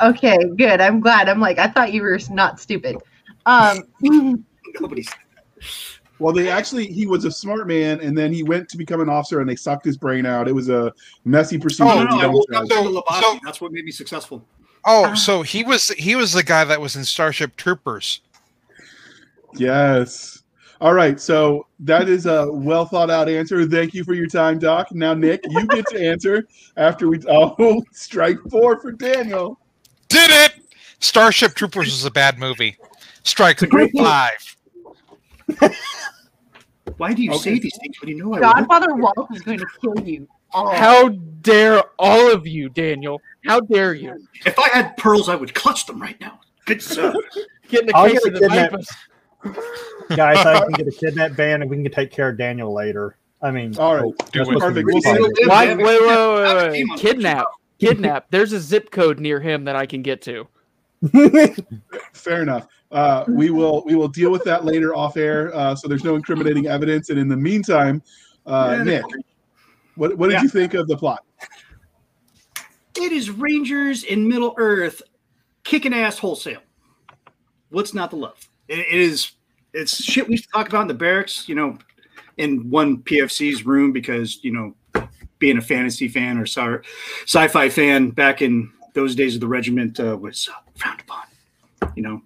[0.01, 0.81] Okay, good.
[0.81, 1.29] I'm glad.
[1.29, 2.97] I'm like I thought you were not stupid.
[3.47, 3.83] Um,
[4.81, 5.11] Nobody's.
[6.21, 9.09] Well, they actually he was a smart man, and then he went to become an
[9.09, 10.47] officer, and they sucked his brain out.
[10.49, 10.93] It was a
[11.25, 11.89] messy procedure.
[11.91, 12.85] Oh, You no, I don't woke up judge.
[12.85, 13.21] the Lobotomy.
[13.23, 14.45] So- That's what made me successful.
[14.85, 15.15] Oh, Ah.
[15.15, 18.21] so he was he was the guy that was in Starship Troopers.
[19.55, 20.43] Yes.
[20.81, 21.21] All right.
[21.21, 23.67] So that is a well thought out answer.
[23.67, 24.89] Thank you for your time, Doc.
[24.93, 26.47] Now, Nick, you get to answer
[26.77, 27.19] after we.
[27.29, 29.59] Oh, strike four for Daniel.
[30.09, 30.55] Did it?
[31.01, 32.77] Starship Troopers was a bad movie.
[33.23, 33.71] Strike five.
[33.73, 33.93] movie.
[35.53, 35.77] Five.
[36.97, 37.55] Why do you Okay.
[37.55, 38.41] say these things when you know I?
[38.41, 40.29] Godfather Walt is going to kill you.
[40.53, 40.75] all.
[40.75, 43.23] How dare all of you, Daniel?
[43.47, 44.27] How dare you?
[44.45, 46.41] If I had pearls, I would clutch them right now.
[46.67, 47.15] Good sir.
[47.69, 48.89] Get in a I'll case get of the kidnap- Vipers.
[50.17, 53.17] Guys, I can get a kidnap ban and we can take care of Daniel later.
[53.41, 54.05] I mean, All right.
[54.05, 54.53] oh, Do that's it.
[54.55, 55.05] supposed to be Perfect.
[55.05, 55.31] fun.
[55.39, 55.67] Yeah, Why?
[55.75, 56.99] Wait, wait, wait, wait, wait.
[56.99, 57.47] Kidnap.
[57.79, 58.27] Kidnap.
[58.31, 60.47] There's a zip code near him that I can get to.
[62.13, 62.67] Fair enough.
[62.91, 65.55] Uh, we will we will deal with that later off air.
[65.55, 67.11] Uh, so there's no incriminating evidence.
[67.11, 68.03] And in the meantime,
[68.47, 69.05] uh, Nick,
[69.95, 70.43] what what did Yeah.
[70.43, 71.25] you think of the plot?
[72.97, 75.01] It is Rangers in Middle Earth
[75.63, 76.61] kicking ass wholesale.
[77.71, 78.49] What's not to love?
[78.69, 79.33] It, it is.
[79.73, 81.49] It's shit we used to talk about in the barracks.
[81.49, 81.79] You know,
[82.39, 84.75] in one PFC's room because you know,
[85.39, 86.81] being a fantasy fan or sci-
[87.23, 91.23] sci-fi fan back in those days of the regiment uh, was uh, frowned upon.
[91.95, 92.23] You know,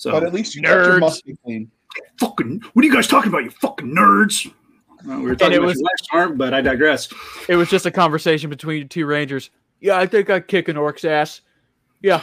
[0.00, 1.00] so But at least you kept your Nerds.
[1.00, 1.70] musket clean.
[2.18, 2.62] fucking.
[2.72, 3.44] What are you guys talking about?
[3.44, 4.50] You fucking nerds.
[5.04, 7.08] Well, we were talking it about was- your life's arm, but I digress.
[7.50, 9.50] It was just a conversation between two rangers.
[9.80, 11.42] Yeah, I think I kick an orc's ass.
[12.00, 12.22] Yeah,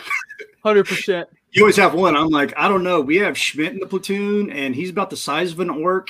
[0.63, 1.29] hundred percent.
[1.51, 2.15] You always have one.
[2.15, 2.99] I'm like, I don't know.
[2.99, 6.09] We have Schmidt in the platoon, and he's about the size of an orc,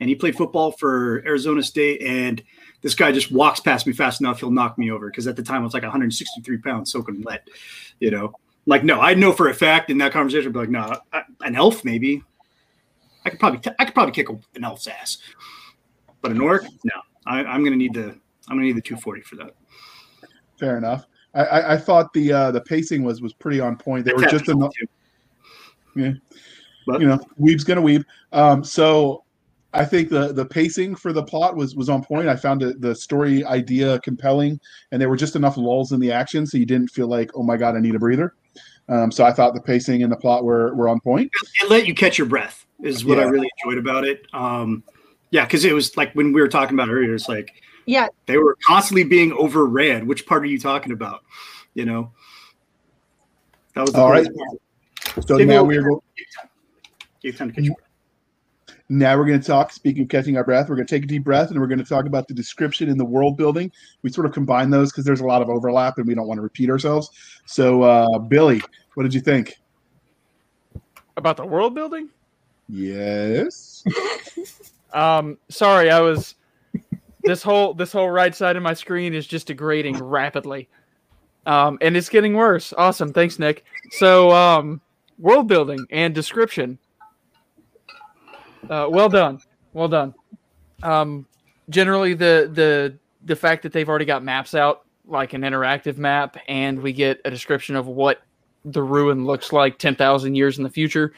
[0.00, 2.02] and he played football for Arizona State.
[2.02, 2.42] And
[2.82, 5.10] this guy just walks past me fast enough, he'll knock me over.
[5.10, 7.46] Because at the time, I was like 163 pounds, soaking wet.
[8.00, 8.32] You know,
[8.66, 11.22] like no, I know for a fact in that conversation, I'd be like, no, I,
[11.42, 12.22] an elf maybe.
[13.24, 15.18] I could probably, I could probably kick an elf's ass,
[16.20, 16.94] but an orc, no.
[17.26, 18.10] I, I'm gonna need the,
[18.48, 19.54] I'm gonna need the 240 for that.
[20.58, 21.06] Fair enough.
[21.34, 24.04] I, I, I thought the uh, the pacing was was pretty on point.
[24.04, 24.72] They were just enough.
[25.96, 26.12] Yeah,
[26.86, 28.04] but, you know, weeb's gonna weeb.
[28.32, 29.23] Um, so
[29.74, 32.28] I think the the pacing for the plot was was on point.
[32.28, 34.60] I found it, the story idea compelling,
[34.92, 37.42] and there were just enough lulls in the action, so you didn't feel like, oh
[37.42, 38.34] my god, I need a breather.
[38.88, 41.30] Um, so I thought the pacing and the plot were were on point.
[41.60, 44.26] it let you catch your breath is what I really enjoyed about it.
[44.32, 44.84] Um,
[45.30, 47.50] yeah, because it was like when we were talking about earlier, it's like
[47.86, 50.06] Yeah, they were constantly being overran.
[50.06, 51.24] Which part are you talking about?
[51.74, 52.12] You know,
[53.74, 54.24] that was the All right.
[54.24, 55.26] part.
[55.26, 56.02] So Give me now we're go-
[57.22, 57.83] Gave time to catch your breath.
[58.88, 59.72] Now we're going to talk.
[59.72, 61.78] Speaking of catching our breath, we're going to take a deep breath, and we're going
[61.78, 63.72] to talk about the description and the world building.
[64.02, 66.38] We sort of combine those because there's a lot of overlap, and we don't want
[66.38, 67.10] to repeat ourselves.
[67.46, 68.62] So, uh, Billy,
[68.94, 69.54] what did you think?
[71.16, 72.10] About the world building?
[72.68, 73.84] Yes.
[74.94, 76.36] Um, sorry, I was.
[77.24, 80.68] This whole this whole right side of my screen is just degrading rapidly,
[81.46, 82.72] um, and it's getting worse.
[82.78, 83.64] Awesome, thanks, Nick.
[83.90, 84.80] So, um,
[85.18, 86.78] world building and description.
[88.70, 89.40] Uh, well done,
[89.72, 90.14] well done.
[90.82, 91.26] Um,
[91.68, 96.36] generally, the the the fact that they've already got maps out, like an interactive map,
[96.48, 98.22] and we get a description of what
[98.64, 101.12] the ruin looks like ten thousand years in the future.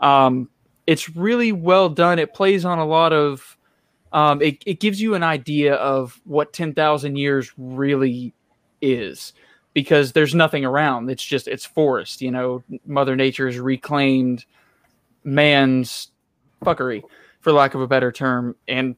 [0.00, 0.48] Um,
[0.86, 2.18] it's really well done.
[2.18, 3.56] It plays on a lot of,
[4.12, 8.34] um, it, it gives you an idea of what 10,000 years really
[8.80, 9.32] is
[9.72, 11.10] because there's nothing around.
[11.10, 14.44] It's just, it's forest, you know, Mother Nature has reclaimed
[15.24, 16.08] man's
[16.64, 17.02] fuckery,
[17.40, 18.56] for lack of a better term.
[18.68, 18.96] And,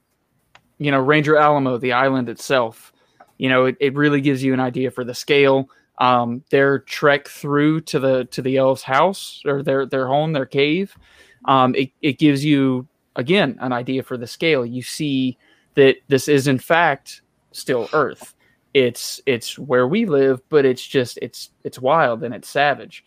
[0.78, 2.92] you know, Ranger Alamo, the island itself,
[3.38, 5.68] you know, it, it really gives you an idea for the scale.
[5.98, 10.44] Um, their trek through to the to the elf's house or their their home, their
[10.44, 10.94] cave,
[11.46, 15.38] um, it, it gives you again an idea for the scale you see
[15.74, 18.34] that this is in fact still earth
[18.74, 23.04] it's it's where we live but it's just it's it's wild and it's savage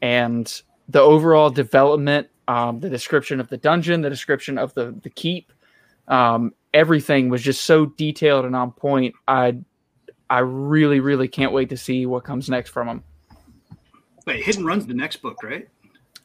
[0.00, 5.10] and the overall development um, the description of the dungeon the description of the the
[5.10, 5.52] keep
[6.08, 9.56] um, everything was just so detailed and on point i
[10.28, 13.04] i really really can't wait to see what comes next from them
[14.26, 15.66] Wait, Hidden Run's the next book, right?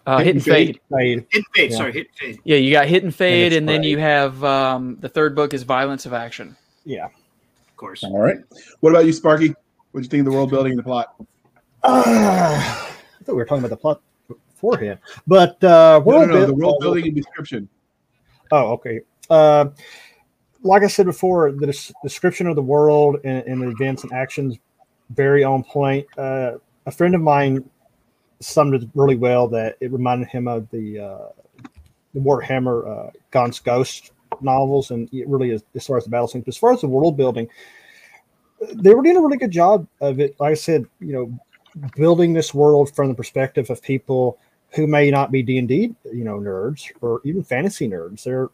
[0.05, 1.25] uh, hit and fade Fade.
[1.31, 1.71] Hit and Fade.
[1.71, 1.77] Yeah.
[1.77, 2.39] Sorry, Hit and Fade.
[2.43, 5.53] Yeah, you got Hit and Fade, it's and then you have um, the third book
[5.53, 6.55] is Violence of Action.
[6.83, 7.05] Yeah.
[7.05, 8.03] Of course.
[8.03, 8.37] All right.
[8.81, 9.49] What about you, Sparky?
[9.91, 11.15] What do you think of the world building and the plot?
[11.83, 14.01] Uh, I thought we were talking about the plot
[14.65, 17.69] beforehand, but uh, No, no, world no, the world building and description.
[18.51, 19.01] Oh, okay.
[19.29, 19.67] Uh,
[20.61, 24.11] like I said before, the des- description of the world and, and the events and
[24.13, 24.57] actions
[25.11, 26.05] very on point.
[26.17, 26.53] Uh,
[26.85, 27.67] a friend of mine
[28.39, 31.27] summed it really well that it reminded him of the uh,
[32.13, 34.11] the Warhammer uh, Gaunt's Ghost
[34.41, 36.41] novels, and it really is as far as the battle scene.
[36.41, 37.47] But as far as the world building,
[38.73, 40.35] they were doing a really good job of it.
[40.39, 41.39] Like I said, you know,
[41.95, 44.39] building this world from the perspective of people
[44.75, 48.23] who may not be D and D, you know, nerds or even fantasy nerds.
[48.23, 48.49] They're,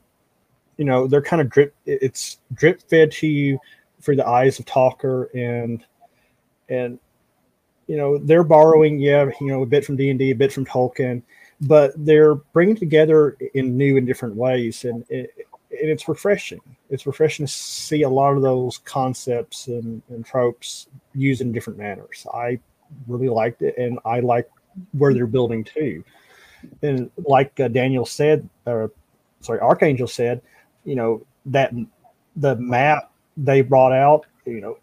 [0.78, 1.74] you know, they're kind of drip.
[1.86, 3.60] It's drip fed to you
[4.02, 5.84] through the eyes of Talker and
[6.70, 7.00] and
[7.88, 10.54] you know they're borrowing, yeah, you know, a bit from D and D, a bit
[10.54, 11.22] from Tolkien,
[11.60, 15.32] but they're bringing together in new and different ways, and it,
[15.72, 16.62] and it's refreshing.
[16.90, 21.80] It's refreshing to see a lot of those concepts and, and tropes used in different
[21.80, 22.26] manners.
[22.34, 22.60] I
[23.08, 24.50] really liked it, and I like
[24.92, 26.04] where they're building to.
[26.82, 28.92] And like uh, Daniel said, or
[29.42, 30.42] sorry, Archangel said,
[30.86, 31.74] you know that
[32.36, 34.78] the map they brought out, you know,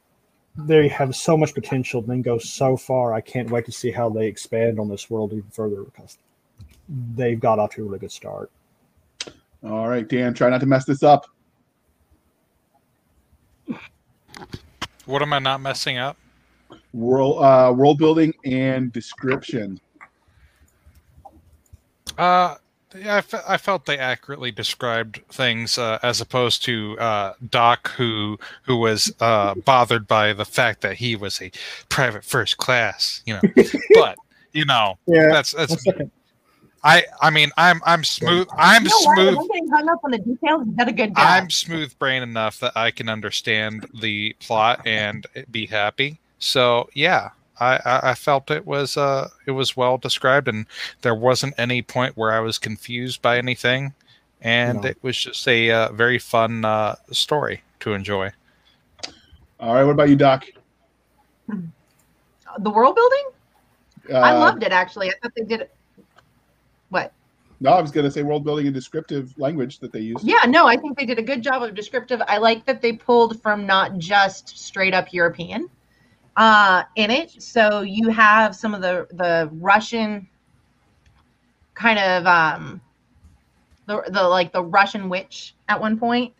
[0.56, 3.14] they have so much potential and then go so far.
[3.14, 6.18] I can't wait to see how they expand on this world even further because
[7.14, 8.50] they've got off to a really good start.
[9.64, 11.26] All right, Dan, try not to mess this up.
[15.06, 16.16] What am I not messing up?
[16.92, 19.78] World uh, world building and description.
[22.16, 22.56] Uh,
[22.96, 27.90] yeah, I, fe- I felt they accurately described things uh, as opposed to uh, Doc,
[27.90, 31.50] who who was uh, bothered by the fact that he was a
[31.90, 33.22] private first class.
[33.26, 33.42] You know,
[33.94, 34.16] but
[34.52, 35.28] you know Yeah.
[35.30, 35.84] that's that's.
[36.82, 39.18] I I mean I'm I'm smooth I'm You know what?
[39.18, 40.62] smooth I'm getting hung up on the details.
[40.66, 41.16] You did a good job.
[41.16, 46.20] I'm smooth brain enough that I can understand the plot and be happy.
[46.38, 47.30] So yeah,
[47.60, 50.66] I, I, I felt it was uh it was well described and
[51.02, 53.94] there wasn't any point where I was confused by anything,
[54.40, 54.88] and No.
[54.88, 58.30] it was just a uh, very fun uh, story to enjoy.
[59.60, 60.44] All right, what about you, Doc?
[61.48, 63.24] the world building.
[64.10, 65.10] Uh, I loved it actually.
[65.10, 65.74] I thought they did it.
[66.90, 67.12] What?
[67.60, 70.24] No, I was going to say world building and descriptive language that they used.
[70.24, 72.22] Yeah, no, I think they did a good job of descriptive.
[72.28, 75.68] I like that they pulled from not just straight up European
[76.38, 77.42] uh, in it.
[77.42, 80.26] So you have some of the the Russian
[81.74, 82.80] kind of um,
[83.86, 86.32] the the like the Russian witch at one point.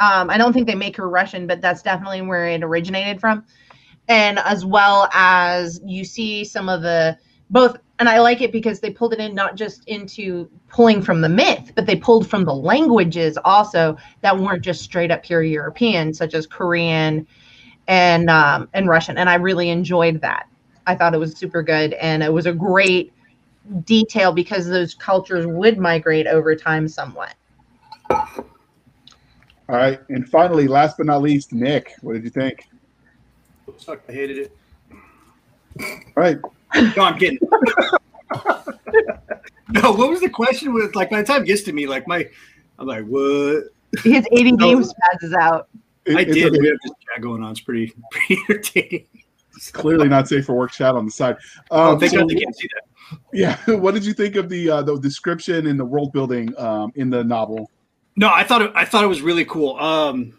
[0.00, 3.44] Um, I don't think they make her Russian, but that's definitely where it originated from.
[4.08, 7.16] And as well as you see some of the
[7.50, 11.20] both and I like it because they pulled it in not just into pulling from
[11.20, 15.42] the myth, but they pulled from the languages also that weren't just straight up pure
[15.42, 17.26] European, such as Korean
[17.88, 19.18] and um, and Russian.
[19.18, 20.48] And I really enjoyed that.
[20.86, 23.12] I thought it was super good, and it was a great
[23.84, 27.34] detail because those cultures would migrate over time somewhat.
[28.10, 32.68] All right, and finally, last but not least, Nick, what did you think?
[33.78, 34.56] Suck, I hated it.
[35.80, 36.38] All right,
[36.96, 37.38] No, I'm kidding.
[39.70, 40.72] no, what was the question?
[40.72, 42.26] With like by the time it gets to me, like my,
[42.78, 43.64] I'm like, what?
[44.02, 44.80] His ADD No.
[44.80, 45.68] spazzes out.
[46.06, 46.46] It- I did.
[46.46, 46.58] okay.
[46.58, 47.52] We have this chat going on.
[47.52, 49.06] It's pretty, pretty entertaining.
[49.56, 51.36] It's clearly not safe for work chat on the side.
[51.70, 53.18] Oh, Um, thank so- God they can't see that.
[53.32, 56.92] yeah, what did you think of the uh, the description and the world building um,
[56.96, 57.70] in the novel?
[58.16, 59.76] No, I thought it, I thought it was really cool.
[59.78, 60.38] Um,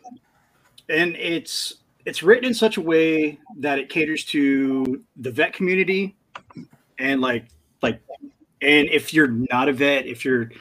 [0.90, 6.16] and it's it's written in such a way that it caters to the vet community,
[7.00, 7.48] and like
[7.82, 8.02] like,
[8.62, 10.52] and if you're not a vet, if you're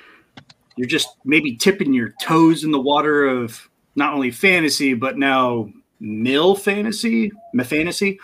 [0.76, 5.68] you're just maybe tipping your toes in the water of not only fantasy but now
[6.00, 7.32] mill fantasy,
[7.64, 8.18] fantasy.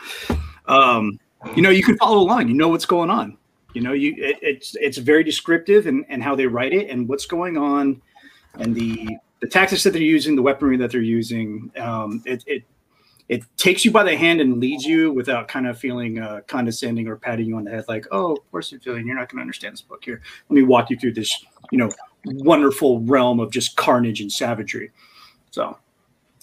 [0.67, 1.19] Um,
[1.57, 2.49] you know, you can follow along.
[2.49, 3.37] You know what's going on.
[3.73, 7.09] You know, you it, it's it's very descriptive and and how they write it and
[7.09, 8.01] what's going on
[8.55, 12.65] and the the tactics that they're using, the weaponry that they're using, um, it, it
[13.29, 17.07] it takes you by the hand and leads you without kind of feeling uh, condescending
[17.07, 19.07] or patting you on the head, like, "Oh, of course you're feeling.
[19.07, 20.21] You're not going to understand this book here.
[20.49, 21.33] Let me walk you through this,
[21.71, 21.91] you know,
[22.27, 24.91] wonderful realm of just carnage and savagery."
[25.51, 25.79] So,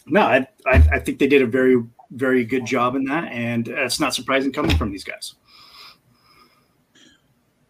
[0.06, 3.68] no, I I, I think they did a very very good job in that, and
[3.68, 5.36] it's not surprising coming from these guys.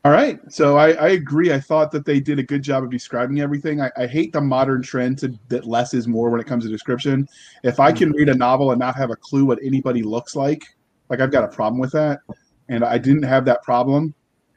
[0.05, 1.51] All right, so I, I agree.
[1.51, 3.81] I thought that they did a good job of describing everything.
[3.81, 6.69] I, I hate the modern trend to that less is more when it comes to
[6.69, 7.27] description.
[7.63, 10.63] If I can read a novel and not have a clue what anybody looks like,
[11.09, 12.21] like I've got a problem with that,
[12.69, 14.13] and I didn't have that problem.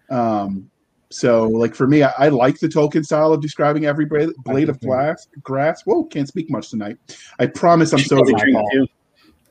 [0.09, 0.70] Um,
[1.11, 4.69] so, like for me, I, I like the Tolkien style of describing every blade, blade
[4.69, 5.29] of glass.
[5.43, 5.83] Grass.
[5.83, 6.97] Whoa, can't speak much tonight.
[7.39, 8.31] I promise I'm sober.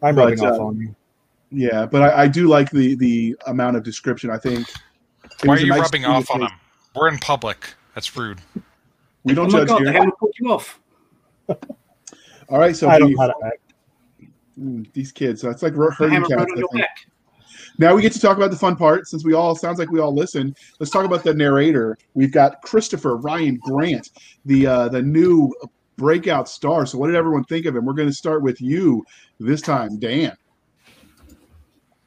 [0.01, 0.95] I'm But, rubbing off uh, on you.
[1.51, 4.29] Yeah, but I, I do like the the amount of description.
[4.29, 4.67] I think.
[5.43, 6.49] Why are you nice rubbing off on pace.
[6.49, 6.57] him?
[6.95, 7.73] We're in public.
[7.95, 8.39] That's rude.
[9.23, 9.89] We Oh don't my judge god, here.
[9.89, 10.79] I haven't put you off.
[12.49, 13.73] All right, so I don't we- know how to act.
[14.59, 15.41] Mm, these kids.
[15.41, 16.91] So it's like ro- I herding haven't cats.
[17.79, 19.07] Now we get to talk about the fun part.
[19.07, 21.97] Since we all sounds like we all listen, let's talk about the narrator.
[22.13, 24.09] We've got Christopher Ryan Grant,
[24.45, 25.55] the uh, the new
[25.95, 26.85] breakout star.
[26.85, 27.85] So what did everyone think of him?
[27.85, 29.05] We're going to start with you
[29.39, 30.35] this time, Dan.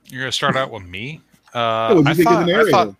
[0.04, 1.22] You're gonna start out with me.
[1.54, 2.96] Uh, did you I, think of thought, the I thought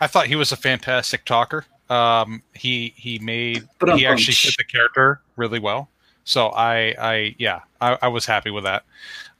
[0.00, 1.66] I thought he was a fantastic talker.
[1.90, 5.90] Um, he he made But, he actually fit the character really well.
[6.24, 8.84] So I I yeah I, I was happy with that.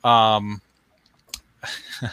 [0.05, 0.61] Um,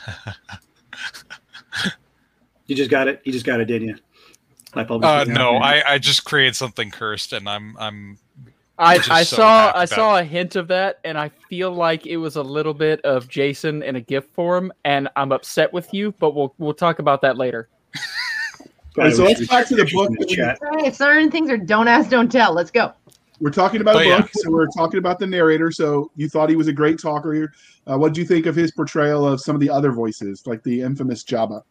[2.68, 3.22] You just got it.
[3.24, 3.96] You just got it, didn't you?
[4.76, 5.08] My public.
[5.08, 8.18] uh, no, I, I just created something cursed, and I'm I'm
[8.80, 12.08] I, I so saw I about saw a hint of that, and I feel like
[12.08, 15.94] it was a little bit of Jason in a gift form, and I'm upset with
[15.94, 16.14] you.
[16.14, 17.68] But we'll we'll talk about that later.
[18.98, 20.12] All right, so let's back to the book.
[20.18, 20.60] The chat.
[20.80, 22.54] Hey, certain things are don't ask, don't tell.
[22.54, 22.94] Let's go.
[23.44, 24.26] We're talking about Oh, a yeah.
[24.32, 25.70] so we're talking about the narrator.
[25.70, 27.52] So you thought he was a great talker.
[27.86, 30.64] Uh, what do you think of his portrayal of some of the other voices, like
[30.64, 31.62] the infamous Jabba?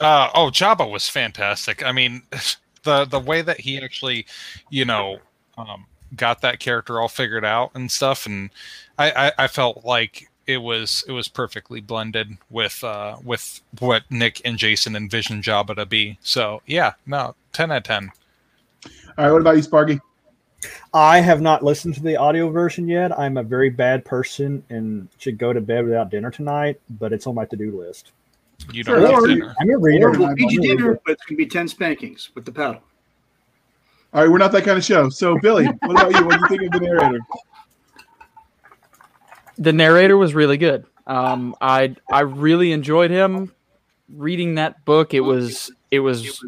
[0.00, 1.84] Uh, oh, Jabba was fantastic.
[1.84, 2.22] I mean,
[2.84, 4.26] the the way that he actually,
[4.70, 5.18] you know,
[5.58, 8.50] um, got that character all figured out and stuff, and
[8.96, 14.04] I, I, I felt like it was it was perfectly blended with uh, with what
[14.08, 16.16] Nick and Jason envisioned Jabba to be.
[16.22, 18.12] So yeah, no, ten out of ten.
[19.18, 20.00] All right, what about you, Sparky?
[20.92, 23.16] I have not listened to the audio version yet.
[23.18, 27.26] I'm a very bad person and should go to bed without dinner tonight, but it's
[27.26, 28.12] on my to do list.
[28.72, 29.54] You don't have Or- dinner.
[29.60, 30.08] I'm a reader.
[30.08, 31.00] Or- We'll feed you I'm dinner, reader.
[31.04, 32.80] but it's gonna be ten spankings with the paddle.
[34.12, 35.08] All right, we're not that kind of show.
[35.08, 36.24] So, Billy, what about you?
[36.24, 37.18] What do you think of the narrator?
[39.58, 40.84] the narrator was really good.
[41.06, 43.52] Um, I I really enjoyed him
[44.14, 45.14] reading that book.
[45.14, 46.44] It was it was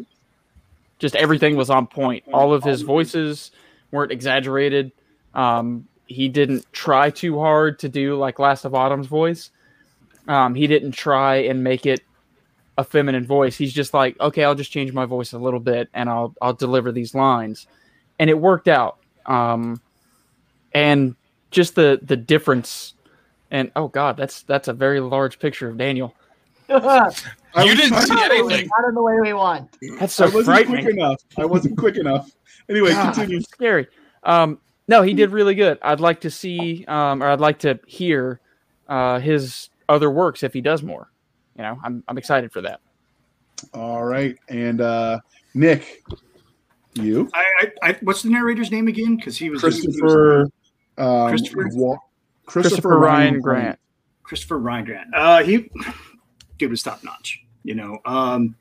[0.99, 2.23] just everything was on point.
[2.33, 3.51] All of his voices
[3.91, 4.91] weren't exaggerated.
[5.33, 9.51] Um, he didn't try too hard to do like Last of Autumn's voice.
[10.27, 12.01] Um, he didn't try and make it
[12.77, 13.57] a feminine voice.
[13.57, 16.53] He's just like, okay, I'll just change my voice a little bit and I'll I'll
[16.53, 17.67] deliver these lines,
[18.19, 18.97] and it worked out.
[19.25, 19.81] Um,
[20.73, 21.15] and
[21.51, 22.93] just the the difference,
[23.51, 26.13] and oh god, that's that's a very large picture of Daniel.
[27.57, 28.69] Not I You didn't trying- see anything.
[28.87, 29.69] in the way we want.
[29.99, 30.83] That's so I wasn't frightening.
[30.83, 31.21] quick enough.
[31.37, 32.31] I wasn't quick enough.
[32.69, 33.41] Anyway, God, continue.
[33.41, 33.87] scary.
[34.23, 35.77] Um, no, he did really good.
[35.81, 38.39] I'd like to see, um, or I'd like to hear
[38.87, 41.11] uh, his other works if he does more.
[41.57, 42.79] You know, I'm I'm excited for that.
[43.73, 45.19] All right, and uh,
[45.55, 46.03] Nick,
[46.93, 49.15] you, I, I, I what's the narrator's name again?
[49.17, 50.49] Because he was Christopher,
[50.97, 51.69] um, Christopher?
[51.73, 51.97] Wa-
[52.45, 53.79] Christopher Ryan Grant.
[54.23, 55.07] Christopher Ryan Grant.
[55.15, 55.69] Uh, he
[56.59, 57.43] dude was top notch.
[57.67, 58.55] You know, um,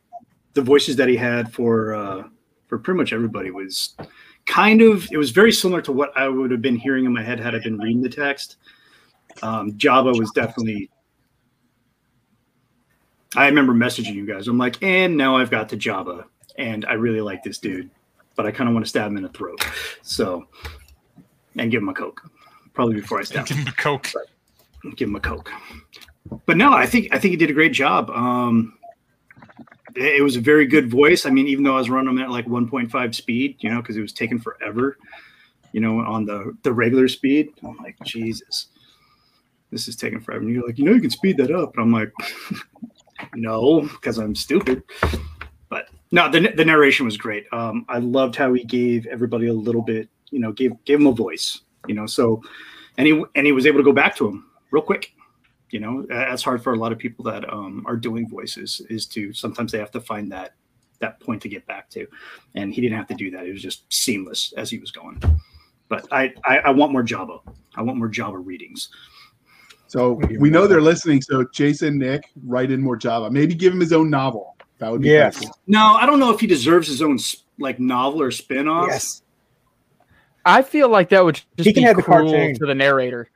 [0.54, 2.24] the voices that he had for uh,
[2.66, 3.94] for pretty much everybody was
[4.46, 5.06] kind of.
[5.12, 7.54] It was very similar to what I would have been hearing in my head had
[7.54, 8.56] I been reading the text.
[9.42, 10.90] Um, Jabba was definitely.
[13.36, 14.48] I remember messaging you guys.
[14.48, 16.24] I'm like, and now I've got the Java,
[16.58, 17.88] and I really like this dude,
[18.34, 19.64] but I kind of want to stab him in the throat.
[20.02, 20.48] So,
[21.56, 22.28] and give him a coke,
[22.74, 24.08] probably before I stab him Give him a coke.
[24.96, 25.52] give him a coke.
[26.44, 28.10] But no, I think I think he did a great job.
[28.10, 28.72] Um,
[29.96, 31.26] it, was a very good voice.
[31.26, 33.96] I mean, even though I was running him at like 1.5 speed, you know, because
[33.96, 34.96] it was taking forever,
[35.72, 37.52] you know, on the the regular speed.
[37.62, 38.68] I'm like, Jesus,
[39.70, 40.42] this is taking forever.
[40.42, 41.76] And you're like, you know, you can speed that up.
[41.76, 42.12] And I'm like,
[43.34, 44.82] no, because I'm stupid.
[45.68, 47.46] But no, the the narration was great.
[47.52, 51.06] Um, I loved how he gave everybody a little bit, you know, gave gave him
[51.06, 52.06] a voice, you know.
[52.06, 52.42] So,
[52.98, 55.12] and he and he was able to go back to him real quick.
[55.70, 58.80] You know, Uh, that's hard for a lot of people that um, are doing voices.
[58.88, 60.54] Is to sometimes they have to find that
[61.00, 62.06] that point to get back to,
[62.54, 63.46] and he didn't have to do that.
[63.46, 65.20] It was just seamless as he was going.
[65.88, 67.38] But I I, I want more Java.
[67.74, 68.88] I want more Java readings.
[69.88, 71.22] So we know they're listening.
[71.22, 73.30] So Jason, Nick, write in more Java.
[73.30, 74.56] Maybe give him his own novel.
[74.78, 75.38] That would be Yes.
[75.40, 75.56] cool.
[75.68, 77.18] No, I don't know if he deserves his own
[77.58, 78.88] like novel or spin-off.
[78.88, 79.22] Yes.
[80.44, 82.54] I feel like that would just He can be have the cruel cartoon.
[82.56, 83.30] to the narrator.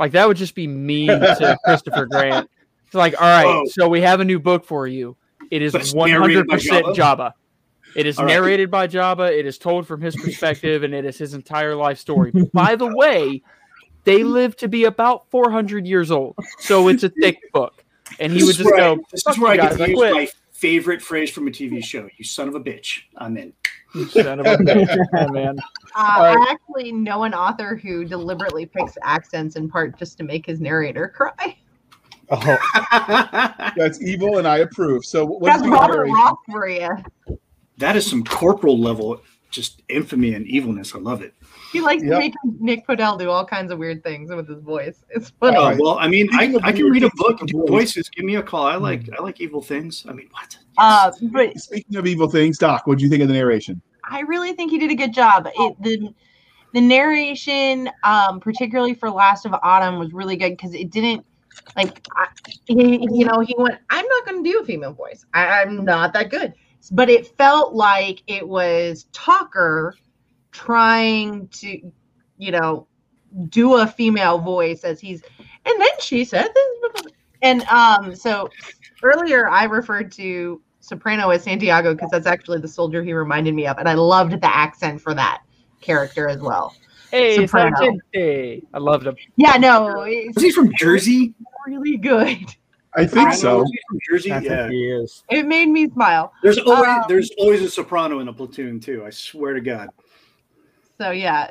[0.00, 2.50] Like that would just be mean to Christopher Grant.
[2.86, 3.64] It's like, all right, Whoa.
[3.66, 5.16] so we have a new book for you.
[5.50, 7.34] It is one hundred percent Jabba?
[7.94, 8.26] It is right.
[8.26, 9.30] narrated by Jabba.
[9.36, 12.32] It is told from his perspective, and it is his entire life story.
[12.52, 13.42] by the way,
[14.04, 17.84] they live to be about four hundred years old, so it's a thick book.
[18.18, 19.88] And he This would just where I- go, This "Fuck is where I get to
[19.88, 22.08] use quit." my favorite phrase from a TV show.
[22.16, 23.00] You son of a bitch.
[23.16, 23.52] I'm in.
[24.10, 25.32] Son of a bitch.
[25.32, 25.58] Man.
[25.96, 26.38] Uh, All right.
[26.48, 30.60] I actually know an author who deliberately picks accents in part just to make his
[30.60, 31.56] narrator cry.
[32.30, 32.58] Oh,
[33.76, 35.04] That's evil, and I approve.
[35.04, 36.14] So what That's is the Robert narration?
[36.14, 36.88] Roth for you.
[37.78, 39.20] that is some corporal level,
[39.50, 40.94] just infamy and evilness.
[40.94, 41.34] I love it.
[41.72, 42.12] He likes Yep.
[42.12, 45.04] to make Nick Podehl do all kinds of weird things with his voice.
[45.10, 45.56] It's funny.
[45.56, 48.08] All Uh, well, I mean, I, I can read a book and do voices.
[48.08, 48.66] Give me a call.
[48.66, 50.04] I like I like evil things.
[50.08, 50.58] I mean, what?
[50.78, 53.80] uh, but Speaking of evil things, Doc, what do you think of the narration?
[54.10, 55.48] I really think he did a good job.
[55.54, 56.12] It, the
[56.72, 61.24] the narration, um, particularly for Last of Autumn, was really good because it didn't
[61.76, 62.28] like I,
[62.66, 63.78] he, you know, he went.
[63.90, 65.24] I'm not going to do a female voice.
[65.34, 66.54] I, I'm not that good.
[66.92, 69.94] But it felt like it was Talker
[70.52, 71.80] trying to,
[72.38, 72.86] you know,
[73.48, 75.22] do a female voice as he's,
[75.64, 77.04] and then she said this,
[77.42, 78.48] and um, so
[79.02, 83.66] earlier I referred to Soprano as Santiago because that's actually the soldier he reminded me
[83.66, 85.42] of, and I loved the accent for that
[85.80, 86.74] character as well.
[87.10, 87.76] Hey, Soprano.
[88.14, 88.62] Sargente.
[88.72, 89.16] I loved him.
[89.36, 91.34] Yeah, no, it's Was he from Jersey?
[91.66, 92.54] really good.
[92.96, 93.58] I think I so.
[93.88, 94.32] From Jersey?
[94.32, 94.68] I think Yeah.
[94.68, 95.22] he is.
[95.30, 96.32] It made me smile.
[96.42, 99.04] There's always Um, there's always a soprano in a platoon too.
[99.06, 99.90] I swear to God.
[101.00, 101.50] So yeah,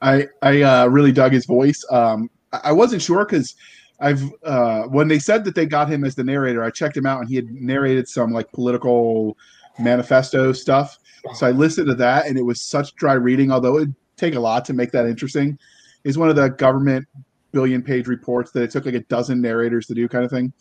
[0.00, 1.84] I I uh, really dug his voice.
[1.90, 3.56] Um, I wasn't sure because
[3.98, 7.04] I've uh, when they said that they got him as the narrator, I checked him
[7.04, 9.36] out and he had narrated some like political
[9.80, 11.00] manifesto stuff.
[11.34, 14.40] So I listened to that and it was such dry reading, although it'd take a
[14.40, 15.58] lot to make that interesting.
[16.04, 17.08] He's one of the government
[17.50, 20.52] billion page reports that it took like a dozen narrators to do kind of thing.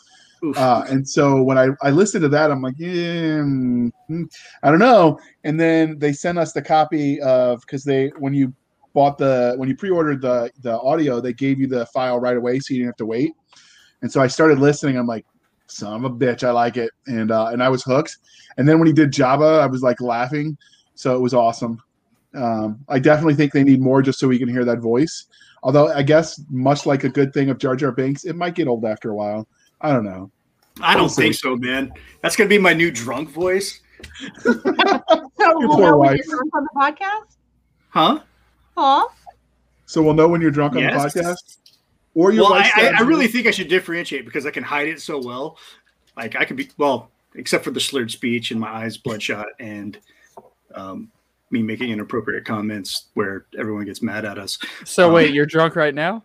[0.55, 4.25] Uh, and so when I, I listened to that, I'm like, yeah, mm, mm,
[4.63, 5.19] I don't know.
[5.43, 8.53] And then they sent us the copy of because they when you
[8.93, 12.59] bought the when you pre-ordered the the audio, they gave you the file right away,
[12.59, 13.31] so you didn't have to wait.
[14.01, 14.97] And so I started listening.
[14.97, 15.25] I'm like,
[15.67, 18.17] son of a bitch, I like it, and uh, and I was hooked.
[18.57, 20.57] And then when he did Java, I was like laughing,
[20.95, 21.81] so it was awesome.
[22.33, 25.25] Um, I definitely think they need more just so we can hear that voice.
[25.63, 28.67] Although I guess much like a good thing of Jar Jar Binks, it might get
[28.67, 29.47] old after a while.
[29.81, 30.31] I don't know.
[30.81, 31.21] I don't We'll see.
[31.23, 31.91] think so, man.
[32.21, 33.81] That's gonna be my new drunk voice,
[34.41, 36.21] so we'll poor know when wife.
[36.25, 37.37] you're drunk on the podcast.
[37.89, 38.19] huh?
[38.77, 39.07] Huh?
[39.85, 41.13] So we'll know when you're drunk on Yes.
[41.13, 41.57] the podcast.
[42.13, 44.87] Or your Well, I, I, I really think I should differentiate because I can hide
[44.87, 45.57] it so well.
[46.15, 49.97] Like I could be well, except for the slurred speech and my eyes bloodshot and
[50.75, 51.11] um,
[51.51, 54.57] me making inappropriate comments where everyone gets mad at us.
[54.83, 56.23] So wait, you're drunk right now?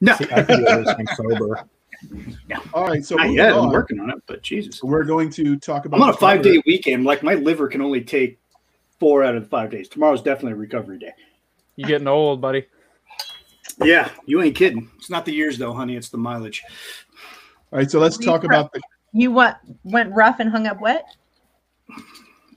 [0.00, 1.54] No, See, I can do
[2.04, 2.70] everything sober.
[2.74, 3.52] All right, so not moving yet.
[3.52, 5.96] I'm working on it, but Jesus, we're going to talk about.
[5.96, 6.54] I'm on a five cover.
[6.54, 7.04] day weekend.
[7.04, 8.38] Like my liver can only take
[8.98, 9.88] four out of the five days.
[9.88, 11.12] Tomorrow's definitely a recovery day.
[11.76, 12.66] You getting old, buddy?
[13.82, 14.90] Yeah, you ain't kidding.
[14.96, 15.96] It's not the years though, honey.
[15.96, 16.64] It's the mileage.
[17.72, 18.80] All right, so let's talk about the.
[19.12, 21.04] You went went rough and hung up wet.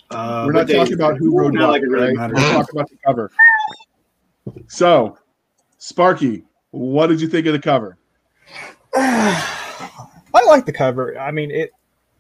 [0.10, 2.16] Uh, We're not talking is about who wrote Not what, like it really right?
[2.16, 2.36] matters.
[2.36, 3.32] We're talking about the cover.
[4.68, 5.18] So,
[5.78, 7.98] Sparky, what did you think of the cover?
[8.96, 11.18] I like the cover.
[11.18, 11.72] I mean, it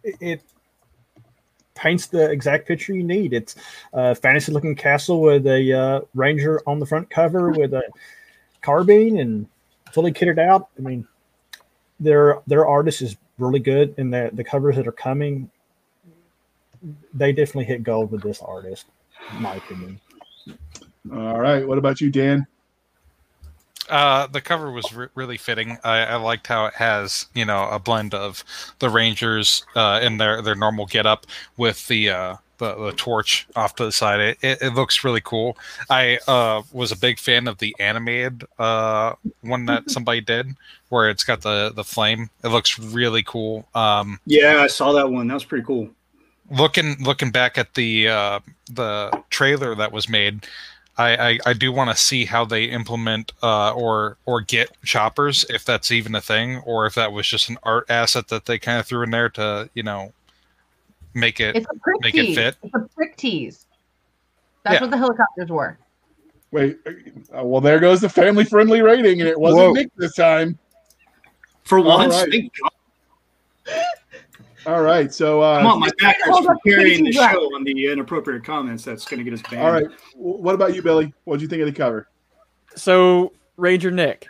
[0.03, 0.41] it,
[1.73, 3.33] paints the exact picture you need.
[3.33, 3.55] It's
[3.93, 7.83] a fantasy looking castle with a uh, ranger on the front cover with a
[8.61, 9.47] carbine and
[9.91, 10.69] fully kitted out.
[10.77, 11.07] I mean,
[11.99, 15.49] their their artist is really good, and the the covers that are coming,
[17.13, 18.85] they definitely hit gold with this artist,
[19.35, 19.99] in my opinion.
[21.11, 22.45] All right, what about you, Dan?
[23.89, 25.77] Uh, the cover was re- really fitting.
[25.83, 28.43] I, I liked how it has, you know, a blend of
[28.79, 31.25] the Rangers uh, in their their normal getup
[31.57, 34.19] with the uh, the, the torch off to the side.
[34.19, 35.57] It, it, it looks really cool.
[35.89, 40.55] I uh, was a big fan of the animated uh, one that somebody did,
[40.89, 42.29] where it's got the the flame.
[42.43, 43.67] It looks really cool.
[43.73, 45.27] Um, Yeah, I saw that one.
[45.27, 45.89] That was pretty cool.
[46.49, 48.39] looking looking back at the uh,
[48.71, 50.45] the trailer that was made,
[51.01, 55.45] I I, I do want to see how they implement uh, or or get choppers
[55.49, 58.59] if that's even a thing or if that was just an art asset that they
[58.59, 60.13] kind of threw in there to you know
[61.13, 61.55] make it.
[61.55, 62.55] It's a prick Make it fit.
[62.63, 63.65] It's a prick tease.
[64.63, 64.81] That's Yeah.
[64.81, 65.77] what the helicopters were.
[66.51, 69.71] Wait, uh, well, there goes the family friendly rating, and it wasn't Whoa.
[69.71, 70.57] Nick this time.
[71.63, 72.51] For All once, right.
[74.63, 74.73] Thank God.
[74.73, 77.33] All right, so uh, Come on, my back Hold for carrying the Casey's right.
[77.33, 78.83] show on the inappropriate comments.
[78.83, 79.63] That's going to get us banned.
[79.65, 79.85] all right,
[80.15, 81.13] what about you, Billy?
[81.25, 82.07] What did you think of the cover?
[82.75, 84.27] So Ranger Nick,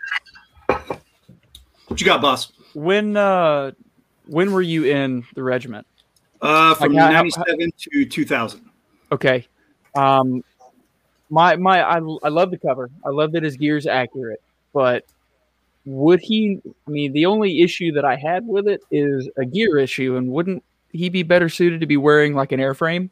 [1.88, 2.52] What you got, boss?
[2.74, 3.72] when uh
[4.28, 5.86] when were you in the regiment?
[6.42, 8.62] Uh, from Like, how- how- '97 to 2000.
[9.12, 9.46] Okay.
[9.96, 10.44] Um
[11.30, 12.90] my my I, I love the cover.
[13.06, 14.42] I love that his gear is accurate,
[14.74, 15.06] but
[15.86, 19.78] would he I mean the only issue that I had with it is a gear
[19.78, 23.10] issue and wouldn't he be better suited to be wearing like an airframe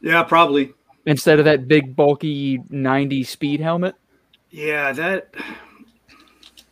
[0.00, 0.72] Yeah, probably.
[1.06, 3.94] instead of that big bulky 90 speed helmet?
[4.50, 5.34] Yeah, that.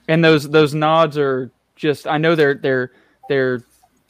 [0.09, 2.93] And those those nods are just I know they're they're
[3.29, 3.59] they're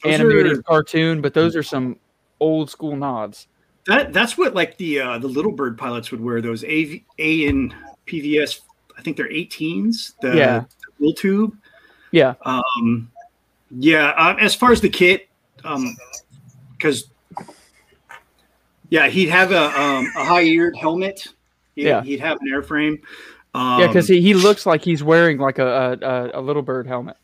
[0.03, 1.97] Those animated are- cartoon, but those are some
[2.39, 3.47] old school nods.
[3.87, 7.47] That that's what like the uh, the little bird pilots would wear those A A
[7.47, 7.73] and
[8.07, 8.61] PVS.
[9.01, 10.13] I think they're 18s.
[10.21, 10.63] The Yeah.
[10.99, 11.57] full tube.
[12.11, 12.35] Yeah.
[12.43, 13.09] Um,
[13.71, 14.09] yeah.
[14.15, 15.27] Uh, as far as the kit,
[15.63, 15.97] um,
[16.77, 17.09] because
[18.89, 21.27] yeah, he'd have a um, a high eared helmet.
[21.73, 22.03] He'd, Yeah.
[22.03, 23.01] he'd have an airframe.
[23.55, 25.97] Um, Yeah, because he, he looks like he's wearing like a
[26.33, 27.17] a, a, little bird helmet.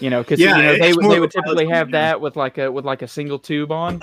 [0.00, 2.56] You know, because Yeah, you know they would they would typically have that with like
[2.56, 4.00] a with like a single tube on.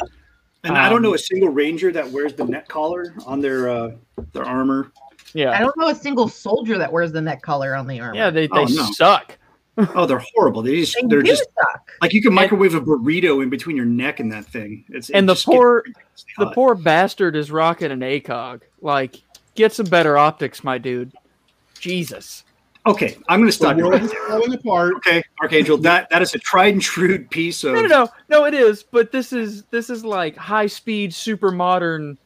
[0.63, 3.67] and I don't um, know a single ranger that wears the neck collar on their
[3.67, 3.91] uh,
[4.33, 4.91] their armor.
[5.35, 8.15] I don't know a single soldier that wears the neck collar on the armor.
[8.15, 8.91] yeah, they they Oh, no.
[8.93, 9.37] suck.
[9.77, 10.61] Oh, they're horrible.
[10.61, 11.91] They just they they're do just suck.
[12.01, 14.85] like you can microwave a burrito in between your neck and that thing.
[14.89, 15.83] It's it And the poor-
[16.37, 18.61] The poor bastard is rocking an ACOG.
[18.81, 19.21] Like,
[19.55, 21.11] get some better optics, my dude.
[21.79, 22.45] Jesus.
[22.87, 24.93] Okay, I'm going to stop you world right falling apart.
[24.97, 27.73] Okay, Archangel, that that is a tried and true piece of.
[27.73, 28.45] No, no, no, no.
[28.45, 32.17] It is, but this is this is like high speed, super modern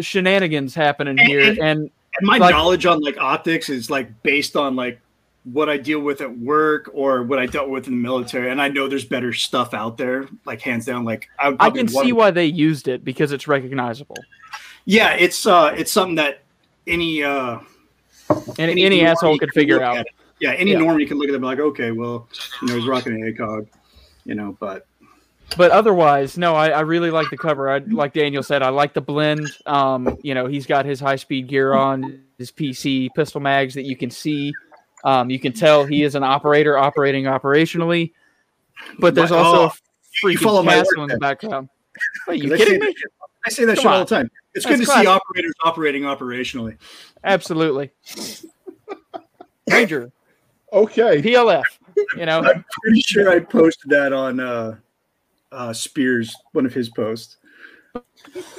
[0.00, 4.22] shenanigans happening And- here, and- and And my Like- knowledge on like optics is like
[4.22, 5.00] based on like
[5.44, 8.50] what I deal with at work or what I dealt with in the military.
[8.50, 11.04] And I know there's better stuff out there, like hands down.
[11.04, 14.16] Like I, I can see why they used it because it's recognizable.
[14.84, 16.42] Yeah, it's uh, it's something that
[16.86, 17.58] any uh,
[18.30, 20.04] And any, normie asshole could can figure out.
[20.40, 20.78] Yeah, any Yeah.
[20.78, 22.28] normie can look at it and be like, okay, well,
[22.62, 23.66] you know, he's rocking an ACOG,
[24.24, 24.86] you know, but
[25.56, 27.68] But otherwise, no, I, I really like the cover.
[27.70, 29.48] I like Daniel said, I like the blend.
[29.66, 33.84] Um, you know, he's got his high speed gear on, his PC pistol mags that
[33.84, 34.52] you can see.
[35.04, 38.12] Um, you can tell he is an operator operating operationally.
[39.00, 41.68] But there's But- also oh, a you follow freaking my castle in the background.
[42.28, 42.94] Are you I say kidding that me?
[43.46, 44.30] I say that Come shit all the time.
[44.54, 45.02] It's That's good to classic.
[45.04, 46.76] see operators operating operationally.
[47.24, 47.90] Absolutely.
[49.70, 50.10] Ranger,
[50.72, 51.22] Okay.
[51.22, 51.62] PLF.
[52.16, 54.76] You know, I'm pretty sure I posted that on uh,
[55.52, 57.38] uh, Spears, one of his posts.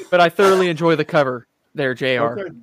[0.09, 2.39] but I thoroughly enjoy the cover there, JR.
[2.39, 2.55] Okay.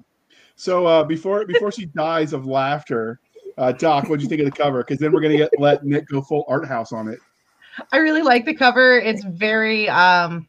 [0.57, 3.21] So uh, before before she dies of laughter,
[3.59, 4.83] uh, Doc, what do you think of the cover?
[4.83, 7.19] Because then we're gonna get let Nick go full art house on it.
[7.93, 8.99] I really like the cover.
[8.99, 10.49] It's very um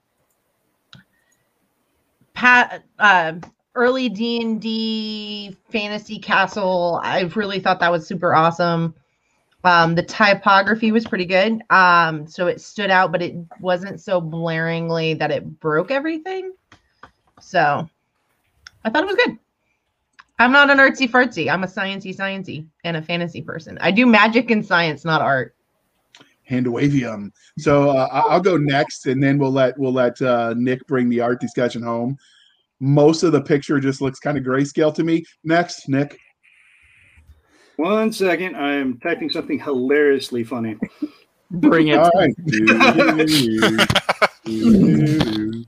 [2.34, 3.34] pat uh
[3.76, 7.00] early D&D fantasy castle.
[7.04, 8.96] I really thought that was super awesome.
[9.68, 11.62] Um the typography was pretty good.
[11.70, 16.54] Um so it stood out but it wasn't so blaringly that it broke everything.
[17.42, 17.90] So
[18.84, 19.38] I thought it was good.
[20.40, 21.52] I'm not an artsy fartsy.
[21.52, 23.78] I'm a sciencey sciencey and a fantasy person.
[23.82, 25.56] I do magic and science, not art.
[26.50, 27.32] Handawavium.
[27.58, 31.22] So uh, I'll go next, and then we'll let we'll let uh, Nick bring the
[31.22, 32.18] art discussion home.
[32.80, 35.26] Most of the picture just looks kind of grayscale to me.
[35.44, 36.18] Next, Nick.
[37.78, 40.78] One second, I am typing something hilariously funny.
[41.50, 41.98] Bring it.
[42.00, 42.34] All right.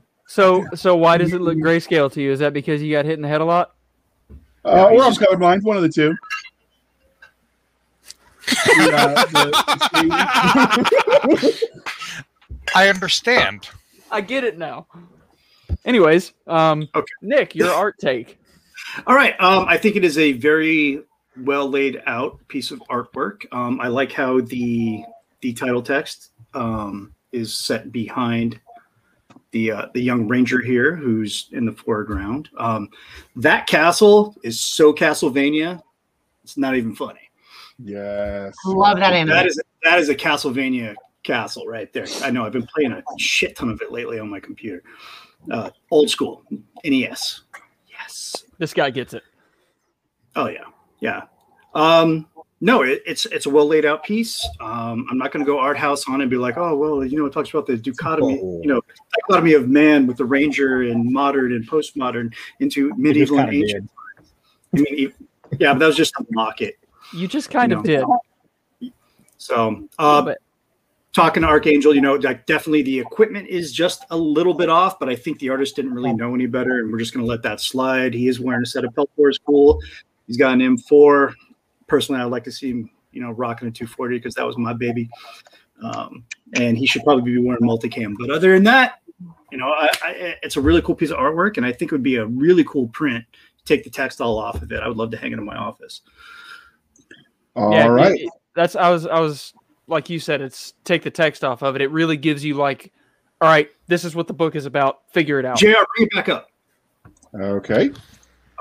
[0.30, 2.30] So, so why does it look grayscale to you?
[2.30, 3.74] Is that because you got hit in the head a lot?
[4.64, 6.14] Uh, or I'm colorblind, one of the two.
[8.46, 9.50] The-
[12.76, 13.68] I understand.
[14.12, 14.86] I get it now.
[15.84, 17.12] Anyways, um, Okay.
[17.22, 18.38] Nick, your art take.
[19.08, 19.34] All right.
[19.40, 21.02] Um, I think it is a very
[21.44, 23.46] well laid out piece of artwork.
[23.52, 25.04] Um, I like how the
[25.40, 28.60] the title text um, is set behind
[29.52, 32.48] the uh, the young ranger here, who's in the foreground.
[32.56, 32.88] Um,
[33.36, 35.80] that castle is so Castlevania.
[36.44, 37.30] It's not even funny.
[37.78, 38.54] yes.
[38.64, 39.34] Love that anime.
[39.34, 42.06] That is that is a Castlevania castle right there.
[42.22, 42.44] I know.
[42.44, 44.82] I've been playing a shit ton of it lately on my computer.
[45.50, 46.44] Uh, old school
[46.84, 47.42] NES.
[47.88, 48.44] Yes.
[48.58, 49.22] This guy gets it.
[50.36, 50.64] Oh yeah,
[51.00, 51.22] yeah.
[51.74, 52.26] Um,
[52.60, 54.46] no, it, it's it's a well laid out piece.
[54.60, 57.04] Um, I'm not going to go art house on it and be like, oh well,
[57.04, 58.82] you know, it talks about the dichotomy, you know,
[59.20, 63.90] dichotomy of man with the ranger and modern and postmodern into medieval and ancient.
[64.76, 65.12] I mean,
[65.58, 66.78] yeah, but that was just to mock it.
[67.14, 68.20] You just kind You of know.
[68.80, 68.92] did.
[69.38, 70.38] So, uh, But
[71.12, 74.98] talking to Archangel, you know, like definitely the equipment is just a little bit off,
[74.98, 77.28] but I think the artist didn't really know any better, and we're just going to
[77.28, 78.12] let that slide.
[78.12, 79.80] He is wearing a set of Peltor, is cool.
[80.30, 81.34] He's got an M4.
[81.88, 84.72] Personally, I'd like to see him, you know, rocking a 240 because that was my
[84.72, 85.10] baby.
[85.82, 86.24] Um,
[86.54, 88.14] and he should probably be wearing multicam.
[88.16, 89.00] But other than that,
[89.50, 91.92] you know, I, I, it's a really cool piece of artwork, and I think it
[91.92, 93.24] would be a really cool print.
[93.58, 94.80] To take the text all off of it.
[94.80, 96.02] I would love to hang it in my office.
[97.56, 98.12] All yeah, right.
[98.12, 99.52] it- it- that's I was I was
[99.88, 100.40] like you said.
[100.40, 101.82] It's take the text off of it.
[101.82, 102.92] It really gives you like,
[103.40, 105.00] all right, this is what the book is about.
[105.12, 105.58] Figure it out.
[105.58, 105.66] Jr.
[105.96, 106.46] Bring it back up.
[107.34, 107.90] Okay.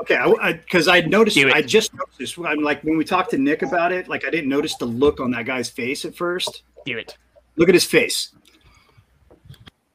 [0.02, 1.54] Okay, because I, noticed, Do it.
[1.54, 2.18] I just noticed.
[2.20, 2.38] this.
[2.38, 5.20] I'm like when we talked to Nick about it, like I didn't notice the look
[5.20, 6.64] on that guy's face at first.
[6.86, 7.18] Do it.
[7.58, 8.34] Look at his face.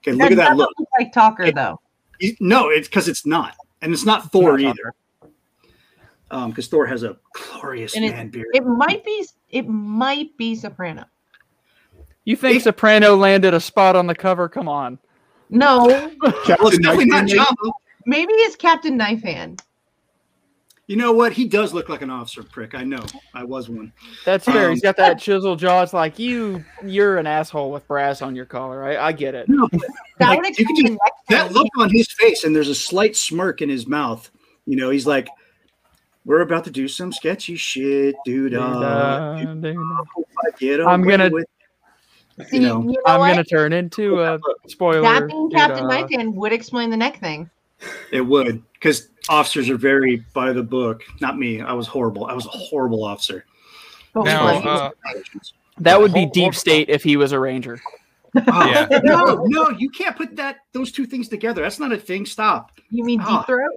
[0.03, 0.71] Okay, look That at that look.
[0.79, 1.81] look like Talker It- though.
[2.21, 4.95] He- no, it's because it's not, and it's not Thor not either.
[6.31, 8.47] Um, because Thor has a glorious And it- man beard.
[8.55, 9.25] It might be.
[9.51, 11.05] It might be Soprano.
[12.25, 14.49] You think It- Soprano landed a spot on the cover?
[14.49, 14.99] Come on.
[15.51, 17.73] No, well, it's definitely not Nightmare, Jabba.
[18.07, 19.63] maybe it's Captain Knife Hand.
[20.87, 21.33] You know what?
[21.33, 22.75] He does look like an officer prick.
[22.75, 23.03] I know.
[23.33, 23.91] I was one.
[24.27, 24.67] That's fair.
[24.67, 25.83] Um, He's got that chisel jaw.
[25.83, 28.85] It's like you, you're an asshole with brass on your collar.
[28.85, 29.49] I, I get it.
[29.49, 29.81] No, but
[30.19, 30.99] That Like, you can just-
[31.31, 34.31] that look on his face, and there's a slight smirk in his mouth.
[34.67, 35.29] You know, he's like,
[36.27, 38.55] "We're about to do some sketchy shit, dude.
[38.55, 39.55] Uh,
[40.59, 41.47] get I'm gonna- with
[42.49, 43.31] See, you know, you know I'm what?
[43.31, 45.03] gonna turn into a spoiler.
[45.03, 47.49] That being Captain uh, Knife Hand would explain the neck thing.
[48.11, 51.03] It would, because officers are very by the book.
[51.21, 51.61] Not me.
[51.61, 52.27] I was horrible.
[52.27, 53.45] I was a horrible officer.
[54.15, 54.91] Now, uh,
[55.79, 57.81] That would be deep state if he was a ranger.
[58.37, 58.87] Oh, Yeah.
[59.05, 61.63] no, no, you can't put that those two things together.
[61.63, 62.27] That's not a thing.
[62.27, 62.73] Stop.
[62.91, 63.73] you mean deep throat?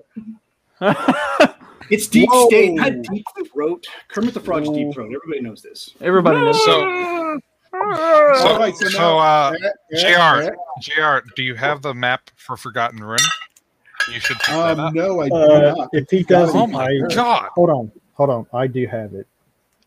[1.89, 2.47] It's deep Whoa.
[2.47, 3.85] state, not deep throat.
[4.09, 5.13] Kermit the Frog's deep throat.
[5.15, 5.91] Everybody knows this.
[6.01, 6.63] Everybody knows.
[6.65, 7.39] So,
[7.71, 9.53] so, so so, uh,
[9.95, 10.49] JR.
[10.81, 13.19] JR, do you have the map for Forgotten Ruin?
[14.11, 14.93] You should pick that Um, up.
[14.93, 15.89] no, I do Uh, not.
[15.93, 17.49] if he doesn't, Oh my I, god!
[17.55, 18.45] hold on, hold on.
[18.53, 19.27] I do have it.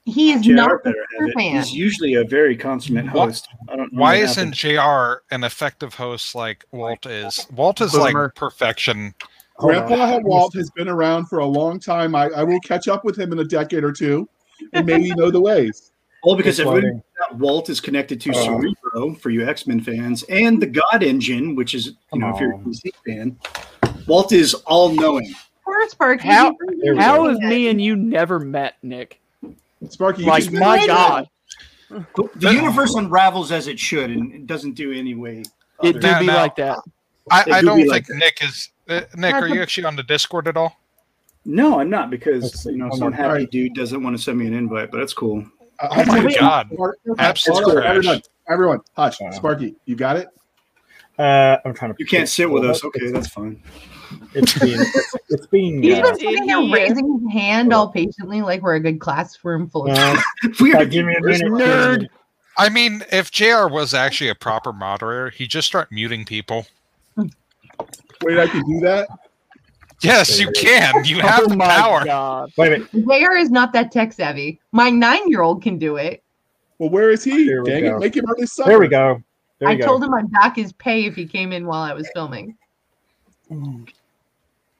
[0.05, 1.34] He is JR not a better have it.
[1.34, 1.56] fan.
[1.56, 3.48] He's usually a very consummate Why- host.
[3.68, 4.55] I don't know Why isn't happened.
[4.55, 7.47] JR an effective host like Walt is?
[7.55, 8.24] Walt is Boomer.
[8.24, 9.14] like perfection.
[9.59, 12.14] Grandpa had Walt has been around for a long time.
[12.14, 14.26] I, I will catch up with him in a decade or two
[14.72, 15.86] and maybe know the ways.
[16.22, 17.01] Well, because It's everybody
[17.38, 18.44] Walt is connected to Uh-huh.
[18.60, 22.38] Cerebro for you X Men fans, and the God Engine, which is you know if
[22.38, 23.38] you're a DC fan,
[24.10, 25.32] Walt is all knowing.
[25.64, 26.26] Poor Sparky.
[26.28, 29.20] How- There How have me and you never met, Nick?
[29.88, 30.88] Sparky, Like, just my made it.
[30.88, 31.28] God,
[31.90, 35.44] The, the universe unravels as it should, and it doesn't do any way.
[35.82, 36.78] it do Now- be now- like that.
[37.30, 38.06] I, I do don't think like.
[38.10, 38.70] Nick is.
[38.88, 40.76] Uh, Nick, are you actually on the Discord at all?
[41.44, 43.50] No, I'm not because you know some happy Alright.
[43.52, 45.44] dude doesn't want to send me an invite, but that's cool.
[45.78, 46.68] Uh, Oh my God.
[46.72, 47.96] Spark- Absolute Hold on, trash.
[47.96, 49.20] everyone, everyone, hush.
[49.20, 49.30] Wow.
[49.30, 50.28] Sparky, you got it?
[51.18, 51.96] Uh, I'm trying to.
[52.00, 52.82] You can't sit with us.
[52.84, 53.62] Okay, that's fine.
[54.34, 54.80] It's being.
[54.80, 55.82] It's, it's being.
[55.82, 59.68] He's Uh, been sitting there raising his hand all patiently, like we're a good classroom
[59.68, 60.16] full of uh,
[60.60, 61.42] We uh, are give me a gamers.
[61.42, 61.52] minute.
[61.52, 62.06] Nerd.
[62.58, 66.66] I mean, if JR was actually a proper moderator, he'd just start muting people.
[67.16, 69.08] Wait, I can do that?
[70.02, 71.04] Yes, you can.
[71.04, 72.04] You have oh the power.
[72.04, 72.50] god!
[72.56, 73.06] Wait a minute.
[73.24, 74.58] JR is not that tech savvy.
[74.72, 76.22] My nine year old can do it.
[76.78, 77.46] Well, where is he?
[77.46, 77.96] There we Dang go.
[77.96, 78.70] it, make him early supper.
[78.70, 79.22] There we go.
[79.58, 79.84] There I go.
[79.84, 82.56] told him I'd dock his pay if he came in while I was filming.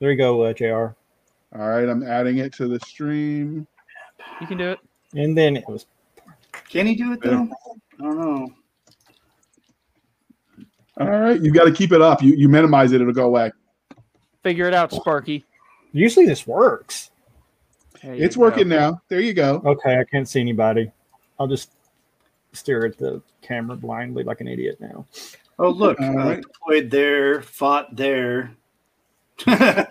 [0.01, 0.65] There you go, uh, Jr.
[0.67, 3.67] All right, I'm adding it to the stream.
[4.41, 4.79] You can do it.
[5.15, 5.87] And then it was.
[6.69, 7.49] Can he do it though?
[7.99, 8.49] I don't know.
[10.99, 12.23] All right, you got to keep it up.
[12.23, 13.51] You you minimize it, it'll go away.
[14.43, 15.45] Figure it out, Sparky.
[15.93, 17.11] Usually this works.
[18.03, 18.43] There you It's go.
[18.43, 19.03] working now.
[19.09, 19.61] There you go.
[19.65, 20.91] Okay, I can't see anybody.
[21.39, 21.73] I'll just
[22.53, 25.05] stare at the camera blindly like an idiot now.
[25.59, 26.41] Oh look, All uh, right.
[26.43, 28.53] deployed there, fought there,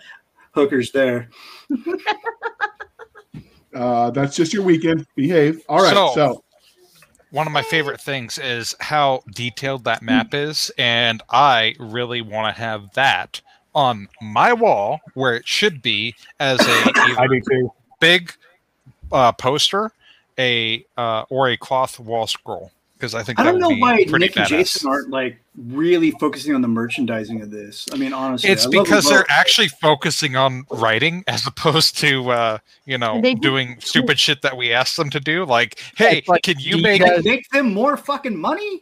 [0.54, 1.30] hookers there.
[3.74, 5.06] Uh, that's just your weekend.
[5.16, 5.62] Behave.
[5.70, 5.94] All right.
[5.94, 6.44] So- So,
[7.30, 12.54] One of my favorite things is how detailed that map is, and I really want
[12.56, 13.40] to have that
[13.76, 16.64] on my wall where it should be as a
[16.96, 17.74] I either do too.
[18.00, 18.34] big
[19.12, 19.92] uh, poster,
[20.40, 23.80] a uh, or a cloth wall scroll because I think I don't would know be
[23.82, 24.46] why pretty Nick and.
[24.46, 27.88] Jason aren't like really focusing on the merchandising of this.
[27.94, 32.58] I mean, honestly, It's I because they're actually focusing on writing as opposed to uh,
[32.86, 35.46] you know They do- doing stupid shit that we asked them to do.
[35.46, 38.82] Like, hey, It's like, can you you make guys- make them more fucking money.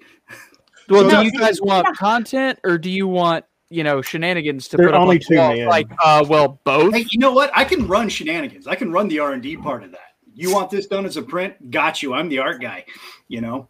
[0.89, 4.77] Well, So- do you guys want content or do you want you know shenanigans to
[4.77, 5.68] There put are up only on the two, wall?
[5.69, 6.94] Like, uh, well, both.
[6.95, 7.52] Hey, you know what?
[7.56, 8.65] I can run shenanigans.
[8.65, 9.99] I can run the R and D part of that.
[10.34, 11.69] You want this done as a print?
[11.72, 12.14] Got you.
[12.14, 12.85] I'm the art guy.
[13.27, 13.68] You know,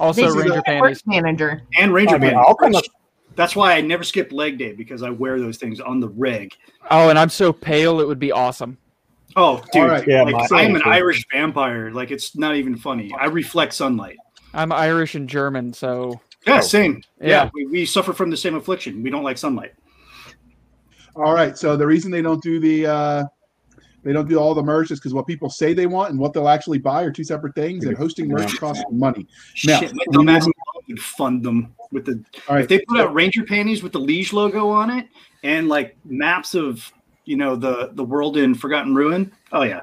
[0.00, 1.02] Also, Basically, Ranger a panties.
[1.06, 1.62] work manager.
[1.78, 2.38] and Ranger I mean, Band.
[2.40, 2.84] I'll come up.
[3.36, 6.52] That's why I never skip leg day because I wear those things on the reg.
[6.90, 8.76] Oh, and I'm so pale, it would be awesome.
[9.36, 9.82] Oh, dude!
[9.82, 10.06] All right.
[10.08, 10.92] Yeah, like, my- I am an same.
[10.92, 11.90] Irish vampire.
[11.92, 13.12] Like it's not even funny.
[13.18, 14.16] I reflect sunlight.
[14.52, 17.02] I'm Irish and German, so Yeah, same.
[17.20, 17.50] Yeah, Yeah.
[17.54, 19.02] we, we suffer from the same affliction.
[19.04, 19.72] We don't like sunlight.
[21.14, 21.56] all right.
[21.56, 23.24] So the reason they don't do the uh,
[24.02, 26.32] they don't do all the merch is because what people say they want and what
[26.32, 27.84] they'll actually buy are two separate things.
[27.84, 29.26] And hosting merch costs money.
[29.64, 30.48] Now, Shit, my we dumbass
[30.88, 32.22] would fund them with the.
[32.48, 32.62] All right.
[32.62, 35.08] If they put out Ranger panties with the Liege logo on it
[35.42, 36.90] and like maps of
[37.24, 39.82] you know the the world in Forgotten Ruin, oh yeah,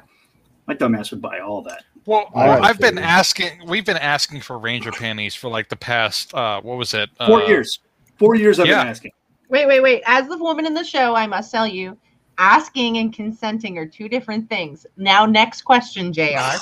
[0.68, 1.84] my dumbass would buy all that.
[2.06, 3.02] Well, I like I've been to.
[3.04, 3.68] asking.
[3.68, 6.34] We've been asking for Ranger panties for like the past.
[6.34, 7.10] Uh, what was it?
[7.26, 7.80] Four Uh, years.
[8.18, 8.80] Four years I've yeah.
[8.82, 9.12] been asking.
[9.50, 10.04] Wait, wait, wait.
[10.06, 11.98] As the woman in the show, I must tell you,
[12.38, 14.86] asking and consenting are two different things.
[14.98, 16.58] Now, next question, JR.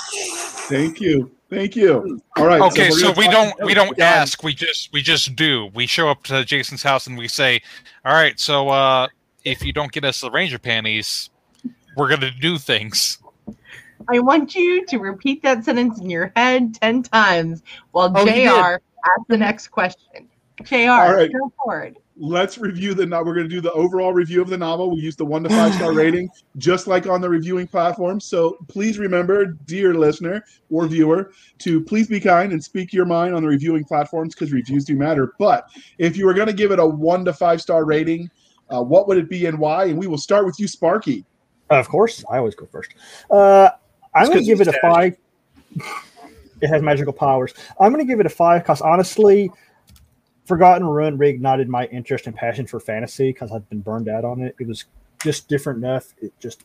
[0.68, 1.30] Thank you.
[1.48, 2.20] Thank you.
[2.36, 2.60] All right.
[2.60, 4.06] Okay, we're so we don't we don't Done.
[4.20, 4.42] ask.
[4.42, 5.70] We just we just do.
[5.74, 7.62] We show up to Jason's house and we say,
[8.04, 9.06] "All right, so uh,
[9.44, 11.30] if you don't get us the Ranger panties,
[11.96, 13.18] we're gonna do things."
[14.10, 17.62] I want you to repeat that sentence in your head 10 times
[17.92, 18.44] while Oh, you.
[18.48, 20.28] JR asks the next question.
[20.64, 21.30] JR, All right.
[21.32, 21.96] go forward.
[22.18, 23.04] Let's review the.
[23.04, 24.90] no- We're going to do the overall review of the novel.
[24.90, 28.20] We use the one to five star rating, just like on the reviewing platform.
[28.20, 33.34] So please remember, dear listener or viewer, to please be kind and speak your mind
[33.34, 35.34] on the reviewing platforms because reviews do matter.
[35.38, 35.68] But
[35.98, 38.30] if you were going to give it a one to five star rating,
[38.70, 39.84] uh, what would it be and why?
[39.84, 41.24] And we will start with you, Sparky.
[41.68, 42.94] Of course, I always go first.
[43.30, 43.68] Uh,
[44.14, 45.16] I'm going to give it it's a five.
[46.62, 47.52] it has magical powers.
[47.78, 49.50] I'm going to give it a five because honestly,
[50.46, 54.40] Forgotten Ruin reignited my interest and passion for fantasy because I've been burned out on
[54.40, 54.54] it.
[54.60, 54.84] It was
[55.22, 56.14] just different enough.
[56.20, 56.64] It just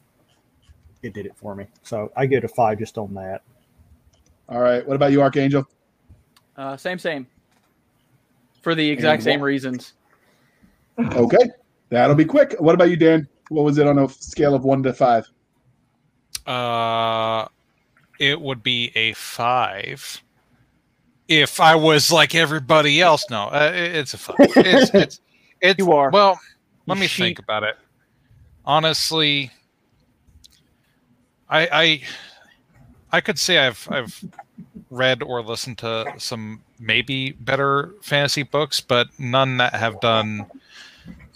[1.01, 1.65] it did it for me.
[1.83, 3.41] So I give it a five just on that.
[4.49, 4.85] All right.
[4.87, 5.67] What about you, Archangel?
[6.55, 7.25] Uh, same, same.
[8.61, 9.93] For the exact And same what- reasons.
[10.99, 11.49] Okay.
[11.89, 12.55] That'll be quick.
[12.59, 13.27] What about you, Dan?
[13.49, 15.27] What was it on a scale of one to five?
[16.45, 17.47] Uh,
[18.19, 20.21] it would be a five.
[21.31, 24.35] If I was like everybody else, no, uh, it- it's a five.
[24.39, 25.19] It's it's,
[25.61, 26.09] it's You are.
[26.09, 26.37] Well,
[26.87, 27.77] let me think about it.
[28.65, 29.49] Honestly,
[31.49, 32.01] I I
[33.13, 34.23] I could say I've I've
[34.89, 40.45] read or listened to some maybe better fantasy books, but none that have done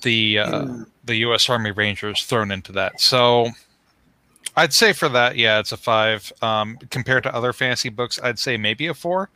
[0.02, 0.68] the uh,
[1.06, 1.50] the U.S.
[1.50, 3.00] Army Rangers thrown into that.
[3.00, 3.48] So
[4.58, 6.32] I'd say for that, yeah, it's a five.
[6.42, 9.30] Um, compared to other fantasy books, I'd say maybe a four,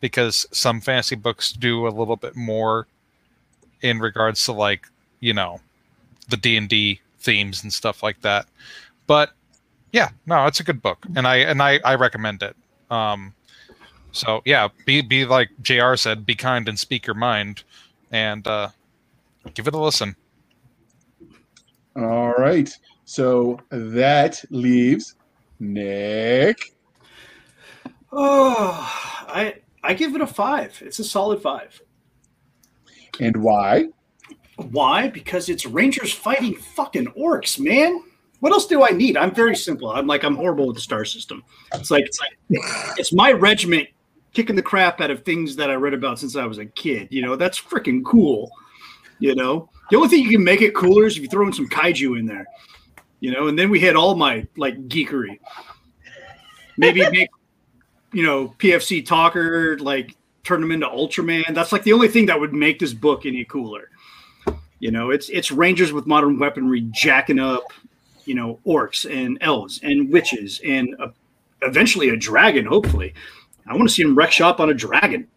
[0.00, 2.86] because some fantasy books do a little bit more
[3.82, 4.86] in regards to like
[5.20, 5.60] you know
[6.28, 8.46] the D and D themes and stuff like that.
[9.06, 9.30] But
[9.92, 12.56] yeah, no, it's a good book, and I and I I recommend it.
[12.90, 13.34] Um,
[14.12, 15.96] so yeah, be be like Jr.
[15.96, 17.62] said, be kind and speak your mind,
[18.10, 18.68] and uh,
[19.54, 20.16] give it a listen.
[21.96, 22.76] All right.
[23.04, 25.16] So that leaves
[25.58, 26.72] Nick.
[28.12, 30.80] Oh, I I give it a five.
[30.84, 31.80] It's a solid five.
[33.18, 33.88] And why?
[34.56, 35.08] Why?
[35.08, 38.02] Because it's Rangers fighting fucking orcs, man.
[38.40, 39.16] What else do I need?
[39.16, 39.90] I'm very simple.
[39.90, 41.44] I'm like I'm horrible with the star system.
[41.74, 42.62] It's like it's like
[42.98, 43.88] it's my regiment
[44.32, 47.08] kicking the crap out of things that I read about since I was a kid.
[47.10, 48.50] You know, that's freaking cool.
[49.18, 51.52] You know, the only thing you can make it cooler is if you throw in
[51.52, 52.46] some kaiju in there.
[53.20, 55.38] You know, and then we had all my like geekery.
[56.78, 57.28] Maybe make
[58.12, 61.54] you know PFC Talker like turn them into Ultraman.
[61.54, 63.90] That's like the only thing that would make this book any cooler.
[64.78, 67.72] You know, it's it's Rangers with modern weaponry jacking up,
[68.24, 71.08] you know, orcs and elves and witches and uh
[71.62, 72.66] eventually a dragon.
[72.66, 73.14] Hopefully,
[73.66, 75.28] I want to see him wreck shop on a dragon.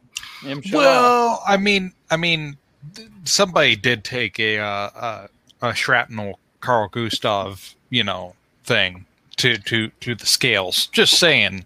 [0.46, 0.80] I'm sure.
[0.80, 2.58] Well, I mean, I mean,
[3.26, 5.28] somebody did take a uh, uh,
[5.62, 9.06] a shrapnel Carl Gustav, you know, thing
[9.38, 10.88] to to to the scales.
[10.88, 11.66] Just saying,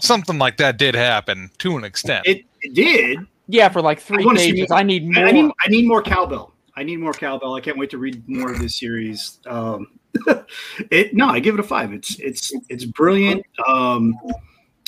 [0.00, 2.26] something like that did happen to an extent.
[2.26, 3.18] It, it did.
[3.48, 4.68] yeah, for like three wanna pages.
[4.70, 4.78] more.
[4.78, 5.24] I need more.
[5.24, 6.52] I need I need more cowbell.
[6.76, 7.54] I need more cowbell.
[7.54, 9.38] I can't wait to read more of this series.
[9.46, 9.98] Um,
[10.90, 11.92] it no, I give it a five.
[11.92, 13.44] It's it's it's brilliant.
[13.66, 14.18] Um,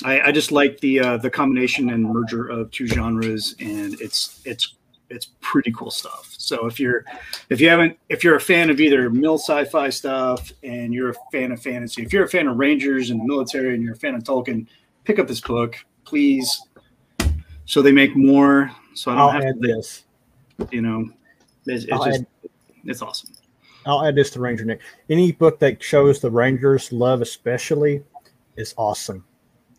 [0.03, 4.41] I, I just like the uh, the combination and merger of two genres, and it's
[4.45, 4.75] it's
[5.09, 6.35] it's pretty cool stuff.
[6.37, 7.05] So if you're
[7.49, 11.15] if you haven't if you're a fan of either mil sci-fi stuff and you're a
[11.31, 13.97] fan of fantasy, if you're a fan of Rangers and the military and you're a
[13.97, 14.67] fan of Tolkien,
[15.07, 16.61] pick up this book, please.
[17.65, 18.69] So they make more.
[18.93, 20.03] So I don't I'll have add to this.
[20.71, 21.09] you know,
[21.65, 22.27] it's, it's just add-
[22.85, 23.31] it's awesome.
[23.85, 24.81] I'll add this to Ranger Nick.
[25.09, 28.03] Any book that shows the Rangers love, especially,
[28.57, 29.23] is awesome.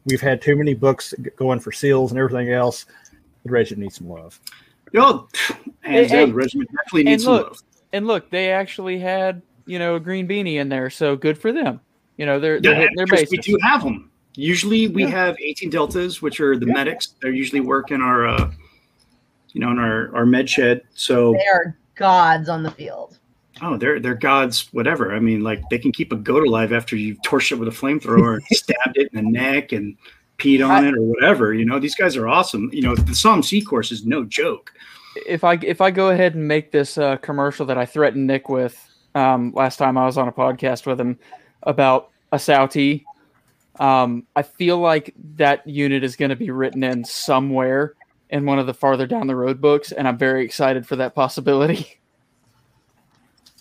[0.07, 2.87] We've had too many books going for seals and everything else.
[3.45, 4.41] The Regiment needs some love.
[4.93, 7.59] Yo, hands Hey, down, hey, the regiment definitely and needs some look, love.
[7.93, 11.53] and look, they actually had you know a green beanie in there, so good for
[11.53, 11.81] them.
[12.17, 14.11] You know, they're they're Yeah, hitting their because we do have them.
[14.39, 15.11] Usually, we Yeah.
[15.11, 16.75] have 18 deltas, which are the Yeah.
[16.75, 17.09] medics.
[17.21, 18.51] They usually work in our, uh,
[19.53, 20.83] you know, in our our med shed.
[20.95, 23.19] So, They are gods on the field.
[23.63, 24.69] oh, they're they're gods.
[24.73, 25.13] Whatever.
[25.13, 27.73] I mean, like they can keep a goat alive after you've torched it with a
[27.73, 29.97] flamethrower, and stabbed it in the neck, and
[30.39, 31.53] peed on it or whatever.
[31.53, 32.71] You know, these guys are awesome.
[32.73, 34.73] You know, the SOCM course is no joke.
[35.27, 38.49] if I if I go ahead and make this uh, commercial that I threatened Nick
[38.49, 41.19] with um, last time I was on a podcast with him
[41.65, 43.03] about a Sauti,
[43.81, 47.95] um, I feel like that unit is going to be written in somewhere
[48.31, 51.15] in one of the farther down the road books, and I'm very excited for that
[51.15, 51.95] possibility.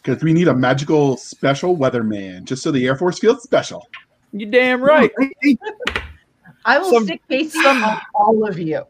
[0.04, 3.86] Because we need a magical special weatherman, just so the Air Force feels special.
[4.32, 5.12] you damn right.
[5.20, 5.58] Hey, hey,
[6.64, 8.84] I will Some- stick Casey some- on all of you.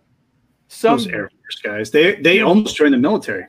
[0.68, 3.46] Some those Air Force guys, they they almost joined the military.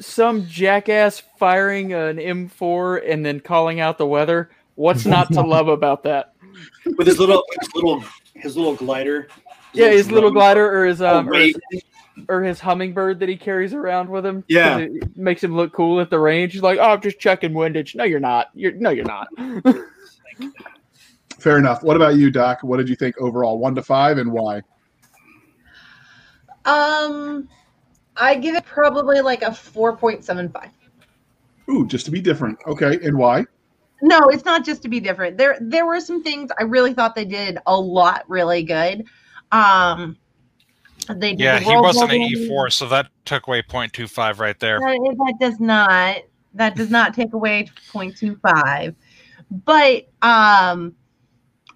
[0.00, 4.50] some jackass firing an M4 and then calling out the weather.
[4.76, 6.34] What's not to love about that?
[6.96, 8.04] With his little his little
[8.34, 9.28] his little glider.
[9.72, 11.56] Yeah, his little glider or his um, or his
[12.28, 14.44] or his hummingbird that he carries around with him.
[14.48, 14.78] Yeah.
[14.78, 16.52] it makes him look cool at the range.
[16.52, 18.48] He's like, "Oh, I'm just checking windage." No, you're not.
[18.54, 19.28] You're no, you're not.
[21.38, 21.82] Fair enough.
[21.82, 22.62] What about you, Doc?
[22.62, 23.58] What did you think overall?
[23.58, 24.62] One to five, and why?
[26.66, 27.48] Um,
[28.16, 30.70] I give it probably like a four point seven five.
[31.70, 32.58] Ooh, just to be different.
[32.66, 33.46] Okay, and why?
[34.02, 35.36] No, it's not just to be different.
[35.36, 39.04] There there were some things I really thought they did a lot really good.
[39.52, 40.16] Um
[41.08, 42.20] they did yeah, the he wasn't an.
[42.20, 44.78] E4, so that took away 0.25 right there.
[44.78, 46.18] That, that does not
[46.54, 48.94] that does not take away 0.25.
[49.64, 50.94] but um,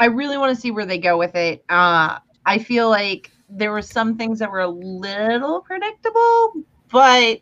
[0.00, 1.64] I really want to see where they go with it.
[1.68, 6.54] Uh, I feel like there were some things that were a little predictable,
[6.90, 7.40] but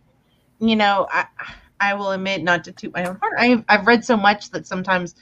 [0.61, 1.27] you know, I
[1.83, 4.67] I will admit, not to toot my own horn, I've I've read so much that
[4.67, 5.17] sometimes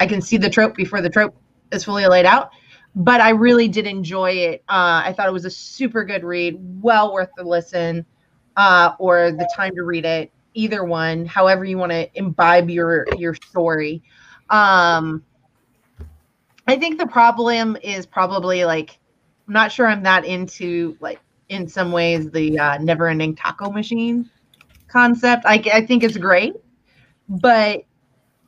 [0.00, 1.36] I can see the trope before the trope
[1.70, 2.50] is fully laid out.
[2.96, 4.64] But I really did enjoy it.
[4.68, 8.04] Uh, I thought it was a super good read, well worth the listen
[8.56, 10.32] uh, or the time to read it.
[10.54, 14.02] Either one, however you want to imbibe your your story.
[14.48, 15.22] Um,
[16.66, 18.98] I think the problem is probably like
[19.46, 23.70] I'm not sure I'm that into like in some ways the uh, never ending taco
[23.70, 24.28] machine
[24.90, 25.44] concept.
[25.46, 26.54] I, I think it's great,
[27.28, 27.84] but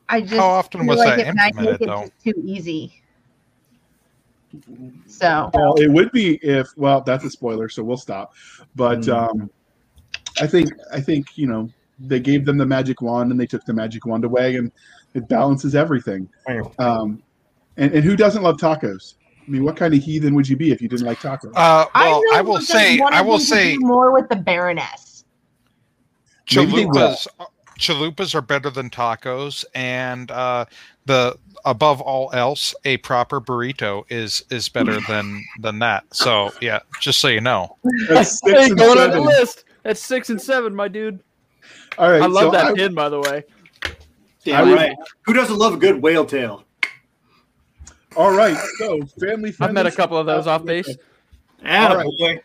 [0.08, 2.00] I just How often feel was like that it implemented, though?
[2.02, 3.02] just too easy.
[5.06, 8.32] So Well, it would be if well, that's a spoiler, so we'll stop.
[8.74, 9.30] But Mm.
[9.30, 9.50] um,
[10.40, 13.64] I think I think you know they gave them the magic wand and they took
[13.64, 14.70] the magic wand away, and
[15.14, 16.28] it balances everything.
[16.78, 17.22] Um,
[17.76, 19.14] and, and who doesn't love tacos?
[19.46, 21.52] I mean, what kind of heathen would you be if you didn't like tacos?
[21.54, 25.11] Uh, well, really I will say, I will say, more with the Baroness.
[26.56, 26.92] Maybe they will.
[26.92, 27.26] chalupas,
[27.78, 30.64] chalupas are better than tacos, and uh,
[31.06, 36.04] the above all else, a proper burrito is is better than than that.
[36.14, 37.76] So yeah, just so you know.
[38.08, 39.24] That's six Hey, and going on the seven.
[39.24, 39.64] list.
[39.82, 41.20] That's six and seven, my dude.
[41.98, 43.44] All right, I love so that I- pin, by the way.
[44.44, 44.96] Damn I- right.
[45.26, 46.64] Who doesn't love a good whale tail?
[48.16, 49.54] all right, so family.
[49.60, 50.88] I've met a couple of those off base.
[51.64, 52.42] Atta right.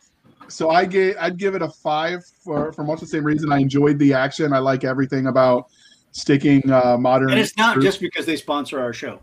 [0.48, 0.50] Boy.
[0.50, 3.52] So I gave I'd give it a five for for much the same reason.
[3.52, 4.54] I enjoyed the action.
[4.54, 5.68] I like everything about
[6.12, 7.30] sticking uh, modern.
[7.32, 7.86] And it's not troops.
[7.86, 9.20] just because they sponsor our show.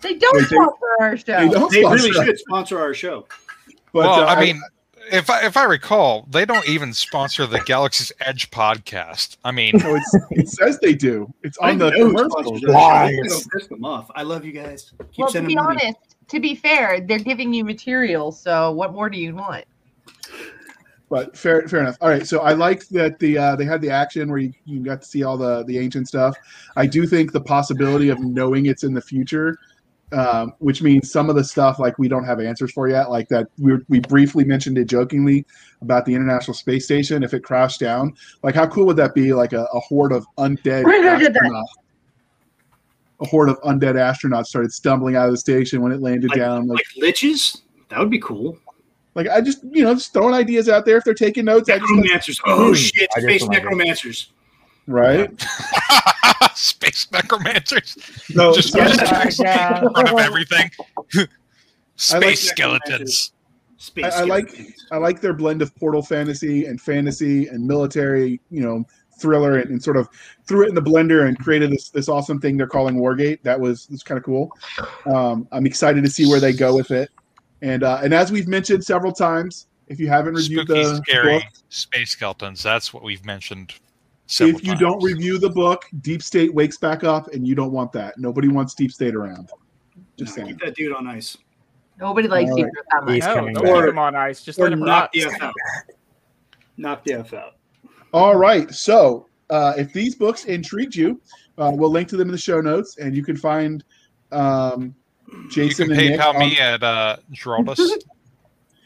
[0.00, 1.24] They don't They- they- sponsor our show.
[1.40, 3.26] They don't They really sponsor- should sponsor our show.
[3.92, 4.60] But well, uh, I mean,
[5.12, 9.36] if I if I recall, they don't even sponsor the Galaxy's Edge podcast.
[9.44, 11.32] I mean, no, it's, it says they do.
[11.42, 12.32] It's I on the know commercials.
[12.60, 13.22] sponsors our show.
[13.22, 13.46] Lies.
[13.52, 14.10] Piss them off.
[14.14, 14.92] I love you guys.
[15.12, 15.80] Keep well, to be money.
[15.82, 15.98] honest,
[16.28, 18.30] to be fair, they're giving you material.
[18.32, 19.64] So what more do you want?
[21.10, 21.96] But fair, fair enough.
[22.00, 24.78] All right, so I like that the uh, they had the action where you, you
[24.80, 26.36] got to see all the the ancient stuff.
[26.76, 29.58] I do think the possibility of knowing it's in the future,
[30.12, 33.28] um, which means some of the stuff like we don't have answers for yet, like
[33.28, 35.44] that we we briefly mentioned it jokingly
[35.82, 38.14] about the International Space Station if it crashed down.
[38.44, 39.32] Like how cool would that be?
[39.32, 41.42] Like a, a horde of undead We're gonna do that.
[41.42, 41.64] astronauts.
[43.22, 46.38] A horde of undead astronauts started stumbling out of the station when it landed Like-
[46.38, 46.68] down.
[46.68, 47.62] Like, Like liches?
[47.88, 48.56] That would be cool.
[49.14, 50.96] Like I just you know just throwing ideas out there.
[50.98, 52.40] If they're taking notes, I just Necromancers.
[52.46, 52.74] Oh Hmm.
[52.74, 53.08] shit!
[53.16, 54.32] I Space necromancers.
[54.86, 55.30] right.
[56.54, 57.96] space necromancers
[58.34, 59.00] So, just so- just
[59.40, 60.70] Oh, in front of everything.
[61.96, 62.48] space necromancers.
[62.48, 63.32] skeletons.
[63.78, 64.12] Space.
[64.14, 64.54] I, I like.
[64.92, 68.84] I like their blend of portal fantasy and fantasy and military, you know,
[69.18, 70.06] thriller and, and sort of
[70.46, 73.42] threw it in the blender and created this this awesome thing they're calling Wargate.
[73.42, 74.50] That was was kind of cool.
[75.06, 77.10] Um, I'm excited to see where they go with it.
[77.62, 81.38] And uh, and as we've mentioned several times, if you haven't reviewed Spooky, the scary
[81.38, 82.62] book, space skeletons.
[82.62, 83.74] That's what we've mentioned.
[84.28, 84.80] If you times.
[84.80, 88.16] don't review the book, Deep State wakes back up, and you don't want that.
[88.16, 89.50] Nobody wants Deep State around.
[90.16, 90.48] Just No, saying.
[90.56, 91.36] keep that dude on ice.
[91.98, 92.72] Nobody likes All you right.
[92.92, 93.14] that much.
[93.14, 93.74] He's No, coming don't back.
[93.74, 94.42] leave him on ice.
[94.42, 95.12] Just let him knock rot.
[95.12, 95.54] the F out.
[96.76, 97.56] Knock the F out.
[98.14, 98.70] All right.
[98.72, 101.20] So uh, if these books intrigued you,
[101.58, 103.84] uh, we'll link to them in the show notes, and you can find
[104.32, 104.94] um,
[105.50, 107.80] you can and Nick PayPal on- me at uh, Geraldus,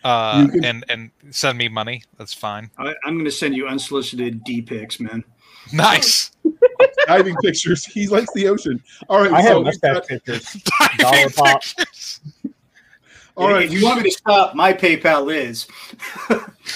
[0.04, 2.02] uh, can- and and send me money.
[2.18, 2.70] That's fine.
[2.78, 5.24] I, I'm going to send you unsolicited D pics, man.
[5.72, 6.30] Nice.
[7.06, 7.84] diving pictures.
[7.84, 8.82] He likes the ocean.
[9.08, 9.32] All right.
[9.32, 10.52] I so have we've mustache got- pictures.
[10.78, 11.62] Diving Dollar pop.
[11.62, 12.20] pictures.
[13.36, 13.64] all right.
[13.64, 15.66] If you want me to stop, my PayPal is.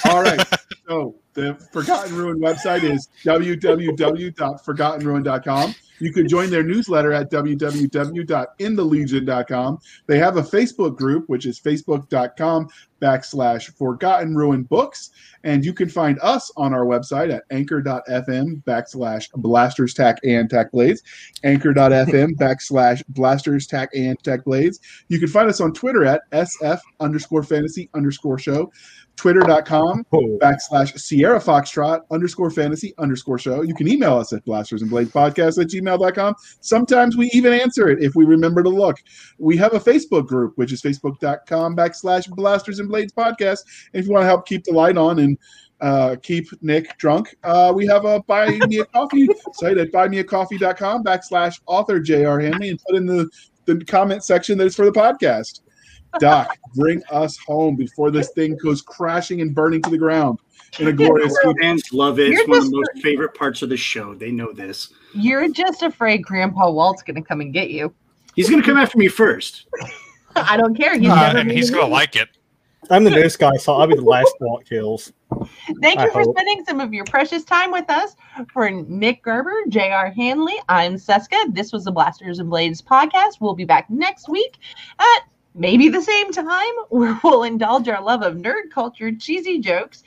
[0.09, 0.45] All right.
[0.89, 5.75] So the Forgotten Ruin website is www.forgottenruin.com.
[6.01, 9.79] You can join their newsletter at www.inthelegion.com.
[10.07, 12.69] They have a Facebook group, which is facebook.com
[13.01, 15.11] backslash Forgotten Ruin Books.
[15.45, 20.73] And you can find us on our website at anchor.fm backslash blasters tack and tack
[20.73, 21.03] blades.
[21.45, 24.81] Anchor.fm backslash blasters tack and tack blades.
[25.09, 28.71] You can find us on Twitter at SF underscore fantasy underscore show.
[29.19, 33.63] Twitter.com Oh, backslash Sierra Foxtrot underscore fantasy underscore show.
[33.63, 36.35] You can email us at blasters and blades podcast at gmail.com.
[36.61, 38.97] Sometimes we even answer it if we remember to look.
[39.39, 43.61] We have a Facebook group, which is facebook.com backslash blasters and blades podcast.
[43.93, 45.39] And if you want to help keep the light on and
[45.81, 51.05] uh, keep Nick drunk, uh, we have a buy me a coffee site at buymeacoffee.com
[51.05, 52.41] backslash author J.R.
[52.41, 53.29] Handley and put in the,
[53.67, 55.61] the comment section that is for the podcast.
[56.21, 60.39] Doc, bring us home before this thing goes crashing and burning to the ground.
[60.79, 62.29] in a glorious Fans love it.
[62.31, 64.15] You're It's one of the most favorite parts of the show.
[64.15, 64.93] They know this.
[65.15, 67.95] You're just afraid Grandpa Walt's gonna come and get you.
[68.35, 69.67] He's gonna come after me first.
[70.37, 70.99] I don't care.
[70.99, 72.29] He's Uh, never and he's gonna like it.
[72.91, 75.13] I'm the newest guy, so I'll be the last walk kills.
[75.83, 76.35] Thank you for hope.
[76.37, 78.17] spending some of your precious time with us.
[78.53, 80.11] For Nick Gerber, J.R.
[80.11, 81.55] Handley, I'm Seska.
[81.55, 83.41] This was the Blasters and Blades podcast.
[83.41, 84.57] We'll be back next week
[84.99, 85.21] at
[85.55, 90.03] maybe the same time where we'll indulge our love of nerd culture, cheesy jokes,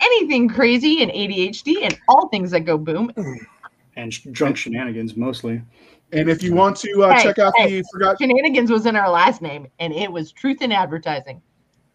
[0.00, 3.12] anything crazy and ADHD, and all things that go boom.
[3.96, 5.62] And sh- drunk shenanigans mostly.
[6.12, 7.80] And if you want to uh, Hey, check out hey.
[7.80, 11.42] the forgot, Shenanigans was in our last name, and it was Truth in Advertising.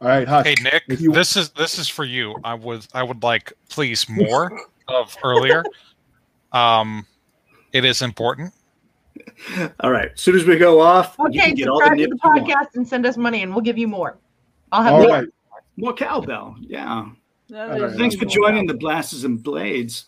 [0.04, 0.46] All right, hush.
[0.46, 2.36] Hey Nick, you- this is this is for you.
[2.44, 4.52] I would I would like please more
[4.88, 5.64] of earlier.
[6.52, 7.06] Um,
[7.72, 8.54] it is important.
[9.80, 10.12] All right.
[10.14, 12.52] As soon as we go off, you Okay, can get all the subscribe to the
[12.52, 14.18] podcast and send us money, and we'll give you more.
[14.72, 15.10] I'll have All more.
[15.10, 15.28] right.
[15.78, 16.56] More cowbell.
[16.60, 17.06] Yeah.
[17.50, 17.92] That All right.
[17.92, 20.02] is- Thanks for joining the Blasters and Blades.